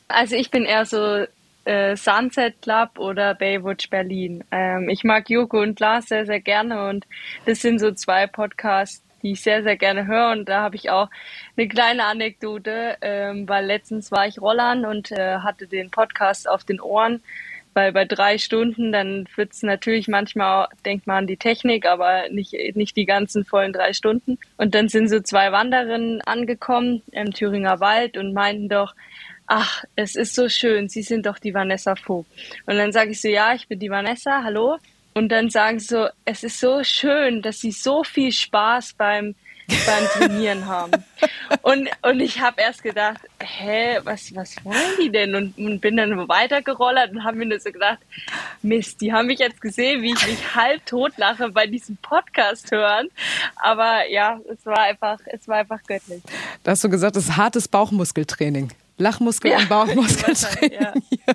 Also 0.07 0.35
ich 0.35 0.51
bin 0.51 0.63
eher 0.63 0.85
so 0.85 1.25
äh, 1.65 1.95
Sunset 1.97 2.61
Club 2.61 2.99
oder 2.99 3.33
Baywatch 3.33 3.89
Berlin. 3.89 4.43
Ähm, 4.51 4.87
ich 4.89 5.03
mag 5.03 5.29
Joko 5.29 5.61
und 5.61 5.79
Lars 5.79 6.07
sehr, 6.07 6.25
sehr 6.25 6.39
gerne 6.39 6.87
und 6.89 7.05
das 7.45 7.61
sind 7.61 7.79
so 7.79 7.91
zwei 7.91 8.27
Podcasts, 8.27 9.01
die 9.25 9.31
ich 9.31 9.41
sehr, 9.41 9.63
sehr 9.63 9.75
gerne 9.75 10.05
höre. 10.05 10.31
Und 10.31 10.47
da 10.47 10.61
habe 10.61 10.75
ich 10.75 10.91
auch 10.91 11.09
eine 11.57 11.67
kleine 11.67 12.05
Anekdote, 12.05 12.97
ähm, 13.01 13.49
weil 13.49 13.65
letztens 13.65 14.11
war 14.11 14.27
ich 14.27 14.39
Rollern 14.39 14.85
und 14.85 15.11
äh, 15.11 15.39
hatte 15.39 15.65
den 15.65 15.89
Podcast 15.89 16.47
auf 16.47 16.63
den 16.63 16.79
Ohren. 16.79 17.23
Weil 17.73 17.91
bei 17.91 18.05
drei 18.05 18.37
Stunden, 18.37 18.91
dann 18.91 19.27
wird's 19.35 19.63
natürlich 19.63 20.07
manchmal, 20.07 20.67
denkt 20.85 21.07
man 21.07 21.17
an 21.17 21.27
die 21.27 21.37
Technik, 21.37 21.87
aber 21.87 22.29
nicht, 22.29 22.53
nicht 22.75 22.95
die 22.95 23.05
ganzen 23.05 23.43
vollen 23.43 23.73
drei 23.73 23.93
Stunden. 23.93 24.37
Und 24.57 24.75
dann 24.75 24.89
sind 24.89 25.09
so 25.09 25.19
zwei 25.19 25.51
Wandererinnen 25.51 26.21
angekommen 26.21 27.01
im 27.11 27.33
Thüringer 27.33 27.79
Wald 27.79 28.17
und 28.17 28.31
meinten 28.31 28.69
doch, 28.69 28.93
ach, 29.47 29.83
es 29.95 30.15
ist 30.15 30.35
so 30.35 30.47
schön, 30.49 30.87
Sie 30.87 31.01
sind 31.01 31.25
doch 31.25 31.39
die 31.39 31.53
Vanessa 31.53 31.95
Vogt. 31.95 32.29
Und 32.67 32.77
dann 32.77 32.91
sage 32.91 33.11
ich 33.11 33.21
so, 33.21 33.27
ja, 33.27 33.55
ich 33.55 33.67
bin 33.67 33.79
die 33.79 33.89
Vanessa, 33.89 34.43
hallo. 34.43 34.77
Und 35.17 35.29
dann 35.29 35.49
sagen 35.49 35.79
sie 35.79 35.87
so, 35.87 36.07
es 36.25 36.43
ist 36.43 36.59
so 36.59 36.83
schön, 36.83 37.41
dass 37.41 37.59
Sie 37.61 37.71
so 37.71 38.03
viel 38.03 38.33
Spaß 38.33 38.95
beim, 38.97 39.33
beim 39.67 40.05
Trainieren 40.09 40.65
haben. 40.67 40.91
Und, 41.61 41.87
und 42.01 42.19
ich 42.19 42.41
habe 42.41 42.61
erst 42.61 42.83
gedacht, 42.83 43.21
hä, 43.41 43.99
was, 44.03 44.35
was 44.35 44.57
wollen 44.65 44.75
die 45.01 45.09
denn? 45.09 45.33
Und, 45.33 45.57
und 45.57 45.79
bin 45.79 45.95
dann 45.95 46.27
weitergerollert 46.27 47.11
und 47.11 47.23
habe 47.23 47.37
mir 47.37 47.45
nur 47.45 47.59
so 47.61 47.71
gedacht, 47.71 47.99
Mist, 48.61 48.99
die 48.99 49.13
haben 49.13 49.27
mich 49.27 49.39
jetzt 49.39 49.61
gesehen, 49.61 50.01
wie 50.01 50.11
ich 50.11 50.27
mich 50.27 50.53
halb 50.53 50.85
tot 50.85 51.13
lache 51.15 51.47
bei 51.47 51.65
diesem 51.65 51.95
Podcast 51.97 52.71
hören. 52.71 53.07
Aber 53.55 54.09
ja, 54.09 54.37
es 54.51 54.65
war 54.65 54.79
einfach, 54.79 55.19
es 55.27 55.47
war 55.47 55.59
einfach 55.59 55.81
göttlich. 55.87 56.23
Da 56.63 56.71
hast 56.71 56.83
du 56.83 56.89
gesagt, 56.89 57.15
das 57.15 57.23
ist 57.29 57.37
hartes 57.37 57.69
Bauchmuskeltraining. 57.69 58.73
Lachmuskel- 58.99 59.51
Ja, 59.51 59.59
und 59.59 59.69
Bauchmuskeltraining 59.69 60.79
ja. 61.25 61.33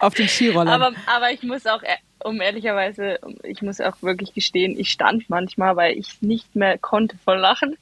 auf 0.00 0.12
den 0.12 0.28
Skirollern. 0.28 0.68
Aber, 0.68 0.92
aber 1.06 1.30
ich 1.30 1.42
muss 1.42 1.66
auch, 1.66 1.82
äh, 1.82 1.96
um 2.24 2.40
ehrlicherweise, 2.40 3.18
ich 3.42 3.62
muss 3.62 3.80
auch 3.80 3.96
wirklich 4.00 4.34
gestehen, 4.34 4.78
ich 4.78 4.90
stand 4.90 5.28
manchmal, 5.30 5.76
weil 5.76 5.96
ich 5.98 6.20
nicht 6.22 6.54
mehr 6.56 6.78
konnte 6.78 7.16
vor 7.24 7.36
Lachen. 7.36 7.76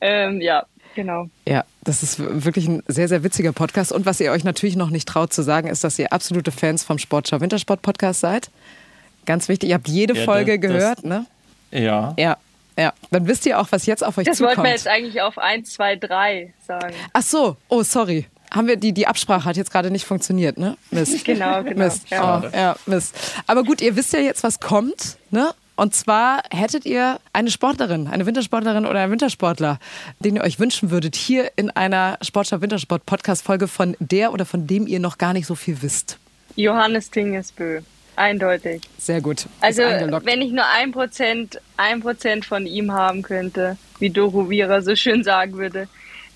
Ähm, 0.00 0.40
ja, 0.40 0.64
genau. 0.94 1.28
Ja, 1.46 1.64
das 1.82 2.02
ist 2.02 2.18
wirklich 2.18 2.68
ein 2.68 2.82
sehr, 2.86 3.08
sehr 3.08 3.22
witziger 3.22 3.52
Podcast. 3.52 3.92
Und 3.92 4.06
was 4.06 4.20
ihr 4.20 4.32
euch 4.32 4.44
natürlich 4.44 4.76
noch 4.76 4.90
nicht 4.90 5.08
traut 5.08 5.32
zu 5.32 5.42
sagen, 5.42 5.68
ist, 5.68 5.84
dass 5.84 5.98
ihr 5.98 6.12
absolute 6.12 6.50
Fans 6.52 6.84
vom 6.84 6.98
Sportschau 6.98 7.40
Wintersport 7.40 7.82
Podcast 7.82 8.20
seid. 8.20 8.50
Ganz 9.26 9.48
wichtig, 9.48 9.68
ihr 9.70 9.74
habt 9.74 9.88
jede 9.88 10.14
Ja, 10.16 10.24
Folge 10.24 10.58
das- 10.58 10.70
gehört, 10.70 11.04
ne? 11.04 11.26
Ja. 11.70 12.14
Ja, 12.18 12.36
ja. 12.78 12.92
Dann 13.10 13.26
wisst 13.28 13.46
ihr 13.46 13.60
auch, 13.60 13.68
was 13.70 13.86
jetzt 13.86 14.04
auf 14.04 14.18
euch 14.18 14.24
Das 14.26 14.38
zukommt. 14.38 14.56
wollten 14.58 14.68
wir 14.68 14.72
jetzt 14.74 14.88
eigentlich 14.88 15.20
auf 15.22 15.38
1, 15.38 15.72
2, 15.72 15.96
3 15.96 16.52
sagen. 16.66 16.94
Ach 17.12 17.22
so, 17.22 17.56
oh, 17.68 17.82
sorry. 17.82 18.26
Haben 18.52 18.66
wir 18.66 18.76
die, 18.76 18.92
die 18.92 19.06
Absprache 19.06 19.44
hat 19.44 19.56
jetzt 19.56 19.70
gerade 19.70 19.90
nicht 19.90 20.04
funktioniert, 20.04 20.58
ne? 20.58 20.76
Mist. 20.90 21.24
Genau, 21.24 21.62
genau. 21.62 21.84
Mist. 21.84 22.10
Ja. 22.10 22.42
Oh, 22.42 22.56
ja, 22.56 22.76
Mist. 22.86 23.14
Aber 23.46 23.62
gut, 23.62 23.80
ihr 23.80 23.96
wisst 23.96 24.12
ja 24.12 24.20
jetzt, 24.20 24.42
was 24.42 24.60
kommt, 24.60 25.18
ne? 25.30 25.54
Und 25.76 25.94
zwar 25.94 26.42
hättet 26.50 26.84
ihr 26.84 27.20
eine 27.32 27.50
Sportlerin, 27.50 28.06
eine 28.06 28.26
Wintersportlerin 28.26 28.84
oder 28.84 29.00
einen 29.00 29.12
Wintersportler, 29.12 29.78
den 30.18 30.36
ihr 30.36 30.42
euch 30.42 30.58
wünschen 30.58 30.90
würdet, 30.90 31.16
hier 31.16 31.52
in 31.56 31.70
einer 31.70 32.18
Sportschau 32.20 32.60
Wintersport 32.60 33.06
Podcast 33.06 33.42
Folge 33.42 33.66
von 33.66 33.96
der 33.98 34.34
oder 34.34 34.44
von 34.44 34.66
dem 34.66 34.86
ihr 34.86 35.00
noch 35.00 35.16
gar 35.16 35.32
nicht 35.32 35.46
so 35.46 35.54
viel 35.54 35.80
wisst. 35.80 36.18
Johannes 36.56 37.10
Tingesbö. 37.10 37.80
Eindeutig. 38.16 38.82
Sehr 38.98 39.22
gut. 39.22 39.46
Also, 39.62 39.80
wenn 39.80 40.42
ich 40.42 40.52
nur 40.52 40.66
ein 40.66 40.92
Prozent, 40.92 41.58
ein 41.78 42.00
Prozent 42.02 42.44
von 42.44 42.66
ihm 42.66 42.92
haben 42.92 43.22
könnte, 43.22 43.78
wie 43.98 44.10
Doro 44.10 44.50
Vira 44.50 44.82
so 44.82 44.94
schön 44.94 45.24
sagen 45.24 45.54
würde. 45.54 45.88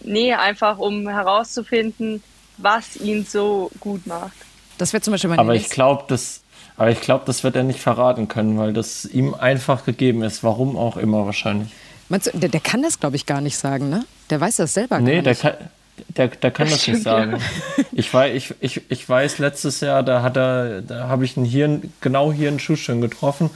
Nee, 0.05 0.35
einfach 0.35 0.79
um 0.79 1.09
herauszufinden, 1.09 2.23
was 2.59 2.97
ihn 2.97 3.25
so 3.25 3.71
gut 3.81 4.07
macht. 4.07 4.33
Das 4.79 4.93
wäre 4.93 5.01
zum 5.01 5.13
Beispiel 5.13 5.31
meine 5.31 5.41
Aber 5.41 5.55
ich 5.55 5.71
glaube, 5.71 6.05
das, 6.09 6.43
aber 6.77 6.91
ich 6.91 7.01
glaube, 7.01 7.25
das 7.27 7.45
wird 7.45 7.57
er 7.57 7.63
nicht 7.63 7.81
verraten 7.81 8.29
können, 8.29 8.59
weil 8.59 8.73
das 8.73 9.05
ihm 9.05 9.35
einfach 9.35 9.85
gegeben 9.85 10.23
ist. 10.23 10.43
Warum 10.43 10.77
auch 10.77 10.97
immer 10.97 11.27
wahrscheinlich. 11.27 11.71
Meinst 12.09 12.33
du, 12.33 12.39
der, 12.39 12.49
der 12.49 12.61
kann 12.61 12.83
das, 12.83 13.01
glaube 13.01 13.17
ich, 13.17 13.27
gar 13.27 13.41
nicht 13.41 13.57
sagen, 13.57 13.89
ne? 13.89 14.05
Der 14.31 14.41
weiß 14.41 14.57
das 14.57 14.75
selber 14.75 14.99
nee, 15.01 15.15
gar 15.15 15.23
der 15.23 15.33
nicht. 15.33 15.43
kann, 15.43 15.55
der, 16.09 16.29
der 16.29 16.51
kann 16.51 16.69
das, 16.69 16.87
nicht 16.87 17.03
sagen. 17.03 17.39
Ich, 17.93 18.13
weiß, 18.13 18.35
ich, 18.35 18.55
ich, 18.61 18.83
ich 18.89 19.09
weiß, 19.09 19.39
letztes 19.39 19.81
Jahr, 19.81 20.03
da 20.03 20.23
hat 20.23 20.37
er, 20.37 20.83
da 20.83 21.09
habe 21.09 21.25
ich 21.25 21.37
ihn 21.37 21.45
hier, 21.45 21.81
genau 22.01 22.33
hier 22.33 22.49
in 22.49 22.59
Schuschön 22.59 23.01
getroffen 23.01 23.51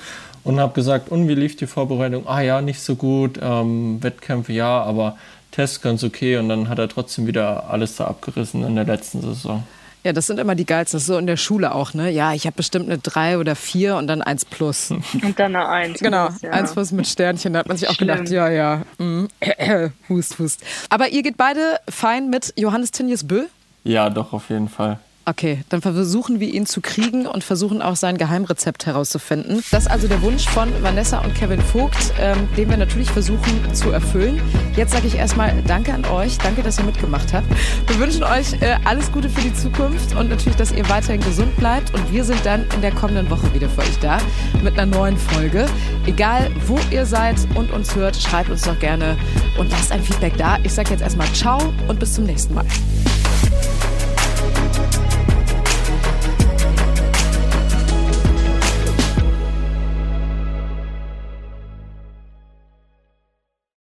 und 0.44 0.60
habe 0.60 0.72
gesagt, 0.72 1.10
und 1.10 1.28
wie 1.28 1.34
lief 1.34 1.56
die 1.56 1.66
Vorbereitung? 1.66 2.26
Ah 2.28 2.40
ja, 2.40 2.60
nicht 2.60 2.80
so 2.80 2.94
gut, 2.94 3.38
ähm, 3.42 4.02
Wettkämpfe 4.02 4.52
ja, 4.52 4.82
aber 4.82 5.18
Test 5.50 5.82
ganz 5.82 6.04
okay. 6.04 6.36
Und 6.36 6.48
dann 6.48 6.68
hat 6.68 6.78
er 6.78 6.88
trotzdem 6.88 7.26
wieder 7.26 7.68
alles 7.70 7.96
da 7.96 8.06
abgerissen 8.06 8.64
in 8.64 8.74
der 8.74 8.84
letzten 8.84 9.20
Saison. 9.20 9.64
Ja, 10.04 10.12
das 10.12 10.26
sind 10.26 10.38
immer 10.38 10.54
die 10.54 10.64
geilsten. 10.64 10.96
Das 10.96 11.02
ist 11.02 11.08
so 11.08 11.18
in 11.18 11.26
der 11.26 11.36
Schule 11.36 11.74
auch, 11.74 11.92
ne? 11.92 12.08
Ja, 12.10 12.32
ich 12.32 12.46
habe 12.46 12.54
bestimmt 12.56 12.86
eine 12.86 12.98
3 12.98 13.38
oder 13.38 13.56
4 13.56 13.96
und 13.96 14.06
dann 14.06 14.22
1 14.22 14.44
plus. 14.44 14.90
Und 15.22 15.38
dann 15.38 15.56
eine 15.56 15.68
Eins. 15.68 15.98
Genau, 15.98 16.28
Ja. 16.40 16.50
1 16.50 16.72
plus 16.72 16.92
mit 16.92 17.06
Sternchen. 17.08 17.52
Da 17.52 17.58
hat 17.60 17.66
man 17.68 17.76
sich 17.76 17.88
auch 17.88 17.94
Schlimm. 17.94 18.08
gedacht, 18.08 18.28
ja, 18.30 18.48
ja. 18.48 18.82
Mm. 18.98 19.26
hust, 20.08 20.38
hust. 20.38 20.62
Aber 20.88 21.08
ihr 21.08 21.22
geht 21.22 21.36
beide 21.36 21.80
fein 21.88 22.30
mit 22.30 22.54
Johannes 22.56 22.92
Tinjes 22.92 23.26
Bö? 23.26 23.46
Ja, 23.84 24.08
doch, 24.08 24.32
auf 24.32 24.50
jeden 24.50 24.68
Fall. 24.68 25.00
Okay, 25.28 25.62
dann 25.68 25.82
versuchen 25.82 26.40
wir 26.40 26.48
ihn 26.48 26.64
zu 26.64 26.80
kriegen 26.80 27.26
und 27.26 27.44
versuchen 27.44 27.82
auch 27.82 27.96
sein 27.96 28.16
Geheimrezept 28.16 28.86
herauszufinden. 28.86 29.62
Das 29.70 29.82
ist 29.82 29.90
also 29.90 30.08
der 30.08 30.22
Wunsch 30.22 30.48
von 30.48 30.70
Vanessa 30.82 31.18
und 31.18 31.34
Kevin 31.34 31.60
Vogt, 31.60 32.14
ähm, 32.18 32.48
den 32.56 32.70
wir 32.70 32.78
natürlich 32.78 33.10
versuchen 33.10 33.74
zu 33.74 33.90
erfüllen. 33.90 34.40
Jetzt 34.74 34.92
sage 34.92 35.06
ich 35.06 35.16
erstmal 35.16 35.52
Danke 35.66 35.92
an 35.92 36.06
euch, 36.06 36.38
danke, 36.38 36.62
dass 36.62 36.78
ihr 36.78 36.84
mitgemacht 36.84 37.34
habt. 37.34 37.46
Wir 37.88 37.98
wünschen 37.98 38.22
euch 38.22 38.54
äh, 38.62 38.76
alles 38.86 39.12
Gute 39.12 39.28
für 39.28 39.42
die 39.42 39.52
Zukunft 39.52 40.16
und 40.16 40.30
natürlich, 40.30 40.56
dass 40.56 40.72
ihr 40.72 40.88
weiterhin 40.88 41.20
gesund 41.20 41.54
bleibt. 41.58 41.92
Und 41.92 42.10
wir 42.10 42.24
sind 42.24 42.40
dann 42.46 42.64
in 42.74 42.80
der 42.80 42.92
kommenden 42.92 43.28
Woche 43.28 43.52
wieder 43.52 43.68
für 43.68 43.82
euch 43.82 43.98
da 44.00 44.16
mit 44.62 44.78
einer 44.78 44.86
neuen 44.86 45.18
Folge. 45.18 45.66
Egal, 46.06 46.50
wo 46.66 46.78
ihr 46.90 47.04
seid 47.04 47.36
und 47.54 47.70
uns 47.70 47.94
hört, 47.94 48.16
schreibt 48.16 48.48
uns 48.48 48.62
doch 48.62 48.78
gerne 48.78 49.18
und 49.58 49.70
lasst 49.70 49.92
ein 49.92 50.02
Feedback 50.02 50.38
da. 50.38 50.56
Ich 50.62 50.72
sage 50.72 50.88
jetzt 50.88 51.02
erstmal 51.02 51.30
Ciao 51.34 51.74
und 51.86 52.00
bis 52.00 52.14
zum 52.14 52.24
nächsten 52.24 52.54
Mal. 52.54 52.64